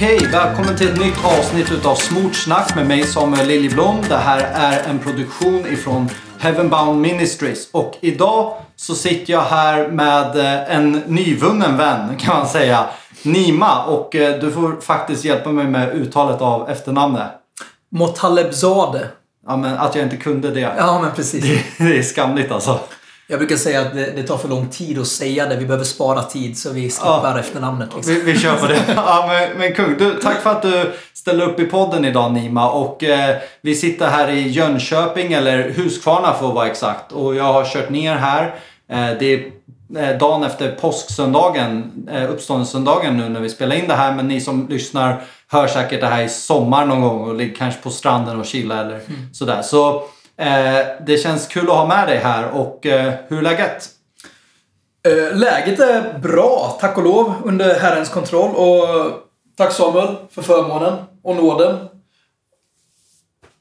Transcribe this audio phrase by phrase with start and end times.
[0.00, 3.96] Okej, välkommen till ett nytt avsnitt utav Smartsnack med mig Samuel Liljeblom.
[4.08, 6.08] Det här är en produktion ifrån
[6.38, 7.70] Heavenbound Ministries.
[7.72, 12.86] Och idag så sitter jag här med eh, en nyvunnen vän kan man säga.
[13.22, 17.30] Nima och eh, du får faktiskt hjälpa mig med uttalet av efternamnet.
[17.90, 19.08] Motalebzade.
[19.46, 20.74] Ja men att jag inte kunde det.
[20.76, 21.44] Ja, men precis.
[21.44, 22.80] Det, det är skamligt alltså.
[23.30, 25.56] Jag brukar säga att det, det, tar för lång tid att säga det.
[25.56, 27.40] Vi behöver spara tid så vi skippar Ja.
[27.40, 27.88] efternamnet.
[27.96, 28.14] Liksom.
[28.14, 28.80] Vi, vi kör på det.
[28.96, 32.70] Ja, men, men kung, du, tack för att du ställer upp i podden idag Nima.
[32.70, 37.12] Och eh, vi sitter här i Jönköping, eller Huskvarna för att vara exakt.
[37.12, 38.54] Och jag har kört ner här.
[38.90, 39.46] Eh, det är
[39.96, 44.14] eh, dagen efter påsksöndagen, eh, uppståndelsesöndagen nu när vi spelar in det här.
[44.14, 47.82] Men ni som lyssnar hör säkert det här i sommar någon gång och ligger kanske
[47.82, 49.00] på stranden och chilla eller
[49.32, 49.62] sådär.
[49.62, 50.02] Så
[51.06, 52.48] det känns kul att ha med dig här.
[52.50, 53.88] Och eh, hur är läget?
[55.08, 58.54] Eh, Läget är bra, tack och lov, under Herrens kontroll.
[58.56, 59.12] Och
[59.56, 61.88] tack Samuel för förmånen och nåden.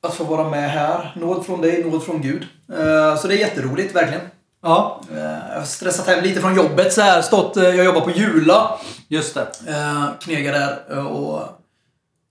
[0.01, 1.13] Att få vara med här.
[1.15, 2.43] Nåd från dig, nåd från Gud.
[2.77, 4.21] Eh, Så det är jätteroligt, verkligen.
[4.63, 5.17] Ja, Eh,
[5.51, 7.21] Jag har stressat hem lite från jobbet så här.
[7.21, 8.77] Stått, eh, jag jobbar på Jula.
[9.07, 9.47] just det.
[9.67, 11.41] Eh, Knegar där eh, och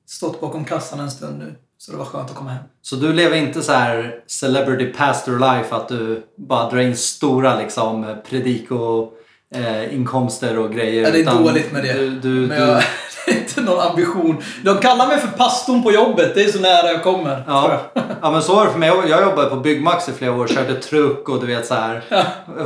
[0.09, 1.55] stått bakom kassan en stund nu.
[1.87, 2.65] Så det var skönt att komma hem.
[2.83, 7.59] Så du lever inte så här celebrity pastor life att du bara drar in stora
[7.59, 9.11] liksom prediko
[9.55, 11.03] eh, inkomster och grejer.
[11.03, 11.93] Ja, det är dåligt med det.
[11.93, 12.69] Du, du, Men jag,
[13.27, 14.37] det är inte någon ambition.
[14.65, 16.35] De kallar mig för pastorn på jobbet.
[16.35, 17.45] Det är så nära jag kommer.
[17.47, 17.81] ja.
[17.95, 18.03] jag.
[18.23, 18.93] ja men så var det för mig.
[19.09, 20.47] Jag jobbade på Byggmax i flera år.
[20.47, 22.03] Körde truck och du vet så här.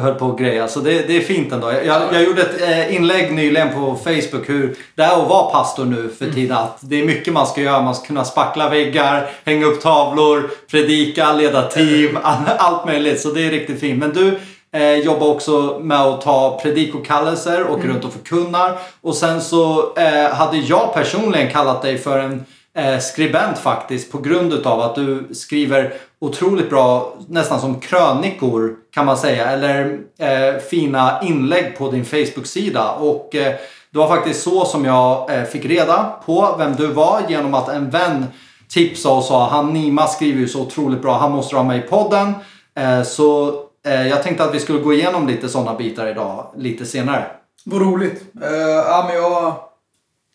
[0.01, 0.67] Höll på och grejer.
[0.67, 1.73] Så det, det är fint ändå.
[1.73, 5.51] Jag, jag, jag gjorde ett eh, inlägg nyligen på Facebook hur det är att vara
[5.51, 6.35] pastor nu för Mm.
[6.35, 6.57] tiden.
[6.57, 7.83] Att det är mycket man ska göra.
[7.83, 12.19] Man ska kunna spackla väggar, hänga upp tavlor, predika, leda team.
[12.23, 13.21] Allt möjligt.
[13.21, 13.99] Så det är riktigt fint.
[13.99, 14.39] Men du
[14.73, 17.93] eh, jobbar också med att ta predikokallelser, åker Mm.
[17.95, 18.79] runt och förkunnar.
[19.01, 22.45] Och sen så eh, hade jag personligen kallat dig för en
[22.77, 29.07] eh, skribent faktiskt på grund utav att du skriver otroligt bra, nästan som krönikor kan
[29.07, 32.91] man säga, eller eh, fina inlägg på din Facebook-sida.
[32.91, 33.55] Och eh,
[33.93, 37.69] det var faktiskt så som jag eh, fick reda på vem du var genom att
[37.69, 38.27] en vän
[38.69, 41.81] tipsade och sa han Nima skriver ju så otroligt bra, han måste ha med i
[41.81, 42.35] podden.
[42.77, 47.27] Eh, så jag tänkte att vi skulle gå igenom lite sådana bitar idag lite senare.
[47.65, 48.25] Vad roligt.
[48.43, 49.55] Eh, ja, men jag...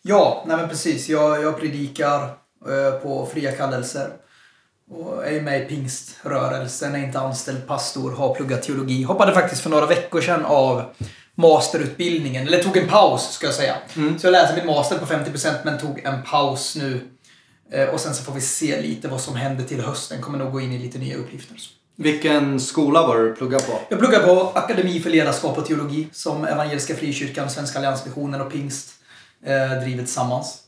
[0.02, 1.08] Ja, nej men precis.
[1.08, 2.22] Jag, jag predikar
[2.68, 4.10] eh, på fria kallelser.
[4.90, 9.02] Och är med i pingströrelsen, är inte anställd pastor, har pluggat teologi.
[9.02, 10.84] Hoppade faktiskt för några veckor sedan av
[11.34, 12.46] masterutbildningen.
[12.46, 13.76] Eller tog en paus, ska jag säga.
[14.18, 17.00] Så jag läste min master på 50% men tog en paus nu.
[17.72, 20.22] Eh, och sen så får vi se lite vad som händer till hösten.
[20.22, 21.56] Kommer nog gå in i lite nya uppgifter.
[21.96, 23.78] Vilken skola var du pluggade på?
[23.88, 28.94] Jag pluggar på Akademi för ledarskap och teologi som Evangeliska Frikyrkan, Svenska Alliansmissionen och Pingst
[29.42, 30.62] eh, driver tillsammans.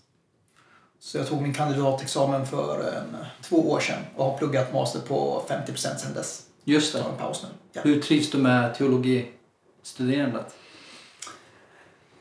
[1.01, 5.45] Så jag tog min kandidatexamen för en, två år sedan och har pluggat master på
[5.49, 6.43] 50% sedan dess.
[6.65, 7.03] Just det.
[7.03, 7.49] Tar en paus nu.
[7.73, 7.81] Ja.
[7.85, 10.55] Hur trivs du med teologistuderandet?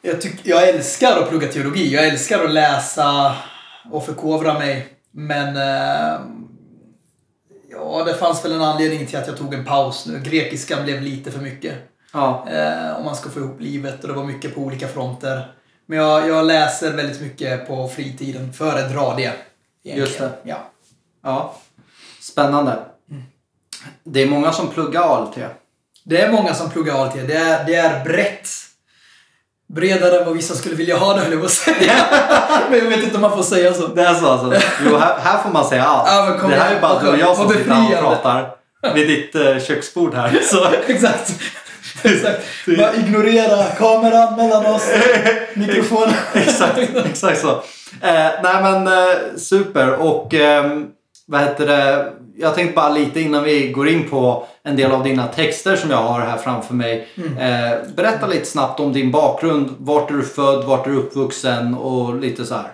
[0.02, 1.94] Jag, tyck, jag älskar att plugga teologi.
[1.94, 3.36] Jag älskar att läsa
[3.92, 4.88] och förkovra mig.
[5.12, 6.20] Men eh,
[7.92, 10.20] ja, det fanns väl en anledning till att jag tog en paus nu.
[10.20, 11.74] Grekiskan blev lite för mycket.
[12.14, 15.52] Ja, Eh, om man ska få ihop livet och det var mycket på olika fronter.
[15.86, 18.54] Men jag, jag läser väldigt mycket på fritiden.
[18.54, 19.22] Föredrar det.
[19.22, 19.98] egentligen.
[19.98, 20.32] Just det.
[20.44, 20.58] Ja.
[21.24, 21.56] ja.
[22.22, 22.80] Spännande.
[24.04, 25.38] Det är många som pluggar ALT.
[26.04, 27.14] Det är många som pluggar ALT.
[27.14, 28.48] Det är, det är brett.
[29.74, 31.94] Bredare än vad vissa skulle vilja ha det höll jag på att säga.
[32.70, 33.88] Men jag vet inte om man får säga så.
[33.88, 34.68] Det är så alltså?
[34.86, 36.10] Jo, här, här får man säga allt.
[36.42, 38.50] Ja, det här är bara du och jag som sitter och pratar
[38.94, 40.40] vid ditt eh, köksbord här.
[40.44, 41.34] Så, Exakt.
[42.04, 42.46] Exakt.
[42.78, 44.90] Bara ignorera kameran mellan oss.
[45.54, 46.14] Mikrofonen.
[46.34, 47.50] exakt, exakt så.
[48.02, 50.86] Eh, nej men eh, super och ehm,
[51.30, 52.14] vad heter det?
[52.36, 55.92] Jag tänkte bara lite innan vi går in på en del av dina texter som
[55.92, 57.08] jag har här framför mig.
[57.40, 59.76] Eh, berätta lite snabbt om din bakgrund.
[59.80, 60.66] Vart är du född?
[60.66, 61.74] Vart är du uppvuxen?
[61.74, 62.72] Och lite så här.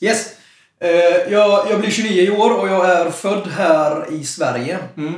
[0.00, 0.32] Yes.
[0.80, 4.78] Eh, jag, jag blir 29 i år och jag är född här i Sverige.
[4.96, 5.14] Mm.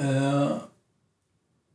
[0.00, 0.48] Eh,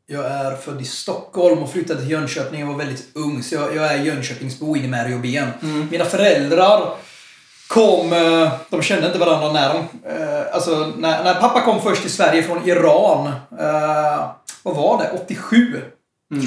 [0.05, 2.59] jag är född i Stockholm och flyttade till Jönköping.
[2.59, 5.49] Jag var väldigt ung, så jag, jag är Jönköpingsbo in i märg och ben.
[5.91, 6.95] Mina föräldrar
[7.73, 8.13] kom...
[8.13, 9.77] eh, De kände inte varandra när de...
[10.09, 13.27] eh, Alltså, när, när pappa kom först till Sverige från Iran.
[13.59, 14.25] eh,
[14.63, 15.19] Vad var det?
[15.23, 15.81] 87,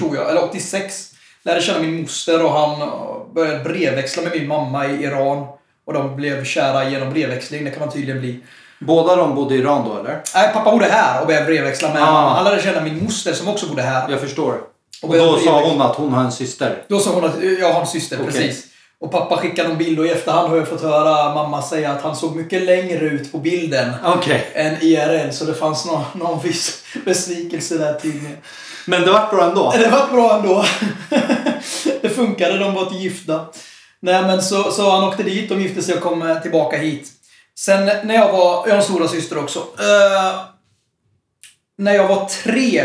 [0.01, 0.31] tror jag.
[0.31, 1.11] Eller 86.
[1.45, 2.89] Lärde känna min moster och han
[3.35, 5.47] började brevväxla med min mamma i Iran.
[5.87, 8.41] Och de blev kära genom brevväxling, det kan man tydligen bli.
[8.81, 10.21] Båda de bodde i Iran då eller?
[10.35, 12.07] Nej, pappa bodde här och började brevväxla med Ah.
[12.13, 12.35] mamma.
[12.35, 14.11] Han lärde känna min moster som också bodde här.
[14.11, 14.61] Jag förstår.
[15.03, 16.83] Och började då sa hon att hon har en syster.
[16.89, 18.27] Då sa hon att jag har en syster, Okej.
[18.33, 18.65] precis.
[19.01, 22.03] Och pappa skickade någon bild och i efterhand har jag fått höra mamma säga att
[22.03, 24.51] han såg mycket längre ut på bilden Okej.
[24.55, 25.31] än IRL.
[25.31, 28.37] Så det fanns någon, någon viss besvikelse där tydligen.
[28.87, 29.75] Men det vart bra ändå.
[29.79, 30.65] Det var bra ändå.
[32.03, 33.47] det funkade, de var inte gifta.
[34.01, 37.13] Nej men så, så han åkte dit, de gifte sig och kom eh, tillbaka hit.
[37.59, 39.59] Sen när jag var, jag har en stora syster också.
[39.59, 40.41] Eh,
[41.79, 42.85] när jag var tre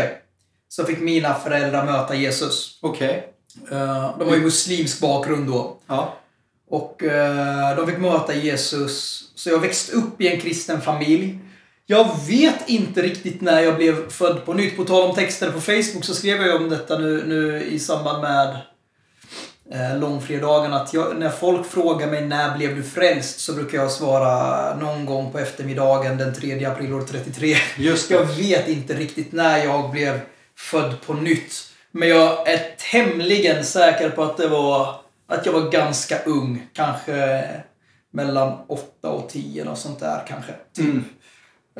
[0.68, 2.78] så fick mina föräldrar möta Jesus.
[2.82, 3.10] Okej.
[3.10, 3.31] Eh,
[4.18, 5.76] de har ju muslimsk bakgrund då.
[5.86, 6.18] Ja.
[6.68, 9.24] Och eh, de fick möta Jesus.
[9.34, 11.38] Så jag växte upp i en kristen familj.
[11.86, 14.76] Jag vet inte riktigt när jag blev född på nytt.
[14.76, 18.22] På tal om texter på Facebook så skrev jag om detta nu, nu i samband
[18.22, 18.56] med
[19.70, 20.72] eh, långfredagen.
[20.72, 25.06] Att jag, när folk frågar mig när blev du frälst så brukar jag svara någon
[25.06, 27.56] gång på eftermiddagen den 3 april år 33.
[27.78, 28.14] Just det.
[28.14, 30.20] Jag vet inte riktigt när jag blev
[30.56, 31.71] född på nytt.
[31.92, 34.94] Men jag är tämligen säker på att det var
[35.28, 36.66] att jag var ganska ung.
[36.72, 37.44] Kanske
[38.10, 40.52] mellan 8 och 10 och sånt där kanske.
[40.78, 41.04] Mm.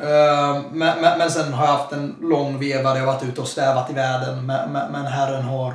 [0.01, 3.41] Eh, Men, men, men sen har jag haft en lång veva där jag varit ute
[3.41, 4.45] och svävat i världen.
[4.45, 5.73] Men, men, men Herren har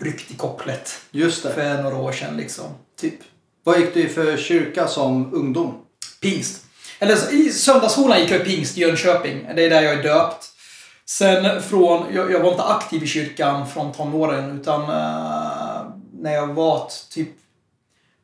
[0.00, 1.52] ryckt i kopplet Just det.
[1.52, 2.64] för några år sedan liksom.
[3.00, 3.14] Typ.
[3.64, 5.74] Vad gick du i för kyrka som ungdom?
[6.22, 6.64] Pingst.
[6.98, 9.48] Eller i söndagsskolan gick jag i pingst i Jönköping.
[9.56, 10.46] Det är där jag är döpt.
[11.10, 16.46] Sen från, jag, jag var inte aktiv i kyrkan från tonåren utan eh, när jag
[16.46, 17.28] var typ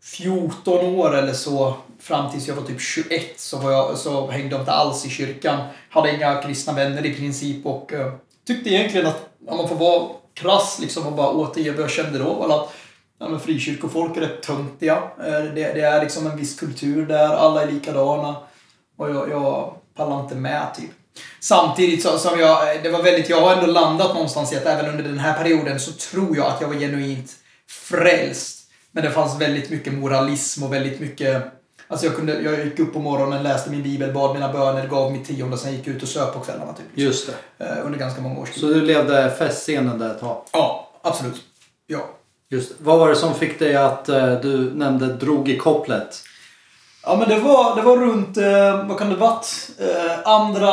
[0.03, 4.51] 14 år eller så fram tills jag var typ 21 så, var jag, så hängde
[4.51, 5.69] jag inte alls i kyrkan.
[5.91, 8.13] Hade inga kristna vänner i princip och eh,
[8.47, 12.19] tyckte egentligen att om man får vara krass liksom och bara återge vad jag kände
[12.19, 12.75] då var att
[13.19, 14.97] ja, men frikyrkofolk är rätt töntiga.
[15.19, 18.37] Eh, Det, det är liksom en viss kultur där alla är likadana.
[18.97, 20.91] Och jag, jag pallar inte med typ.
[21.41, 24.91] Samtidigt så, som jag, det var väldigt, jag har ändå landat någonstans i att även
[24.91, 27.33] under den här perioden så tror jag att jag var genuint
[27.69, 28.71] frälst.
[28.93, 31.43] Men det fanns väldigt mycket moralism och väldigt mycket
[31.89, 35.13] Alltså jag, kunde, jag gick upp på morgonen, läste min bibel, bad mina böner, gav
[35.13, 36.73] mitt tionde sen gick jag ut och söp på kvällarna.
[36.73, 37.65] Typ, Just det.
[37.65, 38.61] Eh, under ganska många års tid.
[38.61, 40.43] Så du levde festscenen där ett tag?
[40.53, 41.37] Ja, absolut.
[41.87, 42.11] Ja.
[42.49, 42.75] Just det.
[42.79, 46.23] Vad var det som fick dig att, eh, du nämnde drog i kopplet?
[47.07, 49.71] Ja men det var, det var runt, eh, vad kan det varit?
[49.81, 50.71] Eh, andra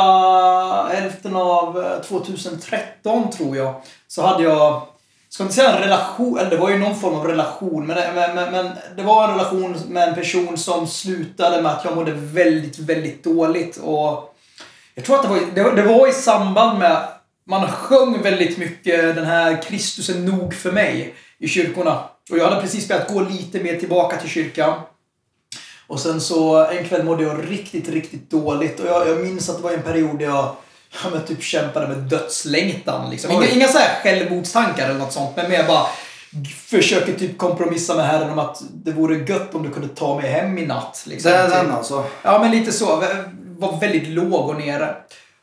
[0.88, 3.74] hälften av eh, 2013 tror jag.
[4.08, 4.82] Så hade jag,
[5.28, 7.86] ska inte säga en relation, eller det var ju någon form av relation.
[7.86, 11.72] Men, det- men, men, men det var en relation med en person som slutade med
[11.72, 13.76] att jag mådde väldigt, väldigt dåligt.
[13.76, 14.34] Och
[14.94, 16.96] jag tror att det var, det var, det var i samband med,
[17.50, 21.98] man sjöng väldigt mycket den här Kristus är nog för mig i kyrkorna.
[22.30, 24.74] Och jag hade precis börjat gå lite mer tillbaka till kyrkan.
[25.86, 28.80] Och sen så en kväll mådde jag riktigt, riktigt dåligt.
[28.80, 30.56] Och jag, jag minns att det var en period där jag
[31.04, 33.10] ja, men typ kämpade med dödslängtan.
[33.10, 33.30] Liksom.
[33.30, 35.36] Inga, inga så här självmordstankar eller något sånt.
[35.36, 35.86] Men mer bara
[36.66, 40.30] försöker typ kompromissa med Herren om att det vore gött om du kunde ta mig
[40.30, 41.04] hem i natt.
[41.06, 41.54] Liksom, Det är typ.
[41.54, 42.04] den alltså?
[42.22, 43.04] Ja, men lite så.
[43.58, 44.94] Var väldigt låg och nere.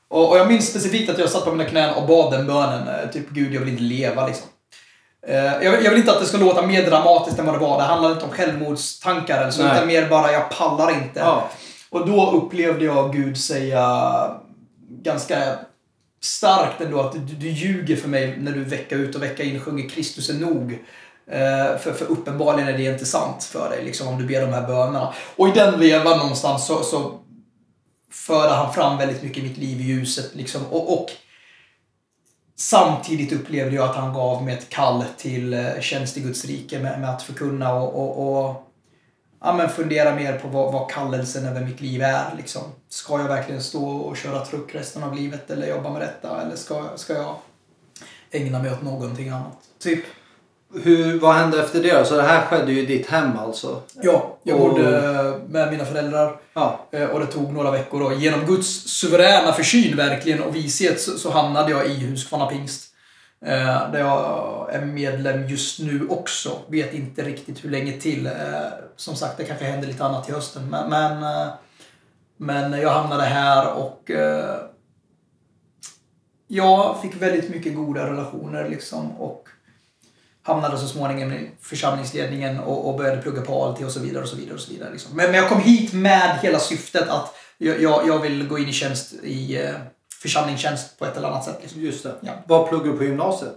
[0.10, 2.88] Och, och jag minns specifikt att jag satt på mina knän och bad den bönen.
[2.88, 4.46] eh, Typ, Gud, jag vill inte leva liksom.
[5.28, 7.78] Eh, Jag, jag vill inte att det ska låta mer dramatiskt än vad det var.
[7.78, 9.72] Det handlar inte om självmordstankar eller så, Nej.
[9.72, 11.20] utan mer bara jag pallar inte.
[11.20, 11.50] Ja.
[11.90, 14.12] Och då upplevde jag Gud säga
[14.90, 15.56] ganska
[16.24, 19.60] starkt ändå att du, du ljuger för mig när du vecka ut och vecka in
[19.60, 20.72] sjunger Kristus är nog.
[21.32, 24.54] Eh, för, för uppenbarligen är det inte sant för dig liksom, om du ber de
[24.54, 25.14] här bönerna.
[25.36, 27.20] Och i den vevan någonstans så, så
[28.12, 30.36] förde han fram väldigt mycket i mitt liv i ljuset.
[30.36, 31.12] Liksom, och, och
[32.56, 36.80] samtidigt upplevde jag att han gav mig ett kall till eh, tjänst i Guds rike
[36.80, 38.68] med, med att förkunna och, och, och
[39.42, 42.36] ja, men fundera mer på vad, vad kallelsen över mitt liv är.
[42.38, 42.62] Liksom.
[42.90, 46.42] Ska jag verkligen stå och köra truck resten av livet eller jobba med detta?
[46.42, 47.36] Eller ska, ska jag
[48.32, 49.58] ägna mig åt någonting annat?
[49.80, 50.06] Typ.
[50.84, 52.06] Hur, vad hände efter det då?
[52.06, 53.82] Så det här skedde ju i ditt hem alltså?
[54.02, 56.88] Ja, jag Och- bodde med mina föräldrar Ja.
[56.92, 58.02] eh, och det tog några veckor.
[58.02, 62.88] Och genom Guds suveräna försyn verkligen och vishet så, så hamnade jag i Huskvarna Pingst.
[63.46, 66.50] Eh, där jag är medlem just nu också.
[66.68, 68.26] Vet inte riktigt hur länge till.
[68.26, 68.32] Eh,
[68.96, 70.70] som sagt, det kanske händer lite annat till hösten.
[70.70, 71.48] Men, men, eh,
[72.38, 74.56] men jag hamnade här och eh,
[76.48, 79.12] jag fick väldigt mycket goda relationer liksom.
[79.22, 79.48] Och
[80.44, 84.24] hamnade så småningom i församlingsledningen och, och började plugga på ALT och så vidare.
[84.24, 85.16] och så vidare, och så vidare liksom.
[85.16, 88.70] men, men jag kom hit med hela syftet att jag, jag, jag vill gå in
[88.70, 89.72] i tjänst i eh,
[90.22, 91.58] församlingstjänst på ett eller annat sätt.
[91.62, 91.82] Liksom.
[91.82, 92.16] Just det.
[92.22, 92.32] Ja.
[92.48, 93.56] Vad pluggade du på gymnasiet?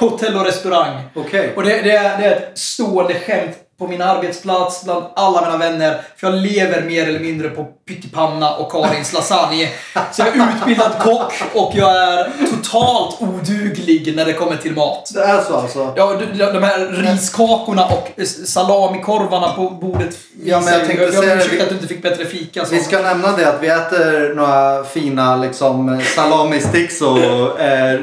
[0.00, 1.02] Hotell och restaurang.
[1.14, 1.54] Okej.
[1.56, 5.56] Och det, det, är, det är ett stående skämt på min arbetsplats, bland alla mina
[5.56, 6.00] vänner.
[6.16, 9.68] För jag lever mer eller mindre på pyttipanna och Karins lasagne.
[10.12, 15.10] Så jag är utbildad kock och jag är totalt oduglig när det kommer till mat.
[15.14, 15.92] Det är så alltså?
[15.96, 16.20] Ja,
[16.52, 20.16] de, här riskakorna och salamikorvarna på bordet.
[20.44, 22.64] Ja, men jag tänkte jag, säga det, att du inte fick bättre fika.
[22.64, 22.74] Så.
[22.74, 28.00] Vi ska nämna det att vi äter några fina liksom salami-sticks och eh,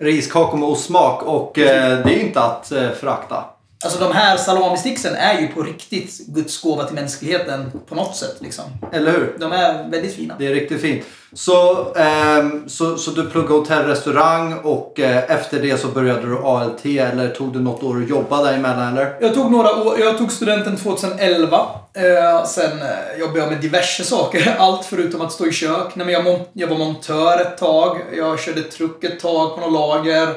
[0.00, 3.44] riskakor med ostsmak och eh, det är ju inte att eh, förakta.
[3.84, 8.36] Alltså de här salamisticksen är ju på riktigt Guds gåva till mänskligheten på något sätt.
[8.40, 8.64] Liksom.
[8.92, 9.36] Eller hur?
[9.40, 10.34] De är väldigt fina.
[10.38, 11.04] Det är riktigt fint.
[11.32, 16.86] Så, ehm, så, så du pluggade hotellrestaurang och eh, efter det så började du ALT
[16.86, 19.16] eller tog du något år att jobba däremellan eller?
[19.20, 21.58] Jag tog några år, jag tog studenten 2011.
[21.94, 24.54] Eh, sen eh, jobbade jag med diverse saker.
[24.58, 25.94] Allt förutom att stå i kök.
[25.94, 27.98] Nej, men jag, jag var montör ett tag.
[28.16, 30.28] Jag körde truck ett tag på något lager.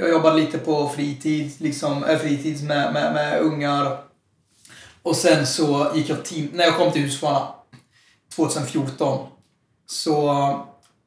[0.00, 3.98] Jag jobbade lite på fritid, liksom, äh, fritids med, med, med ungar.
[5.02, 6.48] Och sen så gick jag team...
[6.52, 7.48] När jag kom till Husqvarna
[8.34, 9.28] 2014
[9.86, 10.30] så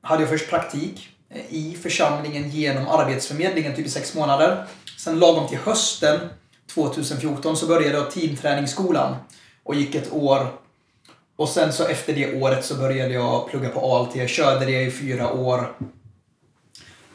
[0.02, 4.66] hade jag först praktik eh, i församlingen genom Arbetsförmedlingen typ i sex månader.
[4.98, 6.20] Sen lagom till hösten
[6.74, 9.16] 2014 så började jag teamträningsskolan
[9.64, 10.48] och gick ett år.
[11.36, 14.16] Och sen så efter det året så började jag plugga på ALT.
[14.16, 15.76] Jag körde det i fyra år.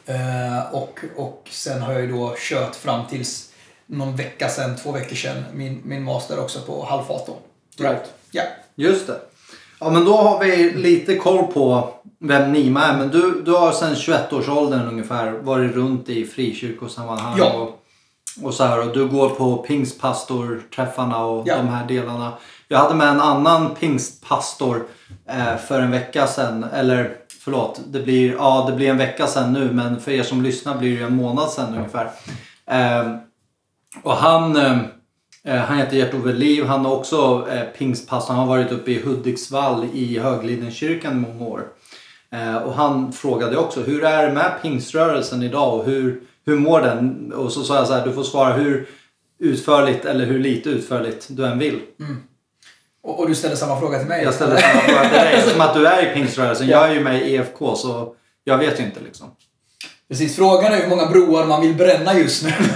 [0.09, 3.49] Eh, och, och sen har jag ju då kört fram tills
[3.85, 7.37] någon vecka sen, två veckor sedan, min, min master också på halvfat då.
[7.83, 8.13] Right.
[8.31, 8.43] Ja.
[8.75, 9.19] Just det.
[9.79, 12.97] Ja men då har vi lite koll på vem Nima är.
[12.97, 17.53] Men du, du har sedan 21-årsåldern ungefär varit runt i frikyrkosammanhang Ja.
[17.53, 17.83] och,
[18.45, 18.87] och så här.
[18.87, 21.57] Och du går på pingstpastorträffarna och Ja.
[21.57, 22.33] de här delarna.
[22.67, 24.85] Jag hade med en annan pingstpastor
[25.29, 26.63] eh, för en vecka sedan.
[26.73, 29.71] Eller förlåt, det blir, ja, det blir en vecka sedan nu.
[29.71, 32.09] Men för er som lyssnar blir det en månad sedan ungefär.
[32.65, 33.15] Eh,
[34.03, 34.77] och han, eh,
[35.43, 36.65] eh, han heter Gert-Ove Liv.
[36.65, 38.33] Han är också eh, pingstpastor.
[38.33, 41.63] Han har varit uppe i Hudiksvall i Höglidenkyrkan i många år.
[42.31, 46.81] Eh, och han frågade också hur är det med pingströrelsen idag och hur, hur mår
[46.81, 47.33] den?
[47.33, 48.87] Och så sa jag så här, du får svara hur
[49.39, 51.79] utförligt eller hur lite utförligt du än vill.
[53.03, 54.23] Och, och du ställer samma fråga till mig?
[54.23, 56.67] Jag ställer samma fråga till dig som att du är i pingströrelsen.
[56.67, 58.13] Jag är ju med i EFK så
[58.43, 59.27] jag vet ju inte liksom.
[60.09, 62.51] Precis, frågan är hur många broar man vill bränna just nu.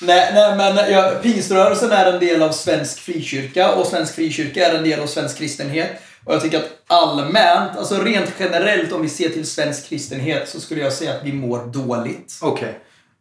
[0.00, 4.74] nej, nej, men ja, pingströrelsen är en del av svensk frikyrka och svensk frikyrka är
[4.78, 5.90] en del av svensk kristenhet.
[6.24, 10.60] Och jag tycker att allmänt, alltså rent generellt om vi ser till svensk kristenhet så
[10.60, 12.38] skulle jag säga att vi mår dåligt.
[12.42, 12.78] Okej,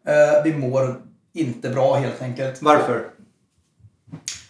[0.07, 1.01] Eh, vi mår
[1.33, 2.61] inte bra helt enkelt.
[2.61, 3.03] varför?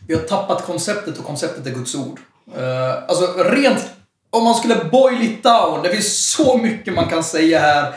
[0.08, 2.20] Vi har tappat konceptet och konceptet är Guds ord.
[2.58, 3.90] Uh, alltså rent,
[4.30, 7.96] om man skulle boil it down, det finns så mycket man kan säga här.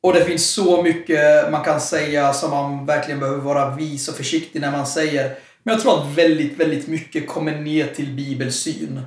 [0.00, 4.14] Och det finns så mycket man kan säga som man verkligen behöver vara vis och
[4.14, 5.36] försiktig när man säger.
[5.62, 9.00] Men jag tror att väldigt, väldigt mycket kommer ner till bibelsyn.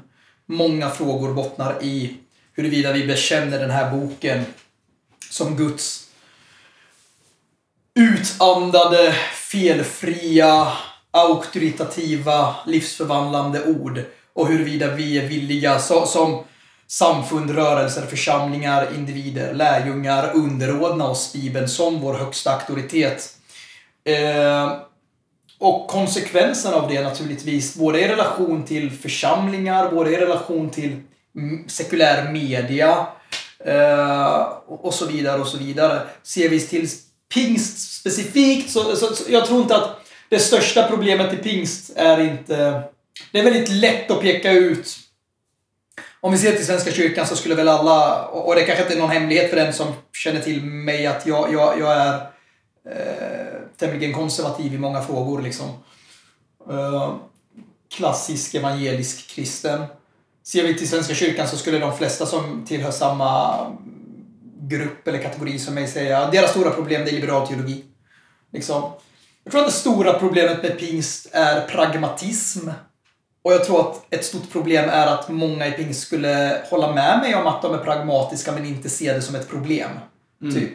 [0.46, 2.18] Många frågor bottnar i
[2.54, 4.46] huruvida vi bekänner den här boken
[5.30, 6.08] som Guds
[7.96, 10.72] utandade, felfria,
[11.12, 14.02] auktoritativa, livsförvandlande ord.
[14.34, 16.44] Och huruvida vi är villiga så, som
[16.88, 23.34] samfund, rörelser, församlingar, individer, lärjungar underordna oss Bibeln som vår högsta auktoritet.
[24.04, 24.78] Eh,
[25.60, 31.02] och konsekvensen av det naturligtvis, både i relation till församlingar, både i relation till
[31.68, 33.08] sekulär media
[33.66, 36.02] eh, och och så vidare och så vidare.
[36.24, 36.90] Ser vi till
[37.34, 39.97] pingst specifikt så, så, så jag tror inte att
[40.30, 42.82] det största problemet i pingst är inte...
[43.32, 45.08] Det är väldigt lätt att peka ut
[46.20, 49.00] om vi ser till Svenska kyrkan så skulle väl alla, och det kanske inte är
[49.00, 52.14] någon hemlighet för den som känner till mig, att jag, jag, jag är
[52.90, 55.42] eh, tämligen konservativ i många frågor.
[55.42, 55.70] Liksom.
[56.70, 57.16] Eh,
[57.96, 59.84] klassisk evangelisk kristen.
[60.44, 63.58] Ser vi till Svenska kyrkan så skulle de flesta som tillhör samma
[64.60, 67.86] grupp eller kategori som mig säga att deras stora problem det är liberal teologi.
[68.52, 68.92] Liksom.
[69.48, 72.70] Jag tror att det stora problemet med pingst är pragmatism.
[73.42, 77.20] Och jag tror att ett stort problem är att många i pingst skulle hålla med
[77.20, 79.90] mig om att de är pragmatiska men inte ser det som ett problem.
[80.54, 80.72] Typ.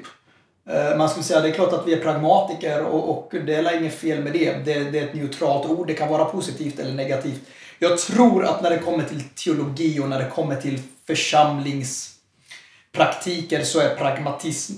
[0.70, 3.80] Eh, Man skulle säga det är klart att vi är pragmatiker och, och det är
[3.80, 4.54] inget fel med det.
[4.64, 4.90] det.
[4.90, 5.86] Det är ett neutralt ord.
[5.86, 7.40] Det kan vara positivt eller negativt.
[7.78, 13.80] Jag tror att när det kommer till teologi och när det kommer till församlingspraktiker så
[13.80, 14.72] är pragmatism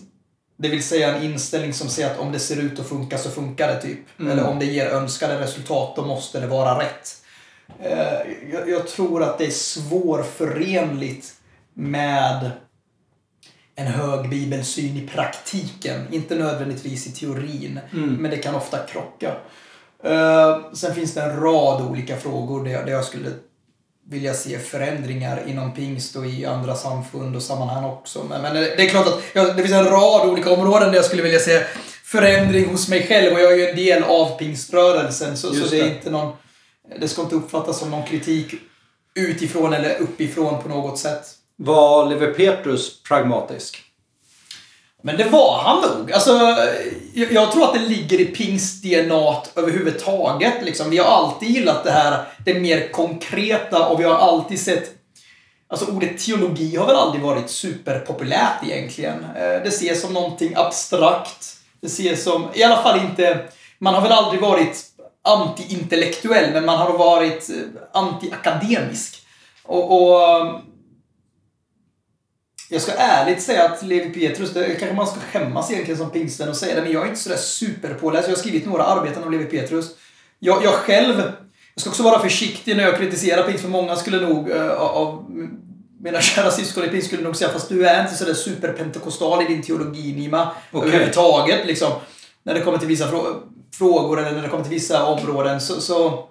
[0.57, 3.31] det vill säga en inställning som säger att om det ser ut att funka så
[3.31, 3.99] funkar det typ.
[4.21, 7.23] Eller om det ger önskade resultat då måste det vara rätt.
[7.83, 11.35] Eh, Jag, jag tror att det är svårförenligt
[11.75, 12.51] med
[13.77, 16.07] en hög bibelsyn i praktiken.
[16.11, 18.15] Inte nödvändigtvis i teorin, Mm.
[18.15, 19.37] men det kan ofta krocka.
[20.05, 23.31] Eh, sen finns det en rad olika frågor där jag, där jag skulle
[24.07, 28.25] vilja se förändringar inom pingst och i andra samfund och sammanhang också.
[28.29, 31.05] Men, men det är klart att ja, det finns en rad olika områden där jag
[31.05, 31.65] skulle vilja se
[32.05, 35.81] förändring hos mig själv och jag är ju en del av pingströrelsen så, så det
[35.81, 35.95] är det.
[35.95, 36.33] inte någon...
[37.01, 38.55] Det ska inte uppfattas som någon kritik
[39.15, 41.25] utifrån eller uppifrån på något sätt.
[41.57, 43.84] Var Lever Petrus pragmatisk?
[45.07, 46.13] Men det var han nog.
[46.13, 46.31] Alltså,
[47.15, 50.55] jag, jag tror att det ligger i pingst-DNA överhuvudtaget.
[50.63, 50.91] Liksom.
[50.91, 54.91] Vi har alltid gillat det här, det mer konkreta och vi har alltid sett...
[55.69, 59.25] Alltså ordet teologi har väl aldrig varit superpopulärt egentligen.
[59.25, 61.57] Eh, det ses som någonting abstrakt.
[61.81, 63.45] Det ses som, i alla fall inte...
[63.79, 64.85] Man har väl aldrig varit
[65.23, 67.57] antiintellektuell, men man har varit eh,
[67.93, 69.27] antiakademisk.
[69.65, 70.21] Och, och
[72.75, 76.49] jag ska ärligt säga att Levi Petrus, det kanske man ska skämmas egentligen som pingsten
[76.49, 78.29] och säga det, men jag är inte sådär superpåläst.
[78.29, 79.87] Jag har skrivit några arbeten om Levi Petrus.
[80.39, 81.15] Jag, jag själv,
[81.75, 85.25] jag ska också vara försiktig när jag kritiserar pingst, för många skulle nog, eh, av
[86.01, 89.47] mina kära syskon i pingst skulle nog säga, fast du är inte sådär superpentekostal i
[89.47, 90.51] din teologi, Nima.
[90.73, 90.89] Okej.
[90.89, 91.93] Överhuvudtaget, liksom.
[92.43, 93.41] När det kommer till vissa frå-
[93.75, 95.61] frågor eller när det kommer till vissa områden.
[95.61, 96.29] Så, så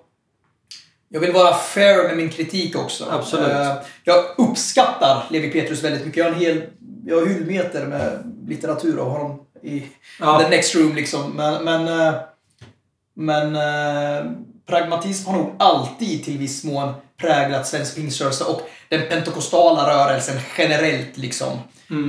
[1.13, 3.05] jag vill vara fair med min kritik också.
[3.11, 3.47] Absolut.
[3.49, 6.17] Eh, Jag uppskattar Levi Petrus väldigt mycket.
[6.17, 6.61] Jag har en hel
[7.05, 9.83] jag har hyllmeter med litteratur av honom i
[10.19, 10.39] Ja.
[10.39, 11.31] the next room liksom.
[11.31, 12.13] Men, men, eh,
[13.15, 14.31] men eh,
[14.67, 21.17] pragmatism har nog alltid till viss mån präglat svensk pingströrelse och den pentekostala rörelsen generellt
[21.17, 21.59] liksom.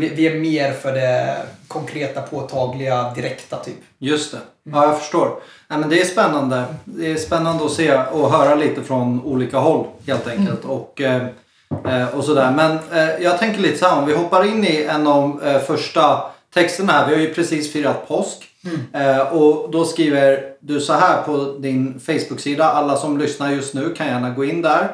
[0.01, 1.37] Vi, vi är mer för det
[1.69, 3.75] konkreta, påtagliga, direkta typ.
[3.99, 4.39] Just det.
[4.63, 5.41] Ja, jag förstår.
[5.75, 6.65] Nej, men det är spännande.
[6.85, 10.65] Det är spännande att se och höra lite från olika håll helt enkelt.
[10.65, 12.51] Och, eh, och sådär.
[12.51, 15.61] Men eh, jag tänker lite så här, om vi hoppar in i en av eh,
[15.61, 16.23] första
[16.55, 17.07] texterna här.
[17.09, 18.49] Vi har ju precis firat påsk.
[18.93, 22.65] Eh, och då skriver du så här på din Facebook-sida.
[22.65, 24.89] Alla som lyssnar just nu kan gärna gå in där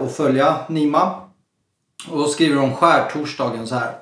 [0.00, 1.14] och följa Nima.
[2.10, 3.92] Och då skriver hon skärtorsdagen så här.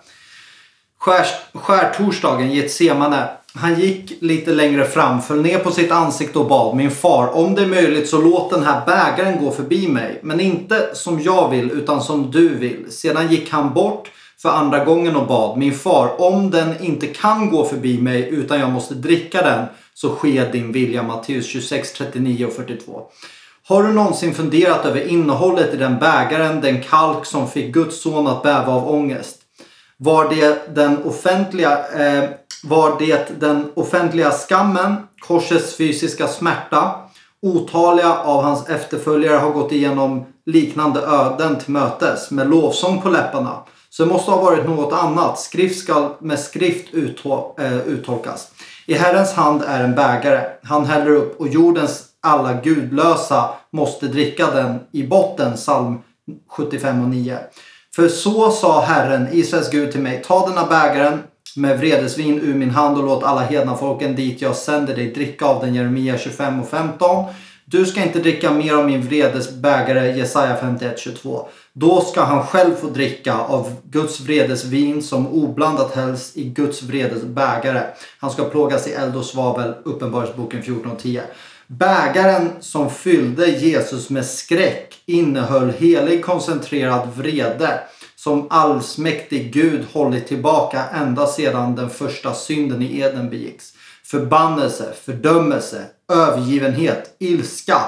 [0.99, 3.29] Skär, skärtorsdagen Getsemane.
[3.57, 6.77] Han gick lite längre fram, föll ner på sitt ansikte och bad.
[6.77, 10.21] Min far, om det är möjligt så låt den här bägaren gå förbi mig.
[10.23, 12.93] Men inte som jag vill, utan som du vill.
[12.93, 14.11] Sedan gick han bort
[14.43, 15.59] för andra gången och bad.
[15.59, 20.09] Min far, om den inte kan gå förbi mig utan jag måste dricka den så
[20.09, 21.03] sker din vilja.
[21.03, 23.03] Matteus 26, 39 och 42.
[23.67, 28.27] Har du någonsin funderat över innehållet i den bägaren, den kalk som fick Guds son
[28.27, 29.44] att bäva av ångest?
[29.99, 32.31] Var det den offentliga, eh,
[32.65, 36.95] var det den offentliga skammen, korsets fysiska smärta?
[37.43, 43.59] Otaliga av hans efterföljare har gått igenom liknande öden till mötes med lovsång på läpparna.
[43.91, 45.41] Så det måste ha varit något annat.
[45.41, 48.49] Skrift ska med skrift uttol- eh, uttolkas.
[48.87, 50.41] I Herrens hand är en bägare.
[50.63, 55.53] Han häller upp och jordens alla gudlösa måste dricka den i botten.
[55.53, 55.99] Psalm
[56.51, 57.39] 75 och 9.
[57.95, 60.23] För så sa Herren, Israels Gud till mig.
[60.27, 61.23] Ta denna bägaren
[61.57, 65.47] med vredesvin ur min hand och låt alla hedna folken dit jag sänder dig dricka
[65.47, 65.75] av den.
[65.75, 67.25] Jeremia 25 och 15.
[67.65, 70.17] Du ska inte dricka mer av min vredesbägare.
[70.17, 71.49] Jesaja 51 22.
[71.73, 77.83] Då ska han själv få dricka av Guds vredesvin som oblandat hälls i Guds vredesbägare.
[78.19, 79.75] Han ska plågas i eld och svavel.
[79.85, 81.23] Uppenbarelseboken 14 och 10.
[81.67, 87.81] Bägaren som fyllde Jesus med skräck innehöll helig koncentrerad vrede
[88.17, 93.73] som allsmäktig Gud hållit tillbaka ända sedan den första synden i Eden begicks.
[94.05, 97.81] Förbannelse, fördömelse, övergivenhet, ilska.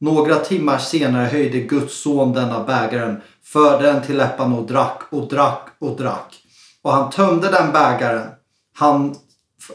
[0.00, 5.28] Några timmar senare höjde Guds son denna bägaren, förde den till läpparna och drack och
[5.28, 6.34] drack och drack.
[6.82, 8.28] Och han tömde den bägaren.
[8.76, 9.14] Han,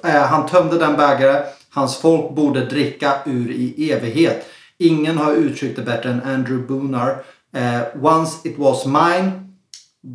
[0.03, 1.43] eh, han tömde den bägare
[1.79, 4.45] hans folk borde dricka ur i evighet.
[4.77, 7.23] Ingen har uttryckt det bättre än Andrew Boonar.
[7.53, 9.31] Eh, Once it was mine,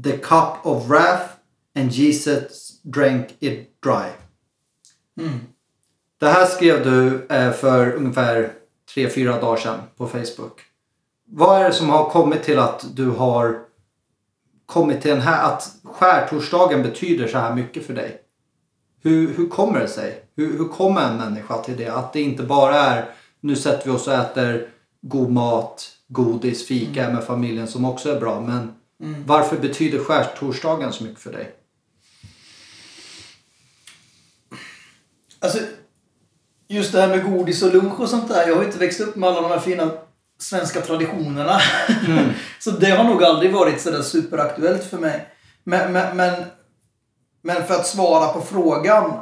[0.05, 1.24] the cup of wrath
[1.77, 4.09] and Jesus drank it dry.
[6.20, 8.53] Det här skrev du eh, för ungefär
[8.94, 10.61] 3-4 dagar sedan på Facebook.
[11.27, 13.59] Vad är det som har kommit till att du har
[14.66, 18.20] kommit till den här, att skärtorsdagen betyder så här mycket för dig?
[19.03, 20.23] Hur, hur kommer det sig?
[20.36, 21.88] Hur, hur kommer en människa till det?
[21.88, 23.04] Att det inte bara är
[23.40, 24.68] nu sätter vi oss och äter
[25.00, 28.40] god mat, godis, fika med familjen som också är bra.
[28.40, 28.72] Men
[29.26, 31.54] varför betyder skärtorsdagen så mycket för dig?
[35.40, 35.58] Alltså,
[36.68, 38.48] just det här med godis och lunch och sånt där.
[38.48, 39.90] Jag har inte växt upp med alla de här fina
[40.38, 41.60] svenska traditionerna.
[42.58, 45.28] så det har nog aldrig varit sådär superaktuellt för mig.
[45.64, 46.44] Men, men, men
[47.42, 49.20] Men för att svara på frågan.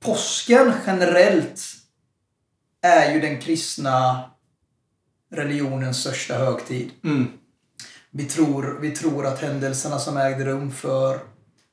[0.00, 1.60] Påsken generellt
[2.82, 4.24] är ju den kristna
[5.30, 6.90] religionens största högtid.
[7.04, 7.26] Mm.
[8.10, 11.18] Vi tror, vi tror att händelserna som ägde rum för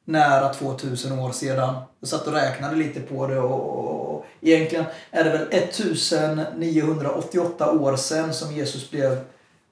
[0.05, 1.75] nära 2000 år sedan.
[1.99, 7.95] Jag satt och räknade lite på det och, och egentligen är det väl 1988 år
[7.95, 9.23] sedan som Jesus blev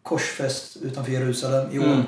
[0.04, 1.84] korsfäst utanför Jerusalem i år.
[1.84, 2.04] Mm.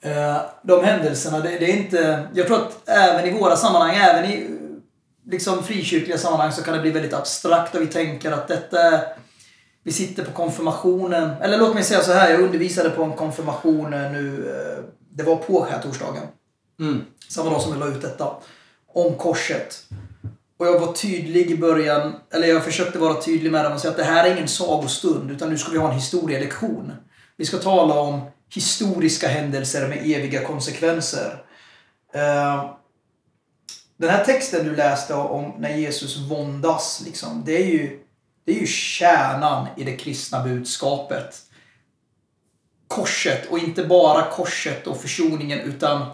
[0.00, 2.28] Eh, De händelserna, det, det är inte...
[2.34, 4.55] Jag tror att även i våra sammanhang, även i
[5.26, 9.00] liksom frikyrkliga sammanhang så kan det bli väldigt abstrakt och vi tänker att detta.
[9.82, 13.90] Vi sitter på konfirmationen, eller låt mig säga så här, jag undervisade på en konfirmation
[13.90, 16.22] nu, eh, det var på skärtorsdagen.
[16.80, 17.04] Mm.
[17.28, 18.36] Samma dag som jag la ut detta.
[18.92, 19.82] Om korset.
[20.58, 23.90] Och jag var tydlig i början, eller jag försökte vara tydlig med dem och säga
[23.90, 26.92] att det här är ingen sagostund utan nu ska vi ha en historielektion.
[27.36, 28.20] Vi ska tala om
[28.54, 31.42] historiska händelser med eviga konsekvenser.
[32.14, 32.70] Eh,
[33.98, 38.00] den här texten du läste om när Jesus våndas, liksom, det, är ju,
[38.44, 41.42] det är ju kärnan i det kristna budskapet.
[42.88, 46.06] Korset, och inte bara korset och försoningen utan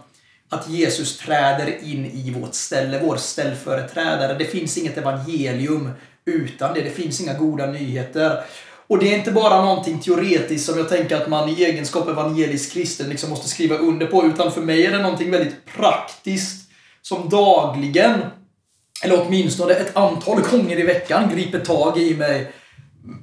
[0.49, 4.39] att Jesus träder in i vårt ställe, vår ställföreträdare.
[4.39, 5.91] Det finns inget evangelium
[6.25, 6.81] utan det.
[6.81, 8.45] Det finns inga goda nyheter.
[8.87, 12.11] Och det är inte bara någonting teoretiskt som jag tänker att man i egenskap av
[12.11, 16.62] evangelisk kristen liksom måste skriva under på, utan för mig är det någonting väldigt praktiskt
[17.03, 18.21] som dagligen,
[19.05, 22.53] eller åtminstone ett antal gånger i veckan, griper tag i mig.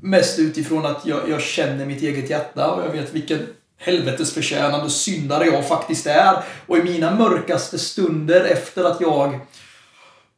[0.01, 5.45] Mest utifrån att jag, jag känner mitt eget hjärta och jag vet vilken helvetesförtjänande syndare
[5.45, 6.43] jag faktiskt är.
[6.67, 9.39] Och i mina mörkaste stunder efter att jag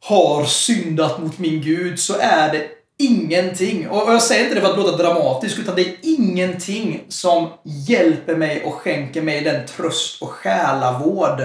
[0.04, 2.67] har syndat mot min Gud så är det
[2.99, 7.49] ingenting, och jag säger inte det för att låta dramatisk, utan det är ingenting som
[7.63, 11.41] hjälper mig och skänker mig den tröst och själavård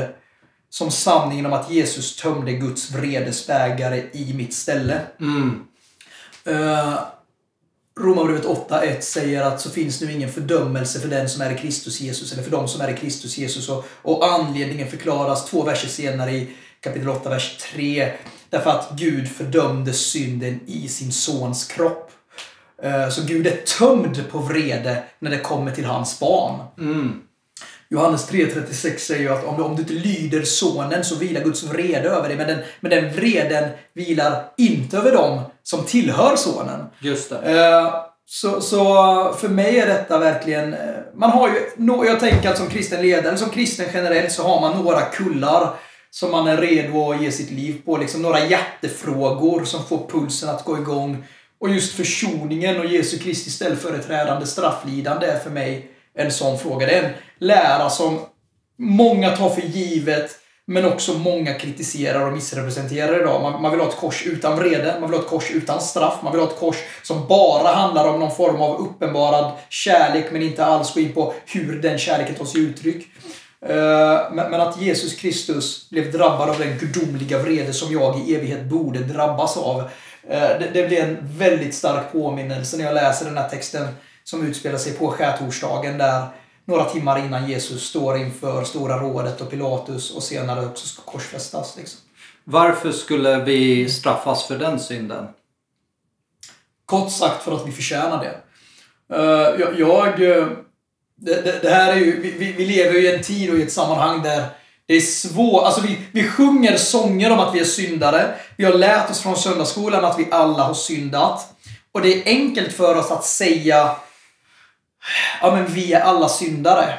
[0.70, 5.00] som sanningen om att Jesus tömde Guds vredesbägare i mitt ställe.
[5.20, 5.64] Mm.
[6.48, 6.98] Uh,
[8.00, 12.00] Romarbrevet 8.1 säger att så finns nu ingen fördömelse för den som är i Kristus
[12.00, 13.68] Jesus, eller för de som är i Kristus Jesus.
[13.68, 18.12] Och, och anledningen förklaras två verser senare i kapitel 8, vers 3.
[18.50, 22.12] Därför att Gud fördömde synden i sin sons kropp.
[22.83, 26.64] Eh, Så Gud är tömd på vrede när det kommer till hans barn.
[26.79, 27.22] Mm.
[27.90, 31.62] Johannes 3.36 säger ju att om du, om du inte lyder sonen så vilar Guds
[31.62, 32.37] vrede över dig.
[32.37, 36.81] Men den, men den vreden vilar inte över dem som tillhör sonen.
[37.01, 37.61] Just det.
[37.61, 37.94] Eh,
[38.29, 38.85] Så, så
[39.38, 40.72] för mig är detta verkligen...
[40.75, 40.79] eh,
[41.14, 41.55] Man har ju,
[42.07, 45.70] jag tänker att som kristen ledare, som kristen generellt, så har man några kullar
[46.11, 47.96] som man är redo att ge sitt liv på.
[47.96, 51.25] Liksom några hjärtefrågor som får pulsen att gå igång.
[51.61, 56.87] Och just försoningen och Jesu Kristi ställföreträdande strafflidande är för mig en sån fråga.
[56.87, 58.20] Det är en lära som
[58.79, 60.31] många tar för givet,
[60.66, 63.42] men också många kritiserar och missrepresenterar idag.
[63.42, 66.18] Man, man vill ha ett kors utan vrede, man vill ha ett kors utan straff,
[66.22, 70.42] man vill ha ett kors som bara handlar om någon form av uppenbarad kärlek, men
[70.42, 73.07] inte alls gå in på hur den kärleken tar sig uttryck.
[73.68, 78.64] Eh, men, att Jesus Kristus blev drabbad av den gudomliga vrede som jag i evighet
[78.64, 79.81] borde drabbas av.
[80.29, 83.88] Eh, det blir en väldigt stark påminnelse när jag läser den här texten
[84.30, 86.26] som utspelar sig på skärtorsdagen där
[86.64, 91.76] några timmar innan Jesus står inför Stora rådet och Pilatus och senare också ska korsfästas.
[91.76, 92.00] Liksom.
[92.44, 95.26] Varför skulle vi straffas för den synden?
[96.86, 98.40] Kort sagt för att vi förtjänar det.
[99.16, 99.78] Eh, jag...
[99.80, 100.46] jag eh,
[101.18, 103.62] det, det, här är ju, vi, vi- vi lever ju i en tid och i
[103.62, 104.44] ett sammanhang där
[104.86, 105.64] det är svårt.
[105.64, 108.34] Alltså vi, vi sjunger sånger om att vi är syndare.
[108.56, 111.52] Vi har lärt oss från söndagsskolan att vi alla har syndat.
[111.92, 113.96] Och det är enkelt för oss att säga
[115.40, 116.94] ja men vi är alla syndare.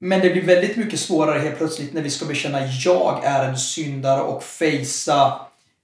[0.00, 3.58] Men det blir väldigt mycket svårare helt plötsligt när vi ska bekänna jag är en
[3.58, 5.40] syndare och fejsa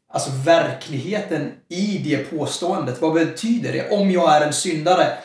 [0.08, 3.00] alltså verkligheten i det påståendet.
[3.00, 3.90] Vad betyder det?
[3.90, 5.18] Om jag är en syndare,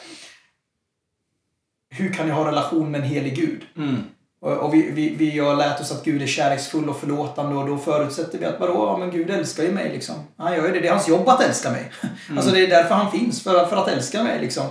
[1.89, 3.63] hur kan jag ha relation med en helig Gud?
[3.77, 4.03] Mm.
[4.41, 7.77] Och, vi, vi, vi har lärt oss att Gud är kärleksfull och förlåtande och då
[7.77, 10.15] förutsätter vi att vadå, ja men Gud älskar ju mig liksom.
[10.37, 11.91] Han gör ju det, det är hans jobb att älska mig.
[12.35, 14.67] Alltså det är därför han finns, för, för att älska mig liksom.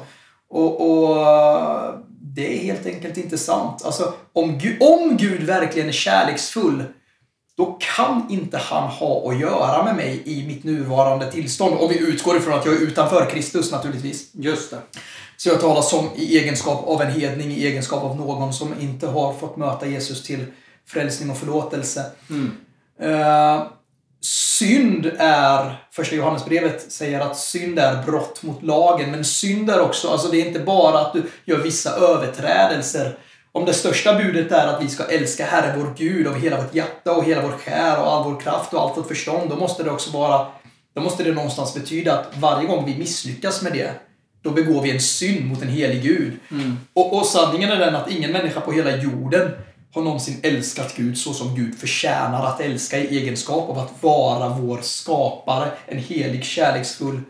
[0.51, 1.17] Och, och
[2.21, 3.85] det är helt enkelt inte sant.
[3.85, 6.85] Alltså om Gud, om Gud verkligen är kärleksfull
[7.57, 11.77] då kan inte han ha att göra med mig i mitt nuvarande tillstånd.
[11.81, 14.31] Om vi utgår ifrån att jag är utanför Kristus naturligtvis.
[14.33, 14.79] Just det.
[15.37, 19.07] Så jag talar som i egenskap av en hedning, i egenskap av någon som inte
[19.07, 20.47] har fått möta Jesus till
[20.87, 22.05] frälsning och förlåtelse.
[22.31, 22.51] Mm.
[23.01, 23.63] Eh,
[24.21, 30.09] synd är, första Johannesbrevet säger att synd är brott mot lagen, men synd är också,
[30.09, 33.17] alltså det är inte bara att du gör vissa överträdelser
[33.53, 36.75] om det största budet är att vi ska älska Herre vår Gud av hela vårt
[36.75, 39.83] hjärta och hela vår själ och all vår kraft och allt vårt förstånd, då måste
[39.83, 40.47] det också vara
[40.95, 43.91] då måste det någonstans betyda att varje gång vi misslyckas med det,
[44.43, 46.33] då begår vi en synd mot en helig Gud.
[46.93, 49.51] Och, och sanningen är den att ingen människa på hela jorden
[49.95, 54.49] har någonsin älskat Gud så som Gud förtjänar att älska i egenskap av att vara
[54.49, 57.21] vår skapare, en helig, kärleksfull,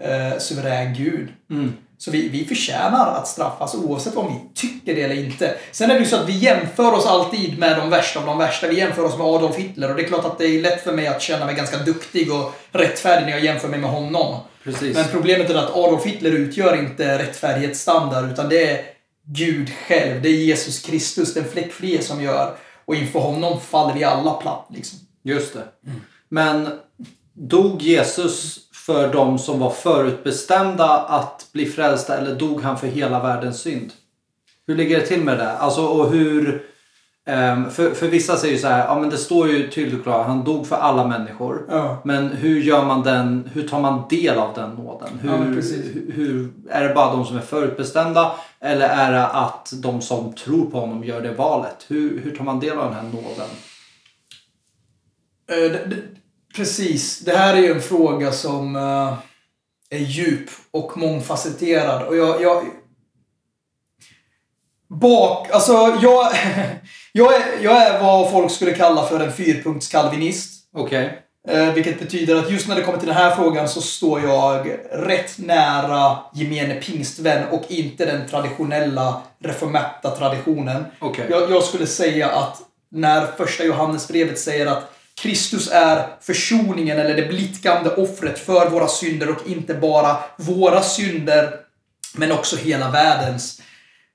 [0.00, 1.28] eh, suverän Gud.
[1.98, 5.54] Så vi, vi förtjänar att straffas oavsett om vi tycker det eller inte.
[5.72, 8.38] Sen är det ju så att vi jämför oss alltid med de värsta av de
[8.38, 8.68] värsta.
[8.68, 10.92] Vi jämför oss med Adolf Hitler och det är klart att det är lätt för
[10.92, 14.40] mig att känna mig ganska duktig och rättfärdig när jag jämför mig med honom.
[14.64, 14.96] Precis.
[14.96, 18.93] Men problemet är att Adolf Hitler utgör inte rättfärdighetsstandard utan det är
[19.26, 20.22] Gud själv.
[20.22, 22.56] Det är Jesus Kristus, den fläckfrie, som gör.
[22.84, 24.66] Och inför honom faller vi alla platt.
[24.70, 24.98] Liksom.
[25.22, 25.64] Just det.
[26.28, 26.68] Men
[27.32, 33.22] dog Jesus för de som var förutbestämda att bli frälsta eller dog han för hela
[33.22, 33.92] världens synd?
[34.66, 35.50] Hur ligger det till med det?
[35.50, 36.66] Alltså, och hur...
[37.26, 40.02] ehm, för, för vissa säger ju så här, ja men det står ju tydligt och
[40.02, 41.66] klart, han dog för alla människor.
[41.70, 42.02] Ja.
[42.04, 45.08] Men hur gör man den, hur tar man del av den nåden?
[45.22, 49.72] Hur, Ja, hur, hur, är det bara de som är förutbestämda eller är det att
[49.76, 51.84] de som tror på honom gör det valet?
[51.88, 53.48] Hur, hur tar man del av den här nåden?
[55.50, 55.96] Eh, det, det,
[56.56, 57.18] precis.
[57.18, 59.14] Det här är ju en fråga som eh,
[59.90, 62.02] är djup och mångfacetterad.
[62.02, 62.42] Och jag...
[62.42, 62.64] jag
[64.88, 65.50] bak...
[65.50, 66.32] Alltså, jag...
[67.12, 70.64] jag, är, jag är vad folk skulle kalla för en fyrpunktskalvinist.
[70.76, 71.20] Okej.
[71.48, 74.76] Eh, vilket betyder att just när det kommer till den här frågan så står jag
[74.92, 80.84] rätt nära gemene pingstvän och inte den traditionella reformerta traditionen.
[80.98, 81.26] Okej.
[81.30, 87.28] Jag, jag skulle säga att när första Johannesbrevet säger att Kristus är försoningen eller det
[87.28, 91.56] blickande offret för våra synder och inte bara våra synder
[92.14, 93.60] men också hela världens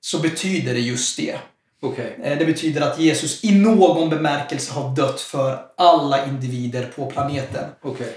[0.02, 1.36] så betyder det just det.
[1.82, 2.20] Okej.
[2.24, 7.66] Eh, Det betyder att Jesus i någon bemärkelse har dött för alla individer på planeten.
[7.84, 8.16] Okej.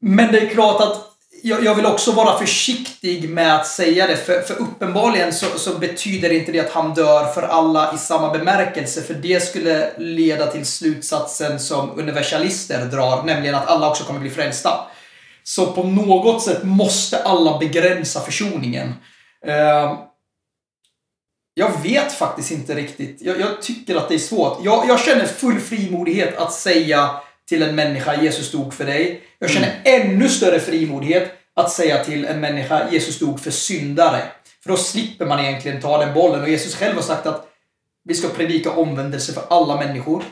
[0.00, 1.12] Men det är klart att
[1.42, 5.78] jag, jag vill också vara försiktig med att säga det, för, för uppenbarligen så, så
[5.78, 10.46] betyder inte det att han dör för alla i samma bemärkelse, för det skulle leda
[10.46, 14.70] till slutsatsen som universalister drar, nämligen att alla också kommer bli frälsta.
[15.44, 18.94] Så på något sätt måste alla begränsa försoningen.
[19.46, 19.98] Eh,
[21.58, 23.16] jag vet faktiskt inte riktigt.
[23.20, 24.58] Jag, jag tycker att det är svårt.
[24.64, 27.10] Jag, jag känner full frimodighet att säga
[27.48, 29.22] till en människa Jesus dog för dig.
[29.38, 34.22] Jag känner ännu större frimodighet att säga till en människa Jesus dog för syndare.
[34.62, 36.42] För då slipper man egentligen ta den bollen.
[36.42, 37.46] Och Jesus själv har sagt att
[38.04, 40.22] vi ska predika omvändelse för alla människor.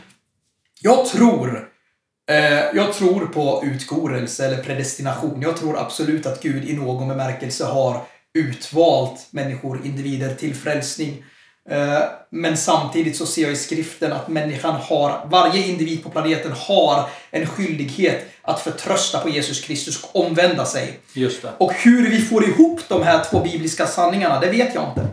[0.81, 1.69] Jag tror
[2.31, 5.43] Eh, jag tror på utkorelse eller predestination.
[5.43, 8.01] Jag tror absolut att Gud i någon bemärkelse har
[8.35, 11.25] utvalt människor, individer till frälsning.
[11.71, 11.99] Eh,
[12.31, 17.09] men samtidigt så ser jag i skriften att människan har, varje individ på planeten har
[17.31, 20.99] en skyldighet att förtrösta på Jesus Kristus och omvända sig.
[21.13, 21.51] Just det.
[21.59, 25.09] Och hur vi får ihop de här två bibliska sanningarna, det vet jag inte.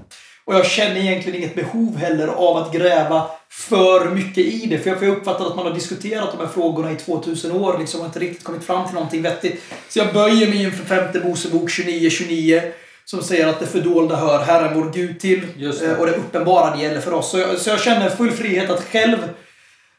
[0.46, 4.80] Och jag känner egentligen inget behov heller av att gräva för mycket i det.
[4.80, 8.06] För jag, uppfattar att man har diskuterat de här frågorna i 2000 år liksom, och
[8.06, 9.64] inte riktigt kommit fram till någonting vettigt.
[9.90, 12.72] Så jag böjer mig inför femte Mosebok 29-29
[13.06, 15.86] som säger att det fördolda hör Herren vår Gud till det.
[15.86, 17.32] eh, och det uppenbarade gäller för oss.
[17.32, 19.18] Så jag, så jag känner full frihet att själv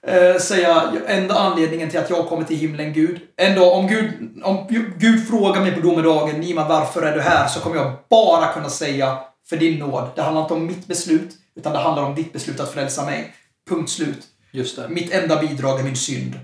[0.06, 3.20] eh, säga enda anledningen till att jag kommer till himlen Gud.
[3.36, 4.12] En dag om Gud,
[4.42, 4.66] om
[4.98, 7.48] Gud frågar mig på domedagen, Nima varför är du här?
[7.48, 10.08] Så kommer jag bara kunna säga för din nåd.
[10.14, 13.34] Det handlar inte om mitt beslut, utan det handlar om ditt beslut att frälsa mig.
[13.68, 14.22] Punkt slut.
[14.50, 14.88] Just det.
[14.88, 16.34] Mitt enda bidrag är min synd.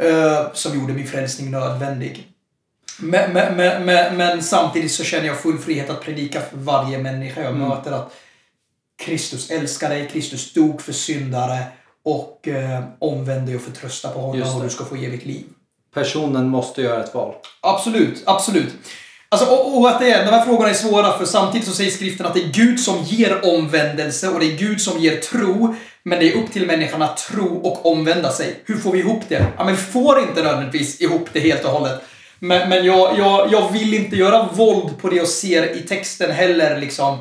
[0.00, 2.26] eh, som gjorde min frälsning nödvändig.
[2.98, 7.42] Men, men, men, men, samtidigt så känner jag full frihet att predika för varje människa
[7.42, 8.14] jag möter att
[8.98, 11.58] Kristus älskar dig, Kristus dog för syndare
[12.04, 15.44] och eh, omvänd dig och förtrösta på honom och du ska få evigt liv.
[15.94, 17.34] Personen måste göra ett val.
[17.60, 18.74] Absolut, absolut.
[19.28, 21.90] Alltså, och, och att det är, de här frågorna är svåra för samtidigt så säger
[21.90, 25.74] skriften att det är Gud som ger omvändelse och det är Gud som ger tro.
[26.02, 28.62] Men det är upp till människan att tro och omvända sig.
[28.64, 29.46] Hur får vi ihop det?
[29.56, 32.02] Ja, men vi får inte nödvändigtvis ihop det helt och hållet.
[32.38, 36.30] Men, men jag, jag, jag vill inte göra våld på det jag ser i texten
[36.30, 37.18] heller liksom.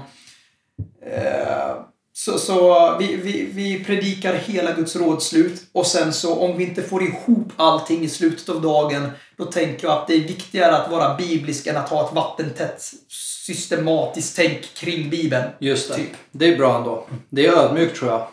[1.05, 1.75] Eh,
[2.13, 6.83] så så vi, vi, vi predikar hela Guds rådslut och sen så om vi inte
[6.83, 10.91] får ihop allting i slutet av dagen då tänker jag att det är viktigare att
[10.91, 12.81] vara biblisk än att ha ett vattentätt
[13.45, 15.49] systematiskt tänk kring Bibeln.
[15.59, 15.95] Just det.
[15.95, 16.11] Typ.
[16.31, 17.07] Det är bra ändå.
[17.29, 18.27] Det är ödmjukt tror jag.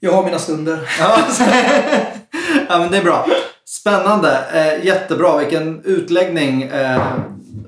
[0.00, 0.90] Jag har mina stunder.
[0.98, 1.18] Ja,
[2.68, 3.26] ja men det är bra.
[3.84, 4.44] Spännande.
[4.54, 5.38] Eh, jättebra.
[5.38, 6.62] Vilken utläggning.
[6.62, 7.02] Eh,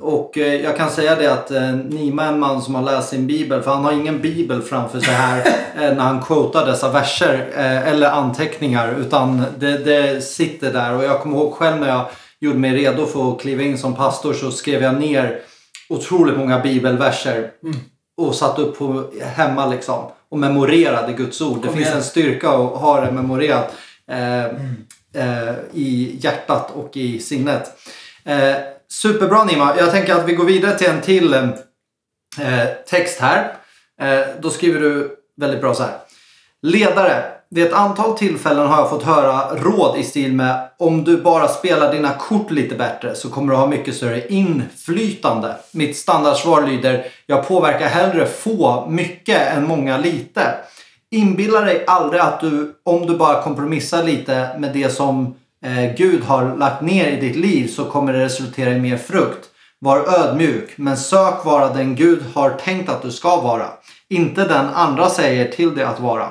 [0.00, 3.08] och eh, jag kan säga det att eh, Nima är en man som har läst
[3.08, 3.62] sin bibel.
[3.62, 5.38] För han har ingen bibel framför sig här
[5.76, 7.46] eh, när han quotar dessa verser.
[7.56, 8.94] Eh, eller anteckningar.
[8.98, 10.94] Utan det, det sitter där.
[10.96, 12.06] Och jag kommer ihåg själv när jag
[12.40, 15.38] gjorde mig redo för att kliva in som pastor så skrev jag ner
[15.88, 17.50] otroligt många bibelverser.
[18.16, 20.04] Och satte upp på, hemma liksom.
[20.28, 21.58] Och memorerade Guds ord.
[21.62, 21.98] Det Kom finns igen.
[21.98, 23.72] en styrka att ha det memorerat.
[24.10, 24.52] Eh, eh,
[25.16, 27.78] Eh, I hjärtat och i sinnet.
[28.24, 28.56] Eh,
[28.88, 29.74] superbra Nima.
[29.78, 31.44] Jag tänker att vi går vidare till en till eh,
[32.88, 33.54] text här.
[34.00, 35.92] Eh, då skriver du väldigt bra så här.
[36.62, 37.24] Ledare.
[37.50, 41.48] Vid ett antal tillfällen har jag fått höra råd i stil med om du bara
[41.48, 45.56] spelar dina kort lite bättre så kommer du ha mycket större inflytande.
[45.72, 50.54] Mitt standardsvar lyder jag påverkar hellre få mycket än många lite.
[51.16, 56.24] Inbilla dig aldrig att du, om du bara kompromissar lite med det som eh, Gud
[56.24, 59.48] har lagt ner i ditt liv så kommer det resultera i mer frukt.
[59.78, 63.66] Var ödmjuk, men sök vara den Gud har tänkt att du ska vara.
[64.08, 66.28] Inte den andra säger till dig att vara.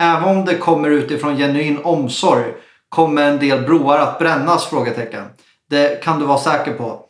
[0.00, 2.44] Även om det kommer utifrån genuin omsorg
[2.88, 4.66] kommer en del broar att brännas?
[4.66, 5.24] Frågetecken.
[5.70, 7.00] Det kan du vara säker på.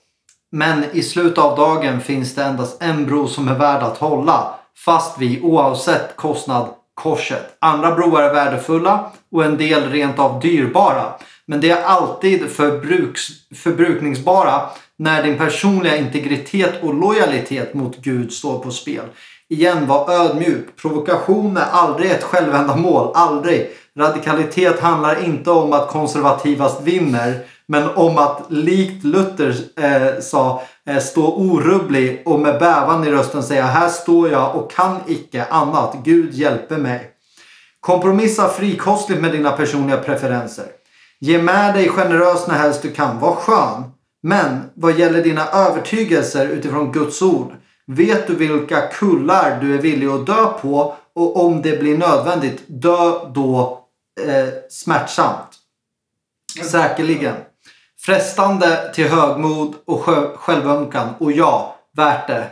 [0.52, 4.54] Men i slutet av dagen finns det endast en bro som är värd att hålla
[4.84, 7.56] fast vi oavsett kostnad korset.
[7.58, 11.12] Andra broar är värdefulla och en del rent av dyrbara.
[11.46, 13.22] Men det är alltid förbruks,
[13.54, 14.60] förbrukningsbara
[14.96, 19.04] när din personliga integritet och lojalitet mot Gud står på spel.
[19.48, 20.76] Igen, var ödmjuk.
[20.76, 23.10] Provokation är aldrig ett självändamål.
[23.14, 23.70] Aldrig.
[23.96, 27.44] Radikalitet handlar inte om att konservativast vinner.
[27.68, 33.42] Men om att likt Luther eh, sa eh, stå orubblig och med bävan i rösten
[33.42, 35.96] säga här står jag och kan icke annat.
[36.04, 37.10] Gud hjälper mig.
[37.80, 40.66] Kompromissa frikostligt med dina personliga preferenser.
[41.20, 43.18] Ge med dig generöst när helst du kan.
[43.18, 43.82] Var skön.
[44.22, 47.52] Men vad gäller dina övertygelser utifrån Guds ord.
[47.86, 52.64] Vet du vilka kullar du är villig att dö på och om det blir nödvändigt,
[52.66, 53.80] dö då
[54.26, 55.48] eh, smärtsamt.
[56.64, 57.34] Säkerligen.
[58.08, 61.08] Frestande till högmod och sjö- självömkan.
[61.18, 62.50] Och ja, värt det.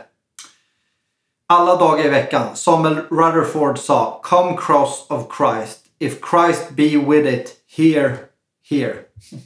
[1.47, 2.55] Alla dagar i veckan.
[2.55, 5.79] Samuel Rutherford sa Come cross of Christ.
[5.99, 8.17] If Christ be with it, here,
[8.69, 8.95] here.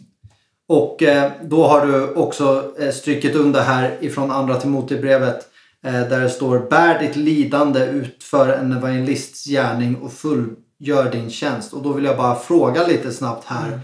[0.68, 5.40] Och eh, då har du också eh, strykit under här ifrån andra Timotebrevet
[5.86, 11.74] eh, där det står Bär ditt lidande utför en evangelists gärning och fullgör din tjänst.
[11.74, 13.68] Och då vill jag bara fråga lite snabbt här.
[13.68, 13.80] Mm.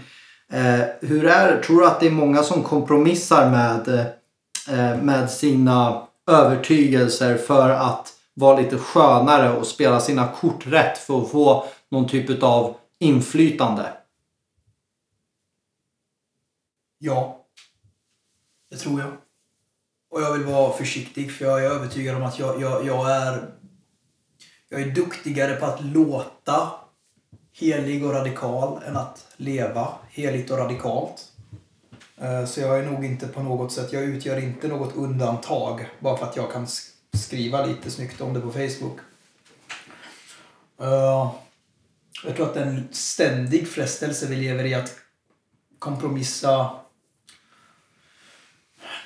[0.52, 1.62] Eh, hur är det?
[1.62, 3.88] Tror du att det är många som kompromissar med,
[4.68, 11.22] eh, med sina övertygelser för att vara lite skönare och spela sina kort rätt för
[11.22, 13.92] att få någon typ av inflytande?
[16.98, 17.44] Ja.
[18.70, 19.10] Det tror jag.
[20.10, 23.50] Och jag vill vara försiktig för jag är övertygad om att jag, jag, jag är
[24.68, 26.70] jag är duktigare på att låta
[27.52, 31.24] helig och radikal än att leva heligt och radikalt.
[32.16, 36.16] Eh, så jag är nog inte på något sätt, jag utgör inte något undantag bara
[36.16, 36.66] för att jag kan
[37.12, 38.98] skriva lite snyggt om det på Facebook.
[40.80, 41.32] Eh,
[42.24, 44.94] jag tror att det är en ständig frestelse vi lever i att
[45.78, 46.70] kompromissa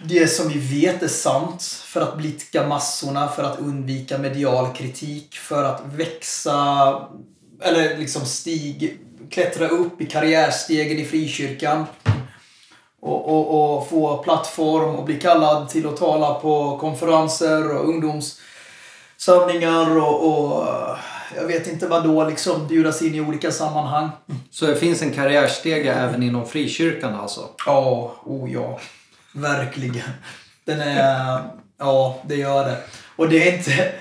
[0.04, 5.34] det som vi vet är sant för att blidka massorna, för att undvika medial kritik,
[5.34, 7.08] för att växa
[7.60, 8.98] eller liksom stig,
[9.32, 11.86] klättra upp i karriärstegen i frikyrkan
[13.00, 19.98] och, och, och få plattform och bli kallad till att tala på konferenser och ungdomssamlingar
[19.98, 20.66] och, och
[21.36, 24.10] jag vet inte vad då liksom bjudas in i olika sammanhang.
[24.50, 27.48] Så det finns en karriärstege även inom frikyrkan alltså?
[27.66, 28.80] Ja, oh ja.
[29.34, 30.08] Verkligen.
[30.64, 31.40] Den är...
[31.78, 32.76] Ja, det gör det.
[33.16, 33.92] Och det är inte...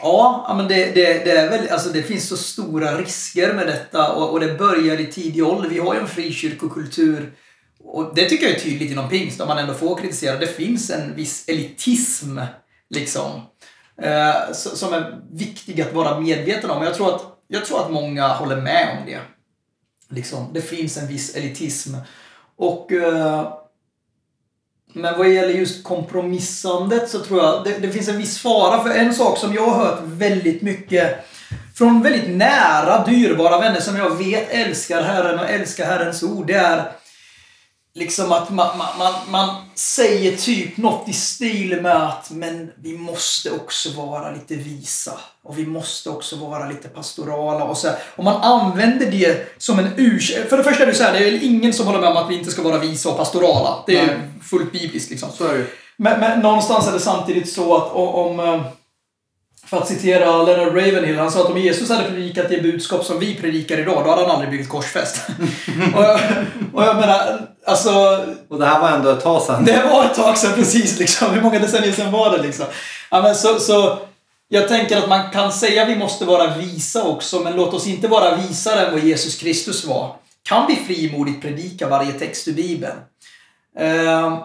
[0.00, 1.68] Ja, men det, det, det är väl...
[1.68, 5.68] Alltså det finns så stora risker med detta och, och det börjar i tidig ålder.
[5.68, 7.34] Vi har ju en frikyrkokultur
[7.84, 10.38] och det tycker jag är tydligt inom pingst, om man ändå får kritisera.
[10.38, 12.40] Det finns en viss elitism,
[12.90, 13.30] liksom.
[14.02, 16.82] Eh, som är viktig att vara medveten om.
[16.82, 19.20] Jag tror att, jag tror att många håller med om det.
[20.08, 21.94] Liksom, det finns en viss elitism.
[22.56, 22.92] Och...
[22.92, 23.63] Eh,
[24.96, 28.82] men vad gäller just kompromissandet så tror jag det, det finns en viss fara.
[28.82, 31.26] För en sak som jag har hört väldigt mycket
[31.74, 36.46] från väldigt nära, dyrbara vänner som jag vet älskar Herren och älskar Herrens ord.
[36.46, 36.92] Det är
[37.94, 42.98] liksom att man, man, man, man säger typ något i stil med att men vi
[42.98, 45.12] måste också vara lite visa.
[45.42, 47.64] Och vi måste också vara lite pastorala.
[47.64, 47.96] Och, så här.
[48.16, 50.50] och man använder det som en ursäkt.
[50.50, 52.16] För det första är det så här, det är väl ingen som håller med om
[52.16, 53.84] att vi inte ska vara visa och pastorala.
[53.86, 54.16] Det är Nej.
[54.42, 55.28] fullt bibliskt liksom.
[55.96, 58.64] Men, men någonstans är det samtidigt så att o- om...
[59.66, 63.18] För att citera Leonard Ravenhill, han sa att om Jesus hade predikat det budskap som
[63.18, 65.26] vi predikar idag, då hade han aldrig blivit korsfäst.
[65.94, 66.20] och, jag,
[66.72, 68.24] och jag menar, alltså...
[68.48, 69.64] Och det här var ändå ett tag sedan.
[69.64, 71.34] Det var ett tag sedan precis, liksom.
[71.34, 72.66] Hur många decennier sedan var det liksom?
[73.10, 73.98] Ja, men så, så,
[74.48, 77.86] jag tänker att man kan säga att vi måste vara visa också, men låt oss
[77.86, 80.16] inte vara visare än vad Jesus Kristus var.
[80.42, 82.96] Kan vi frimodigt predika varje text ur Bibeln?
[83.78, 84.38] Eh,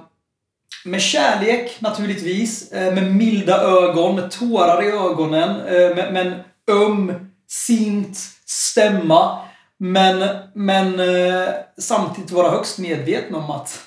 [0.86, 6.34] med kärlek naturligtvis, eh, med milda ögon, med tårar i ögonen, eh, med, med en
[6.72, 7.14] öm,
[7.48, 9.40] sint stämma.
[9.78, 13.80] Men, men eh, samtidigt vara högst medveten om att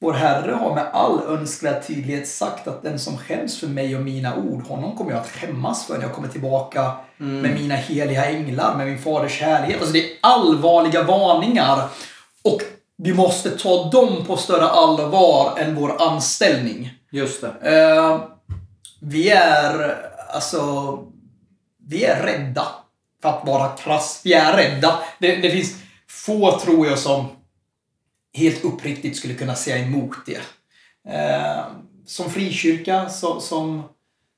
[0.00, 4.02] vår Herre har med all önskvärd tydlighet sagt att den som skäms för mig och
[4.02, 8.24] mina ord, honom kommer jag att skämmas för när jag kommer tillbaka med mina heliga
[8.24, 9.80] änglar, med min faders härlighet.
[9.80, 11.88] Alltså det är allvarliga varningar.
[12.42, 12.62] Och
[13.02, 16.92] vi måste ta dem på större allvar än vår anställning.
[17.10, 17.70] Just det.
[17.70, 18.22] Eh,
[19.00, 19.96] vi är,
[20.28, 20.98] alltså,
[21.88, 22.66] vi är rädda.
[23.22, 24.20] För att vara krass.
[24.24, 24.98] Vi är rädda.
[25.18, 25.74] Det, det finns
[26.08, 27.28] få, tror jag, som
[28.34, 30.40] helt uppriktigt skulle kunna säga emot det.
[31.14, 31.64] Eh,
[32.06, 33.82] som frikyrka, så, som,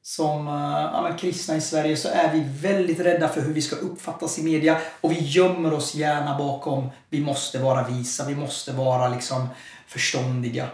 [0.02, 0.54] som eh,
[0.92, 4.42] ja, kristna i Sverige, så är vi väldigt rädda för hur vi ska uppfattas i
[4.42, 4.78] media.
[5.00, 9.48] Och vi gömmer oss gärna bakom vi måste vara visa, vi måste vara liksom
[9.86, 10.66] förståndiga.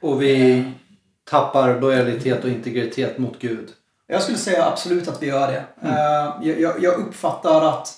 [0.00, 0.64] Och vi
[1.30, 3.68] tappar lojalitet och integritet mot Gud.
[4.06, 5.64] Jag skulle säga absolut att vi gör det.
[5.82, 7.96] Eh, jag, jag, jag uppfattar att...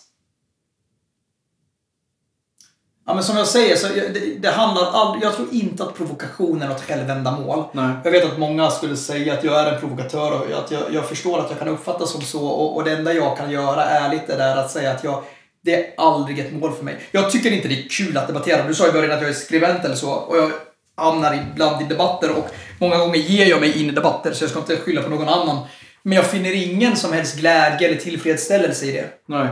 [3.06, 6.62] Ja, men som jag säger, så det, det handlar all, Jag tror inte att provokation
[6.62, 7.64] är något självändamål.
[7.72, 7.90] Nej.
[8.04, 11.08] Jag vet att många skulle säga att jag är en provokatör och att jag, jag
[11.08, 12.46] förstår att jag kan uppfattas som så.
[12.46, 15.22] Och, och det enda jag kan göra ärligt är där att säga att jag,
[15.64, 16.98] det är aldrig ett mål för mig.
[17.10, 18.66] Jag tycker inte det är kul att debattera.
[18.66, 20.10] Du sa i början att jag är skribent eller så.
[20.10, 20.50] Och jag
[20.96, 22.48] hamnar ibland i debatter och
[22.78, 25.28] många gånger ger jag mig in i debatter så jag ska inte skylla på någon
[25.28, 25.66] annan.
[26.02, 29.06] Men jag finner ingen som helst glädje eller tillfredsställelse i det.
[29.26, 29.48] Nej.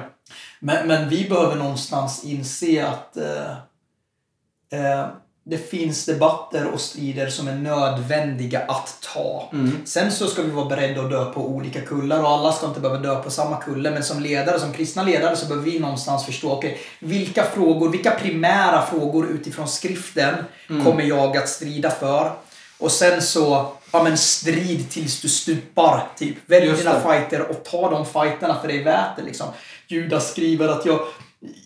[0.60, 3.50] Men, men vi behöver någonstans inse att eh,
[4.80, 5.06] eh,
[5.44, 9.50] det finns debatter och strider som är nödvändiga att ta.
[9.84, 12.80] Sen så ska vi vara beredda att dö på olika kullar och alla ska inte
[12.80, 13.90] behöva dö på samma kulle.
[13.90, 18.10] Men som ledare, som kristna ledare så behöver vi någonstans förstå, okej, vilka frågor, vilka
[18.10, 20.34] primära frågor utifrån skriften
[20.84, 22.32] kommer jag att strida för?
[22.78, 26.08] Och sen så, ja men strid tills du stupar.
[26.18, 26.36] Typ.
[26.46, 27.00] Välj Just dina det.
[27.00, 29.22] fighter och ta de fighterna för det är värt det.
[29.22, 29.46] Liksom.
[29.88, 31.00] Judas skriver att jag,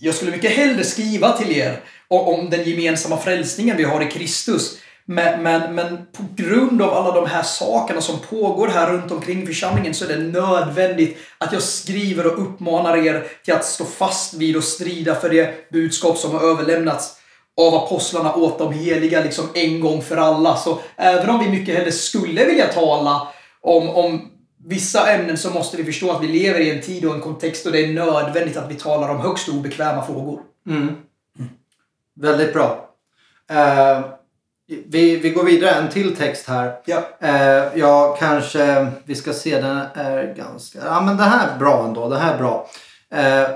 [0.00, 4.78] jag skulle mycket hellre skriva till er om den gemensamma frälsningen vi har i Kristus.
[5.06, 9.46] Men, men, men på grund av alla de här sakerna som pågår här runt omkring
[9.46, 14.34] församlingen så är det nödvändigt att jag skriver och uppmanar er till att stå fast
[14.34, 17.16] vid och strida för det budskap som har överlämnats
[17.60, 20.56] av apostlarna åt de heliga liksom en gång för alla.
[20.56, 23.28] Så även om vi mycket hellre skulle vilja tala
[23.60, 24.30] om, om
[24.66, 27.66] vissa ämnen så måste vi förstå att vi lever i en tid och en kontext
[27.66, 30.40] och det är nödvändigt att vi talar om högst obekväma frågor.
[32.20, 32.90] Väldigt bra.
[33.50, 34.00] Eh,
[34.86, 35.70] vi, vi går vidare.
[35.70, 36.76] En till text här.
[36.84, 37.02] Ja.
[37.20, 38.86] Eh, ja, kanske...
[39.04, 39.60] Vi ska se.
[39.60, 40.78] Den är ganska...
[40.84, 42.08] Ja, men det här är bra ändå.
[42.08, 42.68] Det här är bra.
[43.10, 43.48] Eh,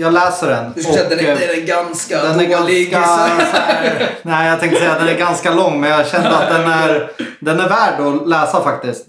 [0.00, 0.72] jag läser den.
[0.74, 2.90] Du skulle säga att den är, eh, den är ganska den är dålig.
[2.90, 3.14] ganska...
[3.14, 3.50] här.
[3.52, 5.80] så här- nej, jag tänkte säga att den är ganska lång.
[5.80, 9.06] Men jag kände att den är, den är värd att läsa faktiskt.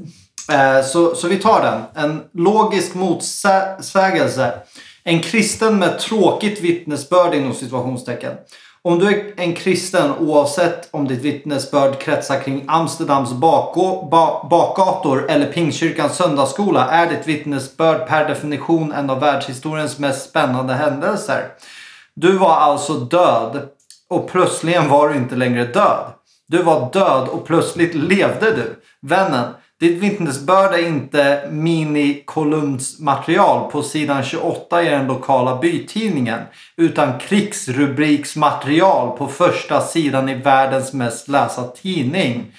[0.52, 2.04] Eh, så, så vi tar den.
[2.06, 4.52] En logisk motsägelse.
[5.04, 8.32] En kristen med tråkigt vittnesbörd inom situationstecken.
[8.84, 15.30] Om du är en kristen oavsett om ditt vittnesbörd kretsar kring Amsterdams bakgå- ba- bakgator
[15.30, 21.48] eller Pingstkyrkans söndagsskola är ditt vittnesbörd per definition en av världshistoriens mest spännande händelser.
[22.14, 23.68] Du var alltså död
[24.10, 26.06] och plötsligen var du inte längre död.
[26.48, 28.82] Du var död och plötsligt levde du.
[29.02, 29.46] Vännen,
[29.82, 36.40] ditt vittnesbörd är inte minikolumnsmaterial på sidan 28 i den lokala bytidningen
[36.78, 42.56] utan krigsrubriksmaterial på första sidan i världens mest lästa tidning.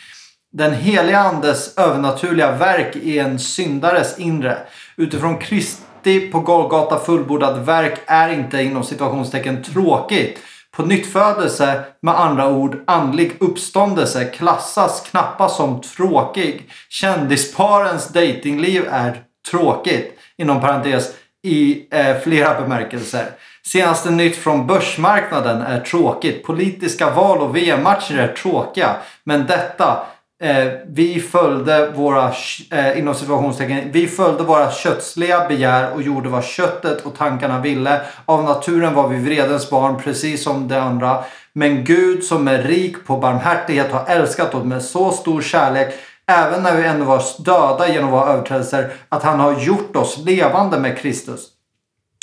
[0.52, 4.58] Den heliga andes övernaturliga verk i en syndares inre.
[4.96, 10.38] Utifrån Kristi på Golgata fullbordat verk är inte inom situationstecken tråkigt.
[10.76, 16.70] På nyttfödelse, med andra ord andlig uppståndelse, klassas knappast som tråkig.
[16.88, 20.18] Kändisparens datingliv är tråkigt.
[20.38, 23.26] Inom parentes, i eh, flera bemärkelser.
[23.66, 26.44] Senaste nytt från börsmarknaden är tråkigt.
[26.44, 28.96] Politiska val och VM-matcher är tråkiga.
[29.24, 30.06] Men detta,
[30.42, 32.32] eh, vi följde våra,
[32.70, 38.00] eh, inom situationstecken, vi följde våra kötsliga begär och gjorde vad köttet och tankarna ville.
[38.24, 41.24] Av naturen var vi vredens barn, precis som de andra.
[41.52, 45.94] Men Gud som är rik på barmhärtighet har älskat oss med så stor kärlek
[46.26, 50.78] även när vi ännu var döda genom våra överträdelser, att han har gjort oss levande
[50.78, 51.48] med Kristus.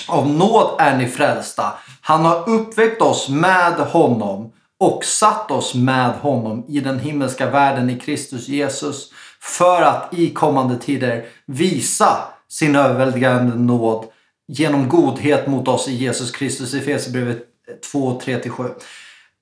[0.08, 1.74] Av nåd är ni frälsta.
[2.02, 7.90] Han har uppväckt oss med honom och satt oss med honom i den himmelska världen
[7.90, 9.10] i Kristus Jesus
[9.42, 12.18] för att i kommande tider visa
[12.50, 14.06] sin överväldigande nåd
[14.48, 17.46] genom godhet mot oss i Jesus Kristus i Efesierbrevet
[17.92, 18.72] 2, 3-7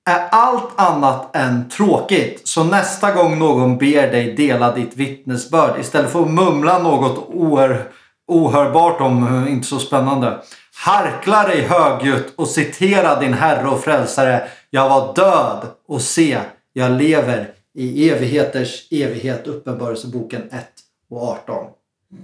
[0.08, 2.48] är allt annat än tråkigt.
[2.48, 7.84] Så nästa gång någon ber dig dela ditt vittnesbörd istället för att mumla något oer,
[8.28, 10.38] ohörbart om eh, inte så spännande.
[10.84, 14.48] Harkla dig högljutt och citera din Herre och Frälsare.
[14.70, 16.40] Jag var död och se,
[16.72, 19.46] jag lever i evigheters evighet.
[19.46, 20.66] Uppenbarelseboken 1
[21.10, 21.66] och 18.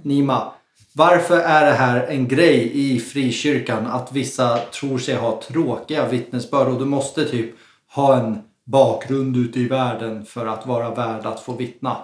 [0.01, 0.51] Nima,
[0.93, 6.67] varför är det här en grej i frikyrkan att vissa tror sig ha tråkiga vittnesbörd
[6.67, 7.55] och du måste typ
[7.91, 11.97] ha en bakgrund ute i världen för att vara värd att få vittna?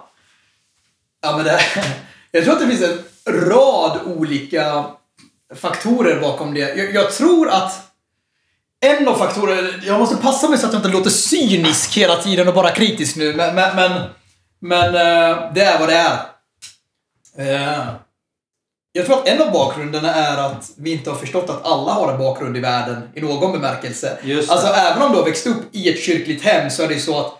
[1.22, 1.60] Ja, men det,
[2.30, 2.98] jag tror att det finns en
[3.50, 4.84] rad olika
[5.54, 6.60] faktorer bakom det.
[6.60, 7.91] Jag, jag tror att
[8.82, 12.48] en av faktorerna, jag måste passa mig så att jag inte låter cynisk hela tiden
[12.48, 14.00] och bara kritisk nu, men, men, men,
[14.60, 16.18] men eh, det är vad det är.
[17.38, 17.84] Eh,
[18.92, 22.12] jag tror att en av bakgrunderna är att vi inte har förstått att alla har
[22.12, 24.18] en bakgrund i världen i någon bemärkelse.
[24.48, 27.20] Alltså även om du har växt upp i ett kyrkligt hem så är det så
[27.20, 27.38] att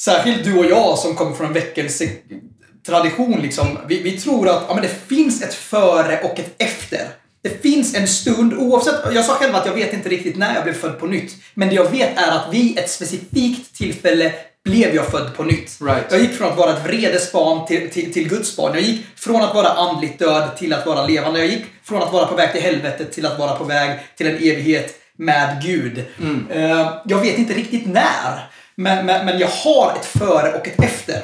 [0.00, 4.74] särskilt du och jag som kommer från en väckelsetradition liksom, vi, vi tror att ja,
[4.74, 7.08] men det finns ett före och ett efter.
[7.42, 10.64] Det finns en stund, oavsett, jag sa själv att jag vet inte riktigt när jag
[10.64, 11.32] blev född på nytt.
[11.54, 14.32] Men det jag vet är att vid ett specifikt tillfälle
[14.64, 15.78] blev jag född på nytt.
[15.80, 16.04] Right.
[16.10, 18.74] Jag gick från att vara ett vredesbarn till, till, till Guds barn.
[18.74, 21.38] Jag gick från att vara andligt död till att vara levande.
[21.38, 24.26] Jag gick från att vara på väg till helvetet till att vara på väg till
[24.26, 26.04] en evighet med Gud.
[26.50, 28.50] Eh, Jag vet inte riktigt när.
[28.74, 31.22] Men, men, men jag har ett före och ett efter.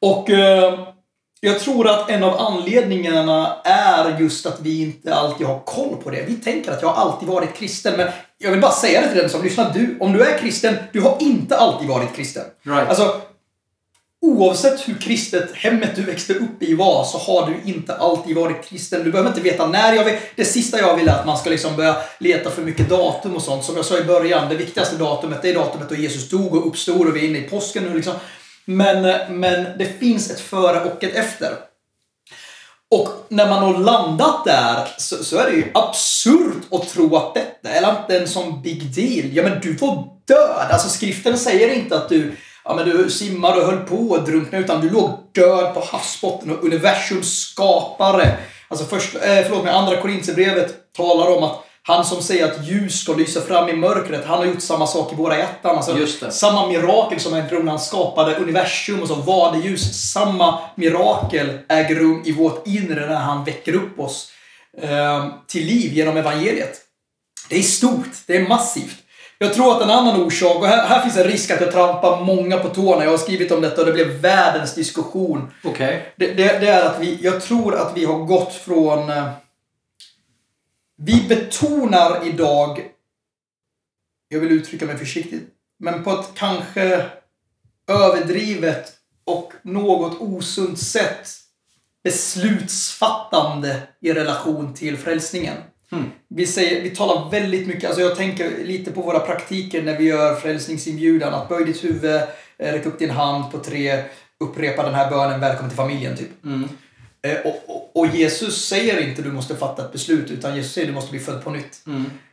[0.00, 0.88] Och eh,
[1.44, 6.10] jag tror att en av anledningarna är just att vi inte alltid har koll på
[6.10, 6.24] det.
[6.26, 9.18] Vi tänker att jag har alltid varit kristen, men jag vill bara säga det till
[9.18, 9.72] den som lyssnar.
[9.72, 12.44] Du, om du är kristen, du har inte alltid varit kristen.
[12.62, 12.88] Right.
[12.88, 13.20] Alltså,
[14.22, 18.68] oavsett hur kristet hemmet du växte upp i var så har du inte alltid varit
[18.68, 19.04] kristen.
[19.04, 19.92] Du behöver inte veta när.
[19.92, 22.88] Jag vill, det sista jag vill är att man ska liksom börja leta för mycket
[22.88, 23.64] datum och sånt.
[23.64, 26.66] Som jag sa i början, det viktigaste datumet det är datumet då Jesus dog och
[26.66, 28.14] uppstod och vi är inne i påsken nu liksom.
[28.64, 31.56] Men, eh, men det finns ett före och ett efter.
[32.90, 37.34] Och när man har landat där så, så är det ju absurt att tro att
[37.34, 39.30] detta är inte en sån big deal.
[39.32, 40.68] Ja men du var död.
[40.70, 44.58] Alltså skriften säger inte att du, ja, men du simmade och höll på att drunkna
[44.58, 48.36] utan du låg död på havsbotten och universums skapare.
[48.68, 53.00] Alltså först, eh, förlåt mig, andra Korinthierbrevet talar om att han som säger att ljus
[53.00, 55.76] ska lysa fram i mörkret, han har gjort samma sak i våra hjärtan.
[55.76, 55.92] Alltså,
[56.30, 60.10] samma mirakel som ägde rum när han skapade universum och så var det ljus.
[60.12, 64.30] Samma mirakel äger rum i vårt inre när han väcker upp oss
[64.82, 66.80] eh, till liv genom evangeliet.
[67.48, 68.96] Det är stort, det är massivt.
[69.38, 72.20] Jag tror att en annan orsak, och här, här finns en risk att jag trampar
[72.20, 73.04] många på tårna.
[73.04, 75.50] Jag har skrivit om detta och det blev världens diskussion.
[75.64, 76.12] Okej.
[76.16, 79.10] Det, det, det är att vi, jag tror att vi har gått från...
[81.06, 82.80] Vi betonar idag,
[84.28, 85.48] jag vill uttrycka mig försiktigt,
[85.78, 87.06] men på ett kanske
[87.88, 88.92] överdrivet
[89.24, 91.28] och något osunt sätt
[92.04, 95.56] beslutsfattande i relation till frälsningen.
[96.28, 100.04] Vi, säger, vi talar väldigt mycket, alltså jag tänker lite på våra praktiker när vi
[100.04, 101.34] gör frälsningsinbjudan.
[101.34, 104.04] Att böj ditt huvud, eh, räck upp din hand på tre,
[104.40, 106.44] upprepa den här bönen, välkommen till familjen typ.
[106.44, 106.50] Eh,
[107.44, 110.94] Och, och, och Jesus säger inte du måste fatta ett beslut utan Jesus säger du
[110.94, 111.80] måste bli född på nytt.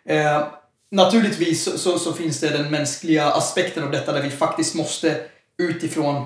[0.05, 0.43] Eh,
[0.91, 5.21] naturligtvis så, så, så finns det den mänskliga aspekten av detta där vi faktiskt måste
[5.57, 6.25] utifrån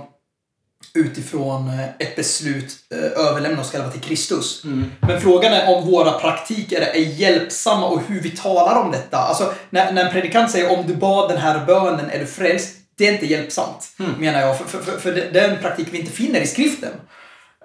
[0.94, 4.62] utifrån eh, ett beslut eh, överlämna oss själva till Kristus.
[5.00, 9.18] Men frågan är om våra praktiker är hjälpsamma och hur vi talar om detta.
[9.18, 12.76] Alltså, när, när en predikant säger om du bad den här bönen är du frälst.
[12.98, 14.58] Det är inte hjälpsamt, menar jag.
[14.58, 16.94] För, för, för, för det är en praktik vi inte finner i skriften.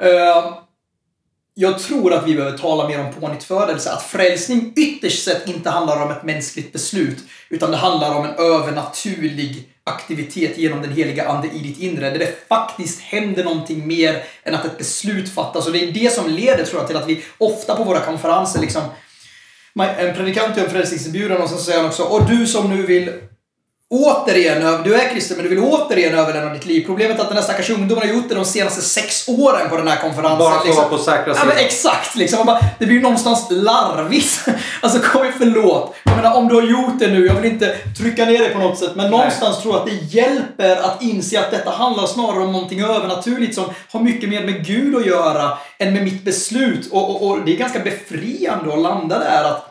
[0.01, 0.55] Eh,
[1.61, 3.93] jag tror att vi behöver tala mer om pånyttfödelse.
[3.93, 7.19] Att frälsning ytterst sett inte handlar om ett mänskligt beslut.
[7.49, 12.11] Utan det handlar om en övernaturlig aktivitet genom den heliga Ande i ditt inre.
[12.11, 15.67] Där det faktiskt händer någonting mer än att ett beslut fattas.
[15.67, 18.61] Och det är det som leder, tror jag, till att vi ofta på våra konferenser
[18.61, 18.83] liksom
[19.79, 23.13] en predikant gör en frälsningsinbjudan och så säger han också Och du som nu vill
[23.91, 26.87] återigen, du är kristen men du vill återigen överlämna ditt liv.
[26.87, 29.77] Problemet är att den här stackars ungdomen har gjort det de senaste sex åren på
[29.77, 30.39] den här konferensen.
[30.39, 30.85] Bara för att liksom.
[30.85, 32.17] vara på säkra Ja men exakt!
[32.17, 32.47] Liksom.
[32.47, 34.49] Bara, det blir ju någonstans larvigt.
[34.81, 35.95] alltså kom igen, förlåt.
[36.05, 38.59] Jag menar om du har gjort det nu, jag vill inte trycka ner dig på
[38.59, 38.93] något sätt.
[38.95, 42.81] Men någonstans tror jag att det hjälper att inse att detta handlar snarare om någonting
[42.81, 46.93] övernaturligt som har mycket mer med Gud att göra än med mitt beslut.
[46.93, 49.70] Och, och, och det är ganska befriande att landa där att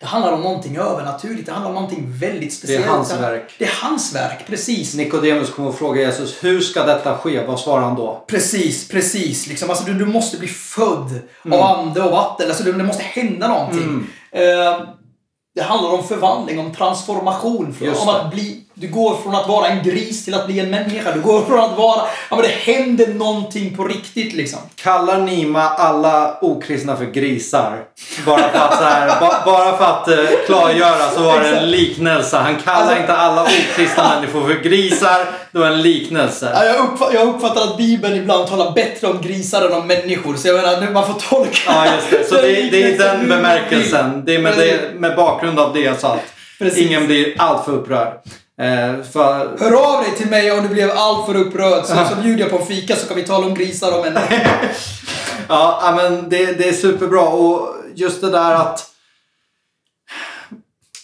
[0.00, 1.46] det handlar om någonting övernaturligt.
[1.46, 2.84] Det handlar om någonting väldigt speciellt.
[2.84, 3.54] Det är hans verk.
[3.58, 4.94] Det är hans verk, precis.
[4.94, 7.46] Nikodemus kommer att fråga Jesus, hur ska detta ske?
[7.46, 8.24] Vad svarar han då?
[8.26, 9.46] Precis, precis.
[9.46, 11.60] Liksom, alltså, du, du måste bli född mm.
[11.60, 12.48] av ande och vatten.
[12.48, 14.06] Alltså, det, det måste hända någonting.
[14.32, 14.78] Mm.
[14.80, 14.88] Uh,
[15.54, 17.74] det handlar om förvandling, om transformation.
[17.74, 20.70] För, om att bli, du går från att vara en gris till att bli en
[20.70, 21.12] människa.
[21.12, 22.02] Du går från att vara...
[22.30, 24.58] Ja, men det händer någonting på riktigt liksom.
[24.76, 27.84] Kallar Nima alla okristna för grisar?
[28.26, 31.70] Bara för att, så här, ba, bara för att uh, klargöra så var det en
[31.70, 32.36] liknelse.
[32.36, 35.26] Han kallar alltså, inte alla okristna människor för grisar.
[35.52, 36.50] Det var en liknelse.
[36.54, 40.34] Ja, jag, uppfattar, jag uppfattar att Bibeln ibland talar bättre om grisar än om människor.
[40.34, 41.58] Så jag menar, man får tolka.
[41.66, 42.24] Ja, just det.
[42.28, 44.24] Så det, det är den bemärkelsen.
[44.24, 46.24] Det är med, det, med bakgrund av det så att
[46.58, 46.86] Precis.
[46.86, 48.12] ingen blir alltför upprörd.
[48.58, 49.56] Eh, för...
[49.58, 52.58] Hör av dig till mig om du blev alltför upprörd så, så bjuder jag på
[52.58, 54.38] en fika så kan vi tala om grisar och människor.
[55.48, 58.84] ja, men det, det är superbra och just det där att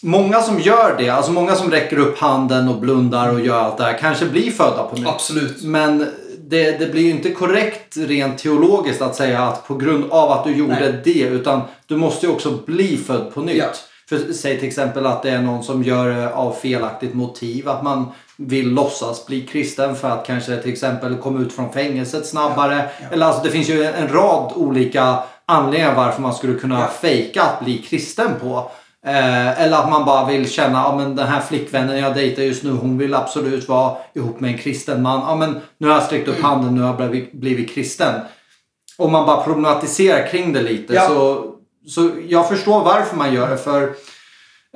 [0.01, 3.77] Många som gör det, alltså många som räcker upp handen och blundar och gör allt
[3.77, 5.07] det här kanske blir födda på nytt.
[5.07, 5.63] Absolut.
[5.63, 6.05] Men
[6.37, 10.43] det, det blir ju inte korrekt rent teologiskt att säga att på grund av att
[10.43, 11.01] du gjorde Nej.
[11.03, 13.55] det utan du måste ju också bli född på nytt.
[13.55, 13.65] Ja.
[14.09, 17.69] För säg till exempel att det är någon som gör det av felaktigt motiv.
[17.69, 18.05] Att man
[18.37, 22.75] vill låtsas bli kristen för att kanske till exempel komma ut från fängelset snabbare.
[22.75, 23.07] Ja, ja.
[23.11, 26.87] Eller alltså det finns ju en rad olika anledningar varför man skulle kunna ja.
[26.87, 28.71] fejka att bli kristen på.
[29.05, 32.63] Eh, eller att man bara vill känna att ja, den här flickvännen jag dejtar just
[32.63, 35.19] nu hon vill absolut vara ihop med en kristen man.
[35.27, 38.21] Ja, men nu har jag sträckt upp handen, nu har jag blivit, blivit kristen.
[38.97, 41.54] Om man bara problematiserar kring det lite så,
[41.87, 43.57] så jag förstår varför man gör det.
[43.57, 43.83] För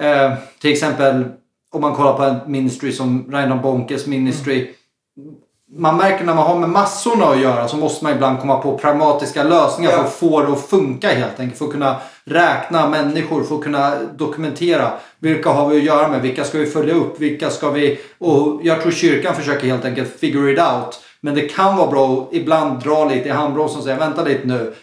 [0.02, 1.26] eh, till exempel
[1.72, 4.76] om man kollar på en ministry som Reinhard Bonkes ministry.
[5.18, 5.36] Mm
[5.72, 8.78] man märker när man har med massorna att göra så måste man ibland komma på
[8.78, 9.98] pragmatiska lösningar ja.
[9.98, 11.58] för att få det att funka helt enkelt.
[11.58, 14.92] För att kunna räkna människor, för att kunna dokumentera.
[15.20, 16.22] Vilka har vi att göra med?
[16.22, 17.20] Vilka ska vi följa upp?
[17.20, 18.00] Vilka ska vi...
[18.18, 21.00] Och jag tror kyrkan försöker helt enkelt figure it out.
[21.22, 24.48] Men det kan vara bra att ibland dra lite i handbromsen och säga vänta lite
[24.48, 24.74] nu.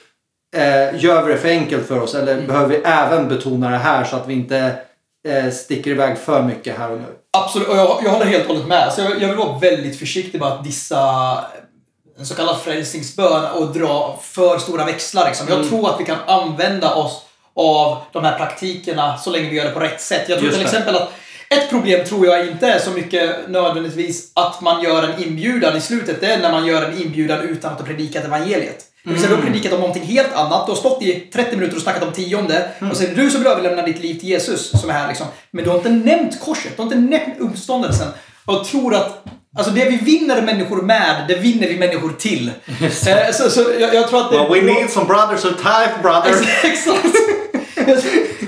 [0.56, 2.46] Eh, gör vi det för enkelt för oss eller mm.
[2.46, 4.78] behöver vi även betona det här så att vi inte
[5.28, 7.06] eh, sticker iväg för mycket här och nu?
[7.38, 8.92] Absolut, och jag, jag håller helt och hållet med.
[8.92, 11.44] Så jag, jag vill vara väldigt försiktig med att dissa
[12.18, 15.26] en så kallad frälsningsbön och dra för stora växlar.
[15.26, 15.46] Liksom.
[15.48, 15.68] Jag mm.
[15.68, 17.22] tror att vi kan använda oss
[17.54, 20.28] av de här praktikerna så länge vi gör det på rätt sätt.
[20.28, 20.78] Jag tror Just till det.
[20.78, 21.12] exempel att
[21.48, 25.80] ett problem tror jag inte är så mycket nödvändigtvis att man gör en inbjudan i
[25.80, 26.20] slutet.
[26.20, 28.84] Det är när man gör en inbjudan utan att ha predikat evangeliet.
[29.06, 30.66] Det vill säga, du har predikat om någonting helt annat.
[30.66, 32.68] Du har stått i 30 minuter och snackat om tionde.
[32.78, 32.90] Mm.
[32.90, 35.08] Och så är det du som vill överlämna ditt liv till Jesus som är här.
[35.08, 35.26] Liksom.
[35.50, 36.76] Men du har inte nämnt korset.
[36.76, 38.08] Du har inte nämnt uppståndelsen.
[38.44, 39.26] Och jag tror att
[39.58, 42.50] Alltså det vi vinner människor med, det vinner vi människor till.
[42.80, 44.36] Eh, så, så jag, jag, tror att det...
[44.36, 46.48] Well, we need some brothers who type brothers.
[46.64, 47.06] Exakt.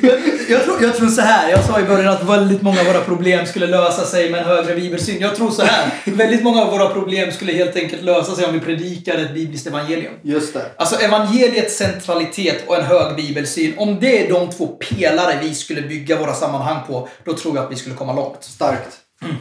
[0.00, 1.50] jag, jag, tror, jag tror så här.
[1.50, 4.46] Jag sa i början att väldigt många av våra problem skulle lösa sig med en
[4.46, 5.20] högre bibelsyn.
[5.20, 5.90] Jag tror så här.
[6.04, 9.66] Väldigt många av våra problem skulle helt enkelt lösa sig om vi predikade ett bibliskt
[9.66, 10.12] evangelium.
[10.22, 10.66] Just det.
[10.76, 13.74] Alltså evangeliets centralitet och en hög bibelsyn.
[13.76, 17.64] Om det är de två pelare vi skulle bygga våra sammanhang på, då tror jag
[17.64, 18.44] att vi skulle komma långt.
[18.44, 18.96] Starkt.
[19.22, 19.36] Mm.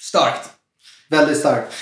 [0.00, 0.48] Starkt.
[1.10, 1.72] Väldigt starkt.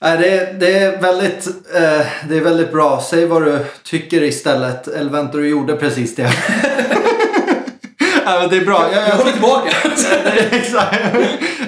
[0.00, 3.02] Det, det, är väldigt, eh, det är väldigt bra.
[3.10, 4.88] Säg vad du tycker istället.
[4.88, 6.32] Elventor gjorde precis det.
[8.26, 8.88] ja, det är bra.
[8.92, 9.70] Jag, jag, jag håller tillbaka.
[10.50, 11.16] Exakt.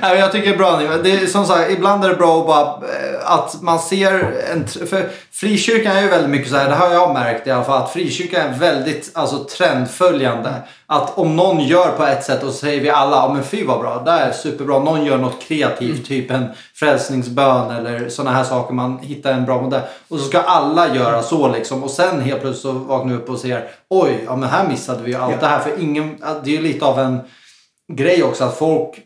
[0.18, 0.98] jag tycker det är bra.
[1.02, 4.66] Det är, som sagt, ibland är det bra att, bara, eh, att man ser en...
[4.66, 7.82] För frikyrkan är ju väldigt mycket så här, det har jag märkt i alla fall,
[7.82, 10.54] att frikyrkan är väldigt alltså, trendföljande.
[10.86, 13.64] Att om någon gör på ett sätt och så säger vi alla, ja men fy
[13.64, 14.78] vad bra, det är superbra.
[14.78, 16.04] Någon gör något kreativt, mm.
[16.04, 18.74] typ en frälsningsbön eller sådana här saker.
[18.74, 19.82] Man hittar en bra modell.
[20.08, 21.84] Och så ska alla göra så liksom.
[21.84, 25.02] Och sen helt plötsligt så vaknar vi upp och ser, oj, ja men här missade
[25.02, 25.40] vi ju allt ja.
[25.40, 25.60] det här.
[25.60, 27.20] För ingen, det är ju lite av en
[27.92, 29.04] grej också att folk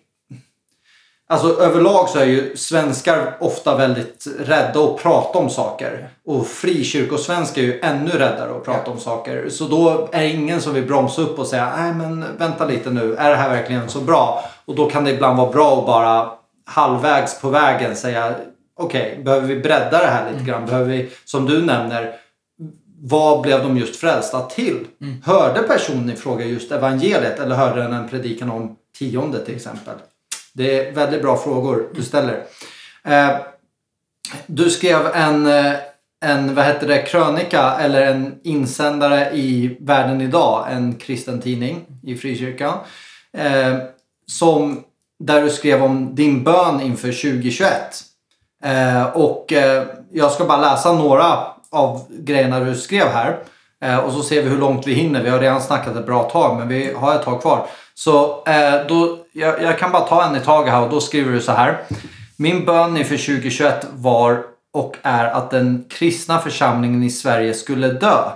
[1.33, 6.09] Alltså överlag så är ju svenskar ofta väldigt rädda att prata om saker.
[6.27, 9.49] Och frikyrkosvenskar är ju ännu räddare att prata om saker.
[9.49, 12.91] Så då är det ingen som vill bromsa upp och säga nej men vänta lite
[12.91, 14.45] nu, är det här verkligen så bra?
[14.65, 16.31] Och då kan det ibland vara bra att bara
[16.65, 18.35] halvvägs på vägen säga
[18.79, 20.67] okej, okay, behöver vi bredda det här lite grann?
[20.67, 22.15] Behöver vi, som du nämner,
[23.03, 24.87] vad blev de just frälsta till?
[25.01, 25.23] Mm.
[25.25, 29.95] Hörde personen i fråga just evangeliet eller hörde den en predikan om tionde till exempel?
[30.55, 32.45] Det är väldigt bra frågor du ställer.
[33.05, 33.37] Eh,
[34.47, 35.75] du skrev en, eh,
[36.25, 42.17] en vad heter det, krönika eller en insändare i Världen idag, en kristen tidning i
[42.17, 42.79] frikyrkan.
[43.33, 43.77] Eh,
[44.27, 44.85] som,
[45.19, 47.73] där du skrev om din bön inför 2021.
[48.65, 53.39] Eh, och eh, jag ska bara läsa några av grejerna du skrev här.
[53.83, 55.23] Eh, och så ser vi hur långt vi hinner.
[55.23, 57.67] Vi har redan snackat ett bra tag men vi har ett tag kvar.
[57.95, 61.33] Så eh, då, jag, jag, kan bara ta en i taget här och då skriver
[61.33, 61.81] du så här.
[62.37, 68.31] Min bön inför 2021 var och är att den kristna församlingen i Sverige skulle dö.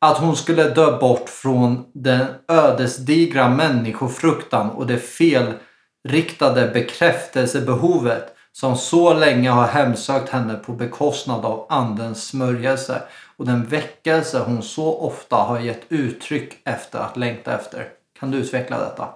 [0.00, 9.14] Att hon skulle dö bort från den ödesdigra människofruktan och det felriktade bekräftelsebehovet som så
[9.14, 13.02] länge har hemsökt henne på bekostnad av andens smörjelse
[13.40, 17.88] och den väckelse hon så ofta har gett uttryck efter att längta efter.
[18.18, 19.08] Kan du utveckla detta?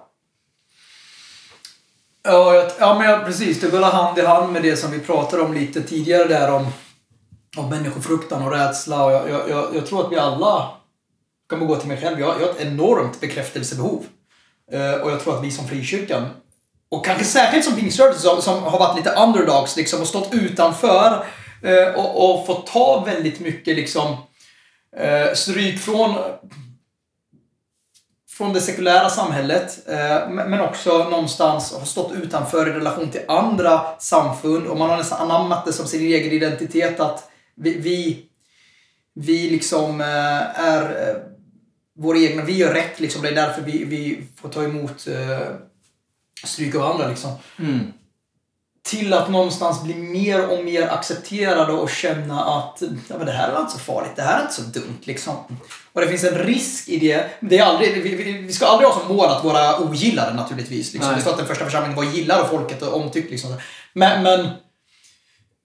[2.23, 3.61] Ja, ja men precis.
[3.61, 6.67] Det går hand i hand med det som vi pratade om lite tidigare där om,
[7.57, 9.05] om människofruktan och rädsla.
[9.05, 10.71] Och jag, jag, jag tror att vi alla,
[11.49, 14.05] kan man gå till mig själv, jag, jag har ett enormt bekräftelsebehov.
[14.71, 16.25] Eh, och jag tror att vi som frikyrkan
[16.89, 21.25] och kanske särskilt som pingströrelsen som, som har varit lite underdogs liksom och stått utanför
[21.61, 24.17] Eh, och, och fått ta väldigt mycket liksom
[24.97, 26.15] eh, stryk från
[28.37, 33.81] från det sekulära samhället, eh, men också någonstans har stått utanför i relation till andra
[33.99, 38.25] samfund och man har nästan anammat det som sin egen identitet att vi, vi,
[39.13, 41.09] vi liksom eh, är
[42.03, 43.21] eh, egna, vi gör rätt liksom.
[43.21, 45.47] Det är därför vi, vi får ta emot eh,
[46.45, 47.31] stryk av andra liksom.
[47.59, 47.93] Mm.
[48.85, 53.51] Till att någonstans bli mer och mer accepterade och känna att ja, men det här
[53.51, 55.35] är inte så farligt, det här är inte så dumt liksom.
[55.93, 57.29] Och det finns en risk i det.
[57.39, 60.93] det är aldrig, vi, vi ska aldrig ha som mål att vara ogillade naturligtvis.
[60.93, 61.15] Liksom.
[61.15, 63.31] Det står att den första församlingen var gillad av folket och omtyckt.
[63.31, 63.57] Liksom.
[63.93, 64.49] Men, men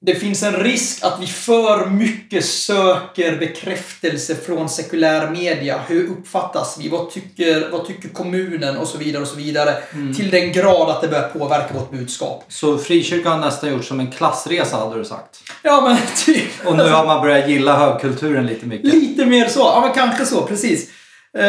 [0.02, 5.80] det finns en risk att vi för mycket söker bekräftelse från sekulär media.
[5.88, 6.88] Hur uppfattas vi?
[6.88, 8.76] Vad tycker, vad tycker kommunen?
[8.76, 9.74] Och så vidare och så vidare.
[9.92, 10.14] Mm.
[10.14, 12.44] Till den grad att det börjar påverka vårt budskap.
[12.48, 15.42] Så frikyrkan har nästan gjort som en klassresa hade du sagt?
[15.62, 16.66] Ja men typ.
[16.66, 18.94] Och nu har man börjat gilla högkulturen lite mycket?
[18.94, 19.60] Lite mer så.
[19.60, 20.90] Ja men kanske så, precis.
[21.38, 21.44] Uh,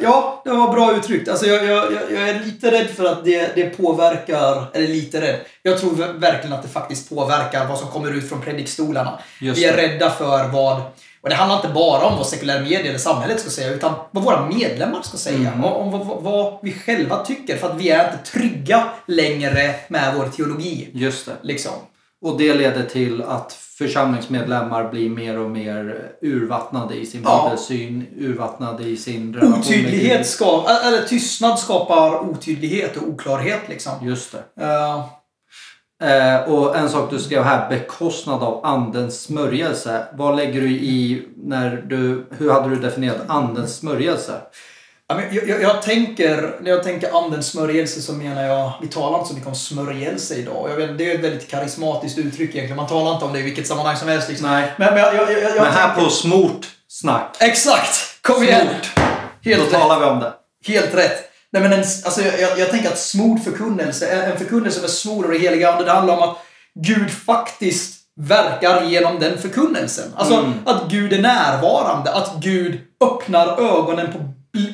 [0.00, 1.28] ja, det var bra uttryckt.
[1.28, 5.40] Alltså jag, jag, jag är lite rädd för att det, det påverkar, eller lite rädd.
[5.62, 9.18] Jag tror verkligen att det faktiskt påverkar vad som kommer ut från predikstolarna.
[9.40, 10.82] Vi är rädda för vad,
[11.20, 14.24] och det handlar inte bara om vad sekulär media eller samhället ska säga, utan vad
[14.24, 15.52] våra medlemmar ska säga.
[15.52, 15.64] Mm.
[15.64, 20.26] Om vad, vad, vi själva tycker, för att vi är inte trygga längre med vår
[20.26, 20.88] teologi.
[20.92, 21.32] Just det.
[21.42, 21.72] Liksom.
[22.22, 27.44] Och det leder till att församlingsmedlemmar blir mer och mer urvattnade i sin ja.
[27.44, 33.92] bibelsyn, urvattnade i sin relation Otydlighet skapar, eller tystnad skapar otydlighet och oklarhet liksom.
[34.02, 34.62] Just det.
[34.64, 35.04] Uh.
[36.02, 40.06] Eh, och en sak du skrev här, bekostnad av andens smörjelse.
[40.12, 44.40] Vad lägger du i när du, hur hade du definierat andens smörjelse?
[45.10, 49.28] Jag, jag, jag, tänker, när jag tänker andens smörjelse så menar jag, vi talar inte
[49.28, 50.70] så mycket om smörjelse idag.
[50.70, 52.76] Jag vet, det är ett väldigt karismatiskt uttryck egentligen.
[52.76, 54.28] Man talar inte om det i vilket sammanhang som helst.
[54.28, 54.50] Liksom.
[54.50, 54.72] Nej.
[54.76, 56.04] Men, men, jag, men här tänker...
[56.04, 57.36] på smort snack.
[57.40, 58.22] Exakt!
[58.22, 58.66] Kom igen!
[59.44, 59.72] Helt Då rätt.
[59.72, 60.32] talar vi om det.
[60.66, 61.30] Helt rätt.
[61.52, 65.32] Nej, men en, alltså, jag, jag tänker att smord förkunnelse, en förkunnelse med smord och
[65.32, 66.36] det heliga ande, det handlar om att
[66.74, 70.12] Gud faktiskt verkar genom den förkunnelsen.
[70.16, 70.52] Alltså mm.
[70.64, 74.18] att Gud är närvarande, att Gud öppnar ögonen på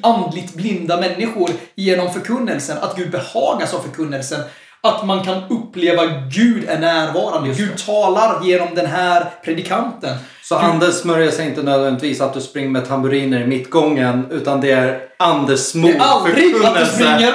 [0.02, 2.78] andligt blinda människor genom förkunnelsen.
[2.80, 4.40] Att Gud behagas av förkunnelsen.
[4.80, 7.54] Att man kan uppleva Gud är närvarande.
[7.54, 10.16] Gud talar genom den här predikanten.
[10.42, 14.70] Så andens smörjelse är inte nödvändigtvis att du springer med tamburiner i mittgången utan det
[14.70, 17.34] är andesmord Det är aldrig att du springer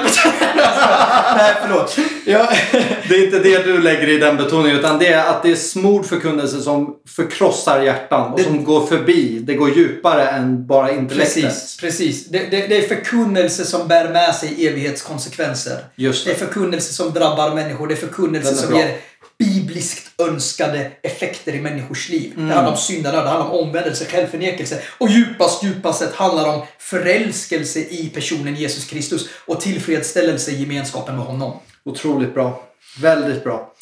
[1.36, 1.98] Nej, förlåt.
[2.24, 2.48] Ja.
[3.08, 5.56] det är inte det du lägger i den betoningen utan det är att det är
[5.56, 8.44] smord förkunnelse som förkrossar hjärtan och det...
[8.44, 9.38] som går förbi.
[9.38, 11.42] Det går djupare än bara intellektet.
[11.42, 11.76] Precis.
[11.76, 12.26] precis.
[12.26, 15.78] Det, det, det är förkunnelse som bär med sig evighetskonsekvenser.
[15.96, 16.30] Just det.
[16.30, 17.88] det är förkunnelse som drabbar människor.
[17.88, 18.96] Det är förkunnelse som ger
[19.38, 22.32] bibliskt önskade effekter i människors liv.
[22.36, 22.48] Mm.
[22.48, 24.80] Det handlar om syndanöd, det handlar om omvändelse, självförnekelse.
[24.98, 31.16] Och djupast, djupast sett handlar om förälskelse i personen Jesus Kristus och tillfredsställelse i gemenskapen
[31.16, 31.52] med honom.
[31.84, 32.62] Otroligt bra.
[33.00, 33.72] Väldigt bra.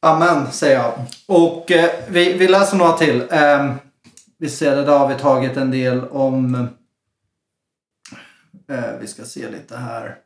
[0.00, 0.92] Amen, säger jag.
[1.26, 3.22] Och eh, vi, vi läser några till.
[3.30, 3.74] Eh,
[4.38, 6.68] vi ser det, där har vi tagit en del om...
[8.70, 10.16] Eh, vi ska se lite här.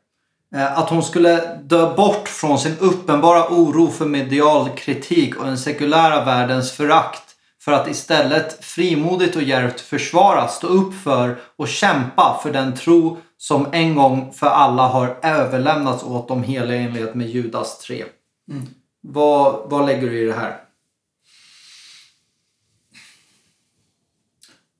[0.55, 5.57] Eh, att hon skulle dö bort från sin uppenbara oro för medial kritik och den
[5.57, 7.23] sekulära världens förakt
[7.61, 13.17] för att istället frimodigt och djärvt försvara, stå upp för och kämpa för den tro
[13.43, 18.03] som en gång för alla har överlämnats åt de heliga i enlighet med Judas 3.
[18.51, 18.67] Mm.
[19.01, 20.61] Vad, vad lägger du i det här?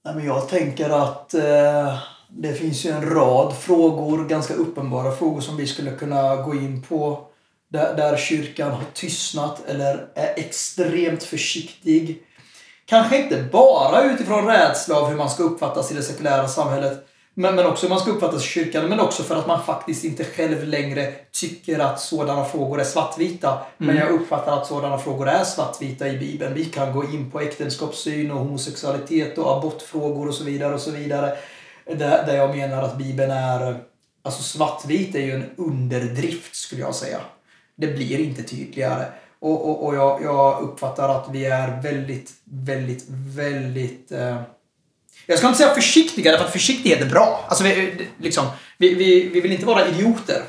[0.06, 1.98] Nej, men jag tänker att eh,
[2.28, 6.82] det finns ju en rad frågor, ganska uppenbara frågor som vi skulle kunna gå in
[6.82, 7.28] på.
[7.68, 12.24] Där, där kyrkan har tystnat eller är extremt försiktig.
[12.86, 17.10] Kanske inte bara utifrån rädsla av hur man ska uppfattas i det sekulära samhället.
[17.34, 18.90] Men, men också man ska uppfattas kyrkan.
[18.90, 23.60] Men också för att man faktiskt inte själv längre tycker att sådana frågor är svartvita.
[23.78, 26.54] Men jag uppfattar att sådana frågor är svartvita i Bibeln.
[26.54, 30.74] Vi kan gå in på äktenskapssyn och homosexualitet och abortfrågor och så vidare.
[30.74, 31.38] och så vidare.
[31.86, 33.80] Där, där jag menar att Bibeln är...
[34.26, 37.20] Alltså svartvit är ju en underdrift skulle jag säga.
[37.76, 39.06] Det blir inte tydligare.
[39.40, 44.12] Och, och, och jag, jag uppfattar att vi är väldigt, väldigt, väldigt...
[44.12, 44.42] Eh,
[45.26, 47.46] jag ska inte säga försiktiga, därför att försiktighet är bra.
[47.48, 48.46] Alltså vi, liksom,
[48.78, 50.44] vi, vi, vi vill inte vara idioter.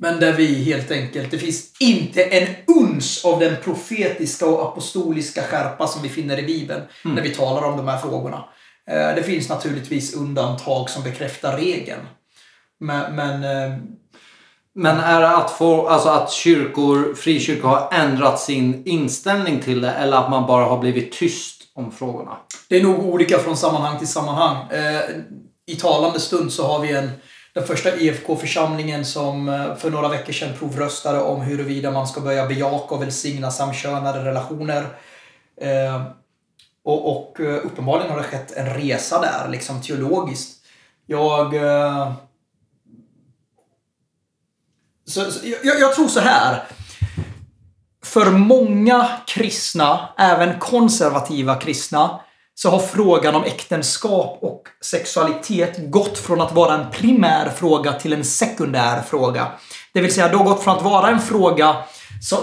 [0.00, 5.42] Men där vi helt enkelt, det finns inte en uns av den profetiska och apostoliska
[5.42, 8.44] skärpa som vi finner i Bibeln när vi talar om de här frågorna.
[8.90, 12.00] Eh, Det finns naturligtvis undantag som bekräftar regeln.
[12.80, 13.78] Men, men eh,
[14.74, 19.90] Men är det att, få, alltså att kyrkor, frikyrkor har ändrat sin inställning till det
[19.90, 22.36] eller att man bara har blivit tyst om frågorna?
[22.68, 24.70] Det är nog olika från sammanhang till sammanhang.
[24.70, 25.00] Eh,
[25.66, 27.10] I talande stund så har vi en,
[27.54, 32.46] den första EFK-församlingen som eh, för några veckor sedan provröstade om huruvida man ska börja
[32.46, 34.86] bejaka och välsigna samkönade relationer.
[35.60, 36.02] Eh,
[36.84, 40.58] och, och eh, uppenbarligen har det skett en resa där, liksom teologiskt.
[41.06, 41.54] Jag...
[41.54, 42.12] Eh,
[45.04, 46.64] så, så, jag, jag tror så här.
[48.08, 52.20] För många kristna, även konservativa kristna,
[52.54, 58.12] så har frågan om äktenskap och sexualitet gått från att vara en primär fråga till
[58.12, 59.46] en sekundär fråga.
[59.94, 61.76] Det vill säga, det har gått från att vara en fråga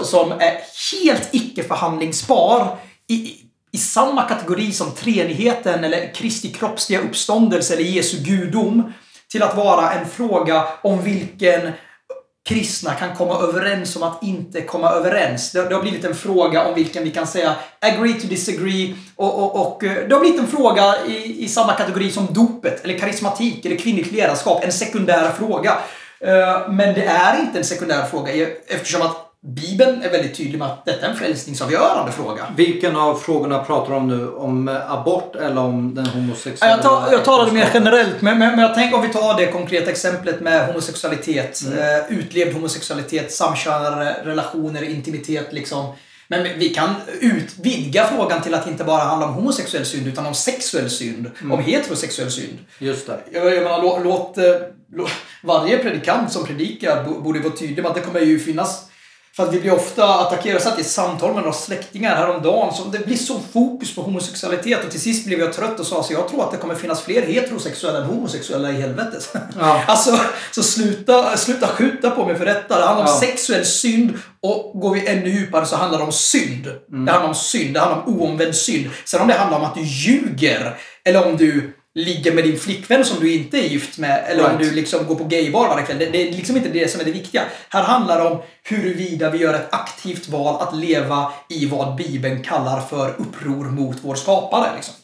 [0.02, 0.60] som, är
[0.92, 2.76] helt icke-förhandlingsbar
[3.08, 3.34] i,
[3.72, 8.92] i samma kategori som treenigheten eller Kristi kroppsliga uppståndelse eller Jesu gudom
[9.30, 11.72] till att vara en fråga om vilken
[12.46, 15.52] kristna kan komma överens om att inte komma överens.
[15.52, 19.42] Det, det har blivit en fråga om vilken vi kan säga agree to disagree och,
[19.42, 22.98] och, och eh, det har blivit en fråga i, i samma kategori som dopet eller
[22.98, 24.64] karismatik eller kvinnligt ledarskap.
[24.64, 25.78] En sekundär fråga.
[26.20, 30.58] Eh, men det är inte en sekundär fråga eh, eftersom att Bibeln är väldigt tydlig
[30.58, 32.46] med att detta är en frälsningsavgörande fråga.
[32.56, 34.28] Vilken av frågorna pratar du om nu?
[34.28, 38.50] Om eh, abort eller om den homosexuella Jag, tar, jag talade mer generellt, men, men,
[38.50, 41.62] men jag tänker om vi tar det konkreta exemplet med homosexualitet.
[41.78, 45.92] Eh, utlevd homosexualitet, samkönade relationer, intimitet liksom.
[46.28, 46.90] Men vi kan
[47.20, 51.30] utvidga frågan till att inte bara handla om homosexuell synd utan om sexuell synd.
[51.52, 52.58] Om heterosexuell synd.
[52.78, 53.18] Just det.
[53.32, 54.44] Jag, jag menar, låt, låt, eh,
[54.96, 55.08] lå-
[55.42, 58.82] varje predikant som predikar bo- borde vara tydlig med att det kommer ju finnas
[59.36, 60.50] för att vi blir ofta attackerade.
[60.50, 62.74] Jag satt i ett samtal med några släktingar häromdagen.
[62.74, 66.02] Så det blir så fokus på homosexualitet och till sist blev jag trött och sa
[66.02, 69.34] så jag tror att det kommer finnas fler heterosexuella än homosexuella i helvetet.
[69.58, 69.82] Ja.
[69.86, 70.18] alltså,
[70.50, 72.78] så sluta, sluta skjuta på mig för detta.
[72.78, 73.20] Det handlar om Ja.
[73.26, 74.12] sexuell synd
[74.42, 76.64] och går vi ännu djupare så handlar det om synd.
[76.88, 78.90] Det handlar om synd, det handlar om oomvänd synd.
[79.04, 83.04] Sen om det handlar om att du ljuger eller om du ligger med din flickvän
[83.04, 84.70] som du inte är gift med eller om Right.
[84.70, 85.98] du liksom går på gaybar varje kväll.
[85.98, 87.42] Det, det är liksom inte det som är det viktiga.
[87.68, 92.42] Här handlar det om huruvida vi gör ett aktivt val att leva i vad Bibeln
[92.42, 94.70] kallar för uppror mot vår skapare.
[94.74, 94.94] Liksom.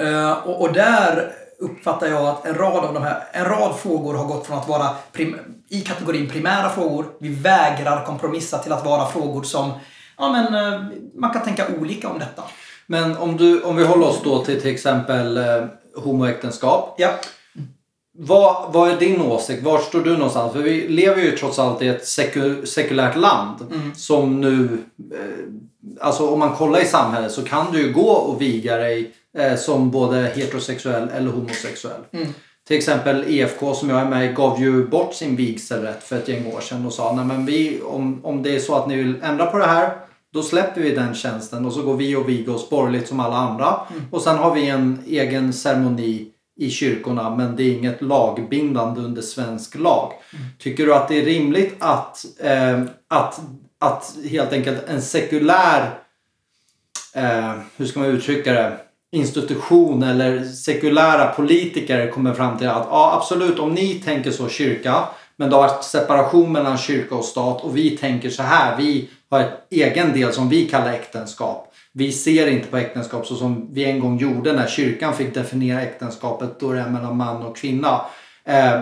[0.00, 4.14] Eh, och, och där uppfattar jag att en rad av de här, en rad frågor
[4.14, 5.36] har gått från att vara prim,
[5.68, 9.72] i kategorin primära frågor, vi vägrar kompromissa till att vara frågor som,
[10.18, 10.80] ja men eh,
[11.14, 12.42] man kan tänka olika om detta.
[12.90, 15.64] Men om, du, om vi håller oss då till till exempel eh,
[15.94, 16.94] homoäktenskap.
[16.98, 17.10] Ja.
[18.18, 19.62] Vad, vad är din åsikt?
[19.62, 20.52] Var står du någonstans?
[20.52, 23.56] För vi lever ju trots allt i ett seku, sekulärt land
[23.96, 24.78] som nu...
[25.12, 25.20] Eh,
[26.00, 29.56] alltså om man kollar i samhället så kan du ju gå och viga dig eh,
[29.56, 32.00] som både heterosexuell eller homosexuell.
[32.68, 36.28] Till exempel EFK som jag är med i gav ju bort sin vigselrätt för ett
[36.28, 38.96] gäng år sedan och sa Nej, men vi, om, om det är så att ni
[38.96, 42.28] vill ändra på det här då släpper vi den tjänsten och så går vi och
[42.28, 43.80] viger oss borgerligt som alla andra.
[44.10, 46.26] Och sen har vi en egen ceremoni
[46.56, 50.12] i kyrkorna men det är inget lagbindande under svensk lag.
[50.58, 53.40] Tycker du att det är rimligt att, eh, att,
[53.78, 55.98] att helt enkelt en sekulär,
[57.14, 58.78] eh, hur ska man uttrycka det,
[59.10, 65.04] institution eller sekulära politiker kommer fram till att ja absolut om ni tänker så kyrka
[65.36, 68.76] men det har varit separation mellan kyrka och stat och vi tänker så här.
[68.76, 71.74] Vi har en egen del som vi kallar äktenskap.
[71.92, 75.82] Vi ser inte på äktenskap så som vi en gång gjorde när kyrkan fick definiera
[75.82, 78.00] äktenskapet då det är mellan man och kvinna.
[78.44, 78.80] Eh,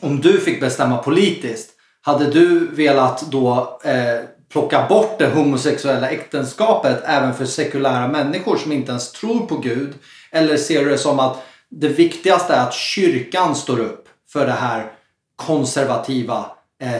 [0.00, 4.20] om du fick bestämma politiskt, hade du velat då eh,
[4.52, 9.94] plocka bort det homosexuella äktenskapet även för sekulära människor som inte ens tror på Gud?
[10.30, 14.52] Eller ser du det som att det viktigaste är att kyrkan står upp för det
[14.52, 14.92] här
[15.36, 16.46] konservativa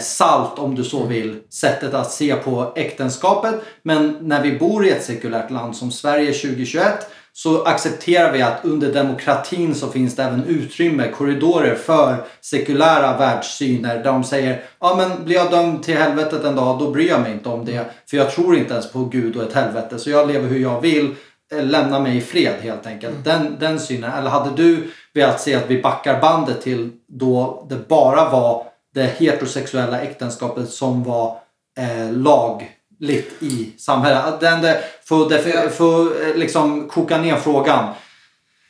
[0.01, 3.55] salt om du så vill sättet att se på äktenskapet.
[3.83, 8.65] Men när vi bor i ett sekulärt land som Sverige 2021 så accepterar vi att
[8.65, 14.95] under demokratin så finns det även utrymme, korridorer för sekulära världssyner där de säger ja
[14.97, 17.85] men blir jag dömd till helvetet en dag då bryr jag mig inte om det
[18.11, 20.81] för jag tror inte ens på Gud och ett helvete så jag lever hur jag
[20.81, 21.15] vill.
[21.53, 23.27] Eh, lämna mig i fred helt enkelt.
[23.27, 23.45] Mm.
[23.45, 24.13] Den, den synen.
[24.13, 28.68] Eller hade du velat se att vi backar bandet till då det bara var
[28.99, 31.39] det heterosexuella äktenskapet som var
[31.79, 34.41] eh, lagligt i samhället.
[34.41, 37.95] Den, det, för, för eh, liksom koka ner frågan.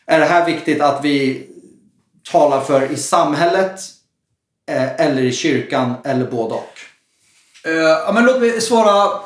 [0.06, 1.46] Är det här viktigt att vi
[2.30, 3.80] talar för i samhället
[4.70, 6.78] eh, eller i kyrkan eller både och?
[7.66, 9.20] Uh, ja, men låt mig svara,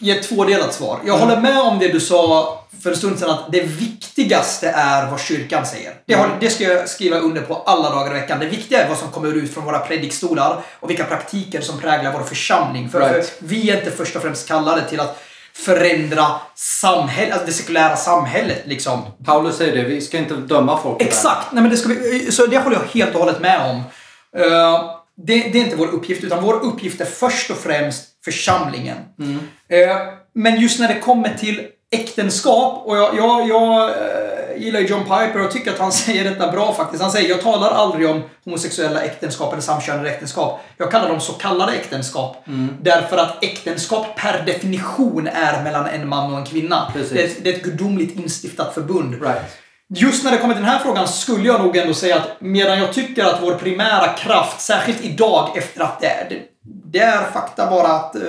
[0.00, 1.00] ge ett tvådelat svar.
[1.04, 1.28] Jag mm.
[1.28, 5.20] håller med om det du sa för en stund sedan att det viktigaste är vad
[5.20, 5.94] kyrkan säger.
[6.06, 8.40] Det, har, det ska jag skriva under på alla dagar i veckan.
[8.40, 12.12] Det viktiga är vad som kommer ut från våra predikstolar och vilka praktiker som präglar
[12.12, 12.88] vår församling.
[12.88, 13.28] För, right.
[13.28, 15.22] för vi är inte först och främst kallade till att
[15.52, 18.62] förändra samhället, alltså det sekulära samhället.
[18.64, 19.02] Liksom.
[19.24, 21.02] Paulus säger det, vi ska inte döma folk.
[21.02, 21.52] Exakt!
[21.52, 23.76] Nej, men det, ska vi, så det håller jag helt och hållet med om.
[24.42, 28.96] Uh, det, det, är inte vår uppgift, utan vår uppgift är först och främst församlingen.
[29.18, 29.34] Mm.
[29.36, 29.96] Uh,
[30.34, 32.82] men just när det kommer till äktenskap.
[32.86, 36.74] Och jag, jag, jag äh, gillar John Piper och tycker att han säger detta bra
[36.74, 37.02] faktiskt.
[37.02, 40.60] Han säger jag talar aldrig om homosexuella äktenskap eller samkönade äktenskap.
[40.76, 42.48] Jag kallar dem så kallade äktenskap.
[42.48, 42.76] Mm.
[42.82, 46.92] Därför att äktenskap per definition är mellan en man och en kvinna.
[46.94, 49.22] Det är, det är, ett gudomligt instiftat förbund.
[49.22, 49.58] Right.
[49.94, 52.78] Just när det kommer till den här frågan skulle jag nog ändå säga att medan
[52.78, 56.42] jag tycker att vår primära kraft, särskilt idag efter att det
[56.92, 58.22] det är fakta bara att eh,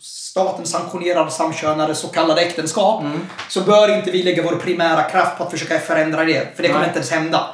[0.00, 3.02] staten sanktionerar samkönade så kallade äktenskap.
[3.02, 3.26] Mm.
[3.48, 6.56] Så bör inte vi lägga vår primära kraft på att försöka förändra det.
[6.56, 6.88] För det kommer Nej.
[6.88, 7.48] inte ens hända.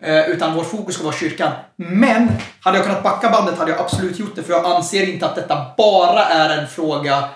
[0.00, 1.52] Eh, utan vår fokus ska vara kyrkan.
[1.76, 2.28] Men
[2.60, 4.42] hade jag kunnat backa bandet hade jag absolut gjort det.
[4.42, 7.28] För jag anser inte att detta bara är en fråga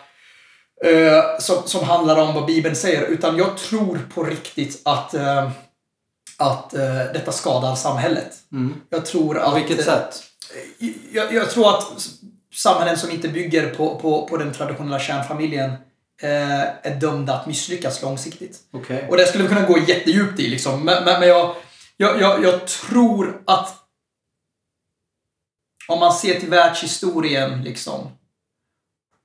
[0.85, 3.03] eh, som, som handlar om vad Bibeln säger.
[3.03, 5.51] Utan jag tror på riktigt att eh,
[6.39, 8.35] att uh, detta skadar samhället.
[8.53, 8.75] Mm.
[8.91, 9.51] Jag tror att...
[9.51, 10.23] På vilket sätt?
[11.13, 12.09] Jag, jag, tror att
[12.55, 15.71] samhällen som inte bygger på, på, på den traditionella kärnfamiljen
[16.23, 18.59] eh, är dömda att misslyckas långsiktigt.
[18.73, 19.09] Okay.
[19.09, 20.49] Och det skulle vi kunna gå jättedjupt i.
[20.49, 20.85] Liksom.
[20.85, 21.57] Men, men, men jag,
[21.97, 23.75] jag, jag, jag tror att
[25.89, 28.09] om man ser till världshistorien liksom,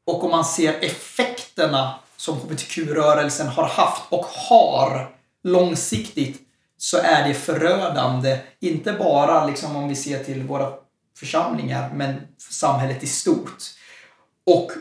[0.05, 6.41] och om man ser effekterna som hbtq-rörelsen har haft och har långsiktigt
[6.77, 8.39] så är det förödande.
[8.59, 10.73] Inte bara liksom, om vi ser till våra
[11.21, 12.13] församlingar, men
[12.47, 13.63] för samhället i stort.
[14.45, 14.71] Och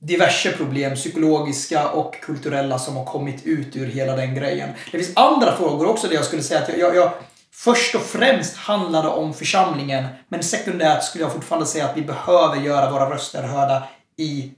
[0.00, 4.68] diverse problem, psykologiska och kulturella, som har kommit ut ur hela den grejen.
[4.92, 7.12] Det finns andra frågor också där jag skulle säga att jag, jag, jag
[7.54, 12.02] först och främst handlar det om församlingen, men sekundärt skulle jag fortfarande säga att vi
[12.02, 14.52] behöver göra våra röster hörda i,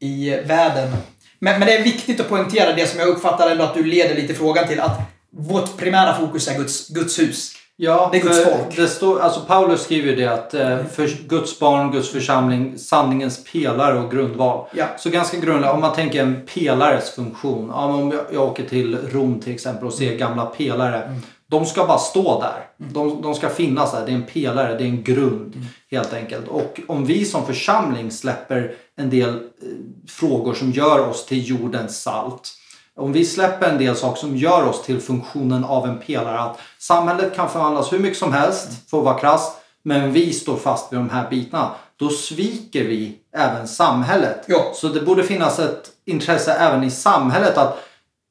[0.00, 0.96] i världen.
[1.38, 4.14] Men, men det är viktigt att poängtera det som jag uppfattar ändå att du leder
[4.14, 7.57] lite frågan till, att vårt primära fokus är Guds, Guds hus.
[7.80, 8.76] Ja, det är Guds folk.
[8.76, 13.44] Det står, alltså Paulus skriver ju det att eh, för Guds barn, Guds församling, sanningens
[13.44, 14.66] pelare och grundval.
[14.74, 14.86] Ja.
[14.98, 17.70] Så ganska grundläggande, om man tänker en pelares funktion.
[17.70, 20.18] om jag, jag åker till Rom till exempel och ser mm.
[20.18, 21.02] gamla pelare.
[21.02, 21.20] Mm.
[21.46, 22.66] De ska bara stå där.
[22.80, 22.92] Mm.
[22.92, 24.06] De, de, ska finnas där.
[24.06, 25.66] Det är en pelare, det är en grund mm.
[25.90, 26.48] helt enkelt.
[26.48, 29.38] Och om vi som församling släpper en del eh,
[30.08, 32.57] frågor som gör oss till jordens salt
[32.98, 36.40] om vi släpper en del saker som gör oss till funktionen av en pelare.
[36.40, 39.56] Att samhället kan förvandlas hur mycket som helst, för att vara krass.
[39.82, 41.70] Men vi står fast vid de här bitarna.
[41.96, 44.44] Då sviker vi även samhället.
[44.46, 44.72] Ja.
[44.74, 47.84] Så det borde finnas ett intresse även i samhället att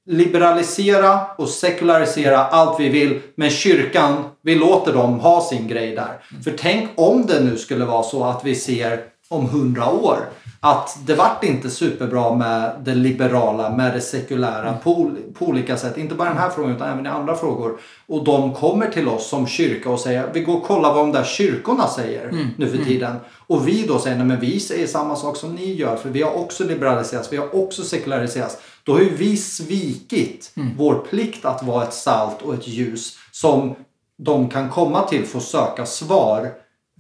[0.05, 3.21] liberalisera och sekularisera allt vi vill.
[3.35, 6.21] Men kyrkan, vi låter dem ha sin grej där.
[6.31, 6.43] Mm.
[6.43, 10.17] För tänk om det nu skulle vara så att vi ser om hundra år.
[10.59, 15.97] Att det vart inte superbra med det liberala, med det sekulära på, på olika sätt.
[15.97, 17.79] Inte bara i den här frågan utan även i andra frågor.
[18.07, 21.11] Och de kommer till oss som kyrka och säger vi går och kollar vad de
[21.11, 23.15] där kyrkorna säger nu för tiden.
[23.47, 26.21] Och vi då säger nej men vi säger samma sak som ni gör för vi
[26.21, 28.57] har också liberaliserats, vi har också sekulariserats.
[28.83, 33.75] Då har ju vi svikit vår plikt att vara ett salt och ett ljus som
[34.17, 36.51] de kan komma till för att söka svar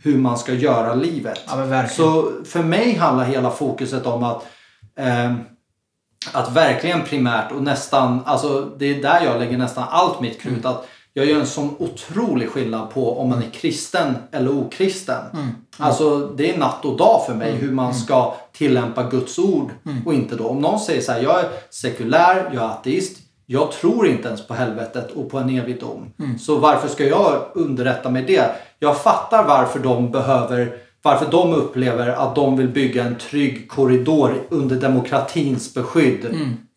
[0.03, 1.39] hur man ska göra livet.
[1.47, 1.87] Ja.
[1.87, 4.45] Så för mig handlar hela fokuset om att
[4.99, 5.33] eh,
[6.33, 10.53] att verkligen primärt och nästan, alltså det är där jag lägger nästan allt mitt krut.
[10.65, 10.71] Mm.
[10.71, 15.25] Att jag gör en sån otrolig skillnad på om man är kristen eller okristen.
[15.33, 15.47] Mm.
[15.77, 20.07] Alltså det är natt och dag för mig hur man ska tillämpa Guds ord Mm.
[20.07, 20.47] och inte då.
[20.47, 23.17] Om någon säger så här, jag är sekulär, jag är ateist.
[23.49, 26.13] Jag tror inte ens på helvetet och på en evig dom.
[26.19, 26.39] Mm.
[26.39, 28.51] Så varför ska jag underrätta mig det?
[28.79, 34.33] Jag fattar varför de behöver varför de upplever att de vill bygga en trygg korridor
[34.49, 36.25] under demokratins beskydd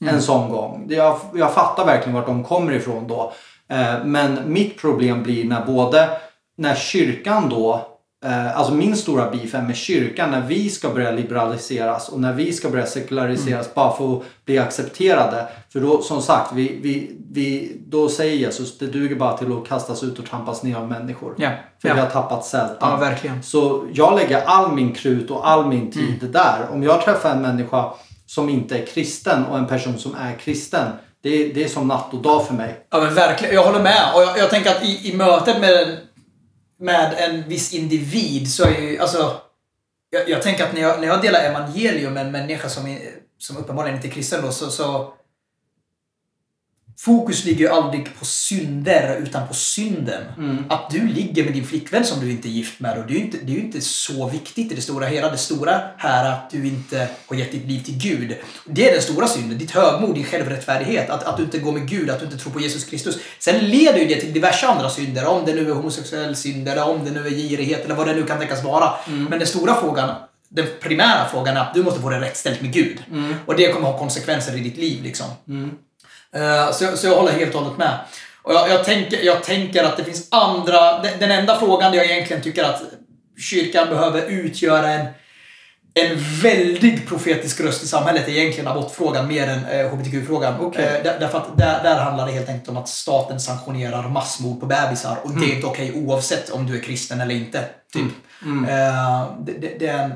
[0.05, 0.87] en sån gång.
[0.91, 3.33] Jag, jag fattar verkligen vart de kommer ifrån då.
[3.69, 6.09] Eh, men mitt problem blir när både
[6.57, 7.90] när kyrkan då
[8.29, 12.53] alltså min stora beef är med kyrkan när vi ska börja liberaliseras och när vi
[12.53, 15.47] ska börja sekulariseras bara för att bli accepterade.
[15.73, 19.69] För då som sagt, vi, vi, vi, då säger Jesus det duger bara till att
[19.69, 21.35] kastas ut och trampas ner av människor.
[21.39, 21.51] Ja,
[21.83, 21.95] För ja.
[21.95, 22.91] vi har tappat sältan.
[22.91, 23.43] Ja, verkligen.
[23.43, 26.69] Så jag lägger all min krut och all min tid där.
[26.73, 27.93] Om jag träffar en människa
[28.27, 30.87] som inte är kristen och en person som är kristen.
[31.23, 32.87] Det, det är som natt och dag för mig.
[32.91, 34.03] Ja men verkligen, jag håller med.
[34.15, 35.99] Och jag, jag tänker att i, i mötet med
[36.81, 39.41] med en viss individ så är ju, alltså...
[40.13, 42.99] Jag, jag tänker att när jag, när jag delar evangelium med en människa som,
[43.39, 45.15] som uppenbarligen inte är kristen då, så, så...
[47.03, 50.23] Fokus ligger ju aldrig på synder utan på synden.
[50.69, 53.19] Att du ligger med din flickvän som du inte är gift med, och det är
[53.19, 55.31] ju inte, det är inte så viktigt i det stora hela.
[55.31, 58.37] Det stora här är att du inte har gett ditt liv till Gud.
[58.65, 59.59] Det är den stora synden.
[59.59, 61.11] Ditt högmod, din självrättfärdighet.
[61.11, 63.19] Att, att du inte går med Gud, att du inte tror på Jesus Kristus.
[63.39, 65.27] Sen leder ju det till diverse andra synder.
[65.27, 68.15] Om det nu är homosexuell synd, eller om det nu är girighet, eller vad det
[68.15, 68.91] nu kan tänkas vara.
[69.31, 70.15] Men den stora frågan,
[70.49, 72.99] den primära frågan är att du måste få det rätt ställt med Gud.
[73.47, 75.27] Och det kommer ha konsekvenser i ditt liv liksom.
[76.37, 77.99] Eh, Så, så jag håller helt och hållet med.
[78.43, 81.03] Och jag, jag, tänker, jag tänker att det finns andra...
[81.03, 82.83] Den, enda frågan där jag egentligen tycker att
[83.39, 85.07] kyrkan behöver utgöra en,
[85.95, 90.55] en väldig profetisk röst i samhället är egentligen abortfrågan mer än eh, hbtq-frågan.
[90.61, 90.85] Okej.
[90.85, 94.61] Eh, där, därför att där, där handlar det helt enkelt om att staten sanktionerar massmord
[94.61, 97.65] på bebisar och det är inte okej oavsett om du är kristen eller inte.
[97.93, 98.13] Typ.
[98.69, 100.13] Eh, det, det, det är en...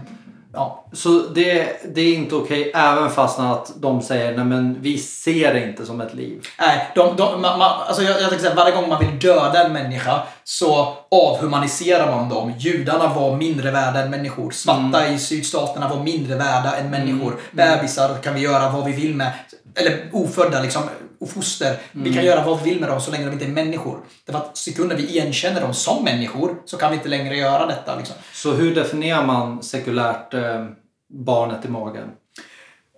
[0.54, 0.84] Ja.
[0.92, 5.54] Så det, det är inte okej även fast att de säger nej men vi ser
[5.54, 6.42] det inte som ett liv.
[6.58, 9.64] Nej, de, de, man, man, alltså jag, jag tänker säga, varje gång man vill döda
[9.64, 12.52] en människa så avhumaniserar man dem.
[12.58, 14.50] Judarna var mindre värda än människor.
[14.50, 17.36] Svarta i sydstaterna var mindre värda än människor.
[17.50, 19.32] Bebisar kan vi göra vad vi vill med.
[19.74, 20.82] Eller ofödda liksom,
[21.20, 21.76] och foster.
[21.92, 23.98] Vi kan göra vad vi vill med dem så länge de inte är människor.
[24.24, 27.96] Därför att sekunder vi igenkänner dem som människor så kan vi inte längre göra detta.
[27.96, 28.16] Liksom.
[28.32, 30.66] Så hur definierar man sekulärt eh,
[31.12, 32.10] barnet i magen?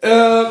[0.02, 0.46] Eh, eh,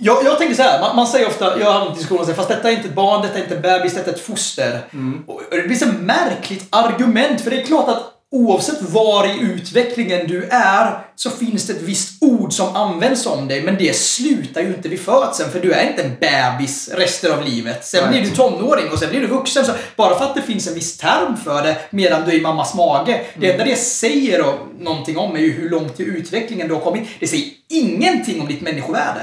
[0.00, 2.36] jag, jag tänker så här, man, man säger ofta, jag har haft diskussioner och säger,
[2.36, 4.80] fast detta är inte ett barn, detta är inte en bebis, detta är ett foster.
[5.26, 10.26] Och det blir så märkligt argument, för det är klart att oavsett var i utvecklingen
[10.28, 14.60] du är så finns det ett visst ord som används om dig, men det slutar
[14.60, 17.84] ju inte vid födseln, för du är inte en bebis resten av livet.
[17.84, 18.10] Sen Nej.
[18.20, 19.64] blir du tonåring och sen blir du vuxen.
[19.64, 22.40] Så bara för att det finns en viss term för det medan du är i
[22.40, 23.20] mammas mage.
[23.40, 26.80] Det enda det säger då, någonting om är ju hur långt i utvecklingen du har
[26.80, 27.08] kommit.
[27.20, 29.20] Det säger ingenting om ditt människovärde.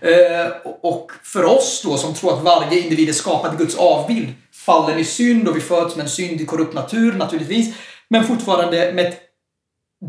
[0.00, 3.76] Eh, och- och för oss då som tror att varje individ är skapad i Guds
[3.76, 7.74] avbild, fallen i synd och vi föds med en syndig korrupt natur naturligtvis,
[8.12, 9.20] men fortfarande med ett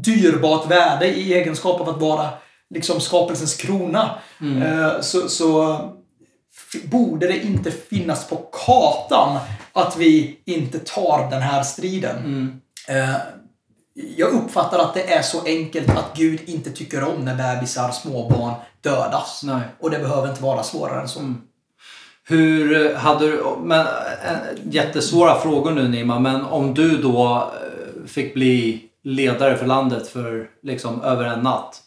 [0.03, 2.29] dyrbart värde i egenskap av att vara
[2.69, 4.09] liksom skapelsens krona.
[4.41, 5.79] Eh, Så, så
[6.83, 8.35] borde det inte finnas på
[8.65, 9.39] kartan
[9.73, 12.61] att vi inte tar den här striden.
[12.87, 13.15] Eh,
[14.17, 18.53] Jag uppfattar att det är så enkelt att Gud inte tycker om när bebisar, småbarn
[18.81, 19.41] dödas.
[19.43, 19.61] Nej.
[19.79, 21.19] Och det behöver inte vara svårare än så.
[22.27, 24.35] Hur eh, hade du, men, eh,
[24.69, 27.51] jättesvåra frågor nu Nima, men om du då
[28.07, 31.83] fick bli ledare för landet för liksom över en natt.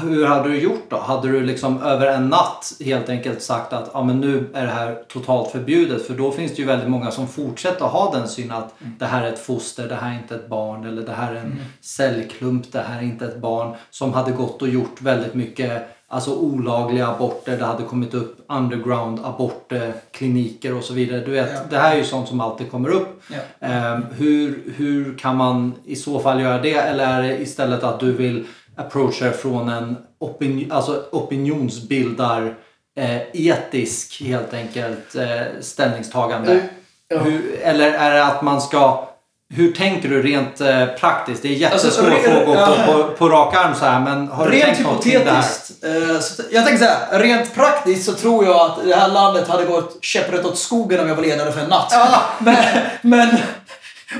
[0.00, 0.98] Hur hade du gjort då?
[0.98, 4.72] Hade du liksom över en natt helt enkelt sagt att ja, men nu är det
[4.72, 6.06] här totalt förbjudet?
[6.06, 9.06] För då finns det ju väldigt många som fortsätter att ha den synen att det
[9.06, 11.56] här är ett foster, det här är inte ett barn eller det här är en
[11.80, 13.76] cellklump, det här är inte ett barn.
[13.90, 17.56] Som hade gått och gjort väldigt mycket alltså olagliga aborter.
[17.58, 21.20] Det hade kommit upp underground abortkliniker och så vidare.
[21.20, 21.60] Du vet, Ja.
[21.70, 23.22] det här är ju sånt som alltid kommer upp.
[23.60, 23.68] Ja.
[23.68, 26.74] Eh, hur, hur kan man i så fall göra det?
[26.74, 32.54] Eller är det istället att du vill approacha från en opini- alltså opinionsbildar
[32.96, 36.52] eh, etisk helt enkelt eh, ställningstagande?
[36.52, 36.64] Mm,
[37.08, 37.18] ja.
[37.18, 39.04] Hur, eller är det att man ska...
[39.54, 41.42] Hur tänker du rent eh, praktiskt?
[41.42, 42.76] Det är jättesvåra Alltså, frågor ja.
[42.86, 45.14] på, på, på rak arm så här men har du Rent tänkt det här?
[45.14, 45.84] hypotetiskt.
[45.84, 49.48] eh, så Jag tänker så här, rent praktiskt så tror jag att det här landet
[49.48, 51.92] hade gått käpprätt åt skogen om jag var ledare för en natt.
[52.38, 52.56] Men,
[53.02, 53.28] men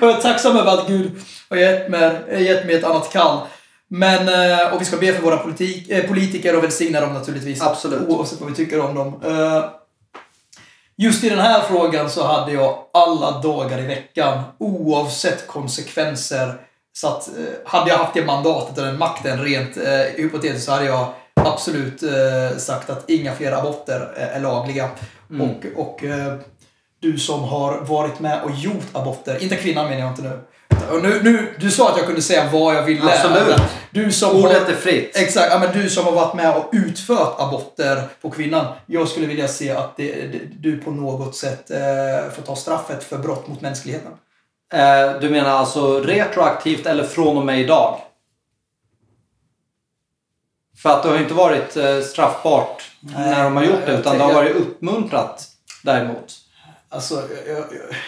[0.01, 1.11] och jag är tacksam över att Gud
[1.51, 2.11] har gett mig,
[2.45, 3.39] gett mig ett annat kall.
[3.91, 7.63] Men, eh, och vi ska be för våra politik, politiker och välsigna dem naturligtvis.
[7.63, 8.09] Absolut.
[8.09, 9.21] Oavsett vad vi tycker om dem.
[11.01, 16.55] Just i den här frågan så hade jag alla dagar i veckan, oavsett konsekvenser,
[16.93, 20.85] så att eh, hade jag haft det mandatet den makten rent eh, hypotetiskt så hade
[20.85, 24.91] jag absolut eh, sagt att inga fler aborter eh, är lagliga.
[25.41, 26.35] Och, och eh,
[27.01, 30.41] du som har varit med och gjort aborter, inte kvinnan menar jag inte nu.
[30.91, 33.13] Och nu, nu du sa att jag kunde säga vad jag ville.
[33.13, 33.61] Absolut.
[33.91, 35.17] Du som Ordet har, är fritt.
[35.17, 38.67] Exakt, ja, men du som har varit med och utfört aborter på kvinnan.
[38.87, 43.05] Jag skulle vilja se att det, det, du på något sätt eh, får ta straffet
[43.05, 44.13] för brott mot mänskligheten.
[44.73, 48.01] Eh, du menar alltså retroaktivt eller från och med idag?
[50.83, 54.19] För att det har inte varit eh, straffbart Nej, när de har gjort det utan
[54.19, 55.49] det har varit uppmuntrat
[55.83, 56.38] däremot.
[56.91, 57.15] Alltså,
[57.47, 57.65] jag, jag,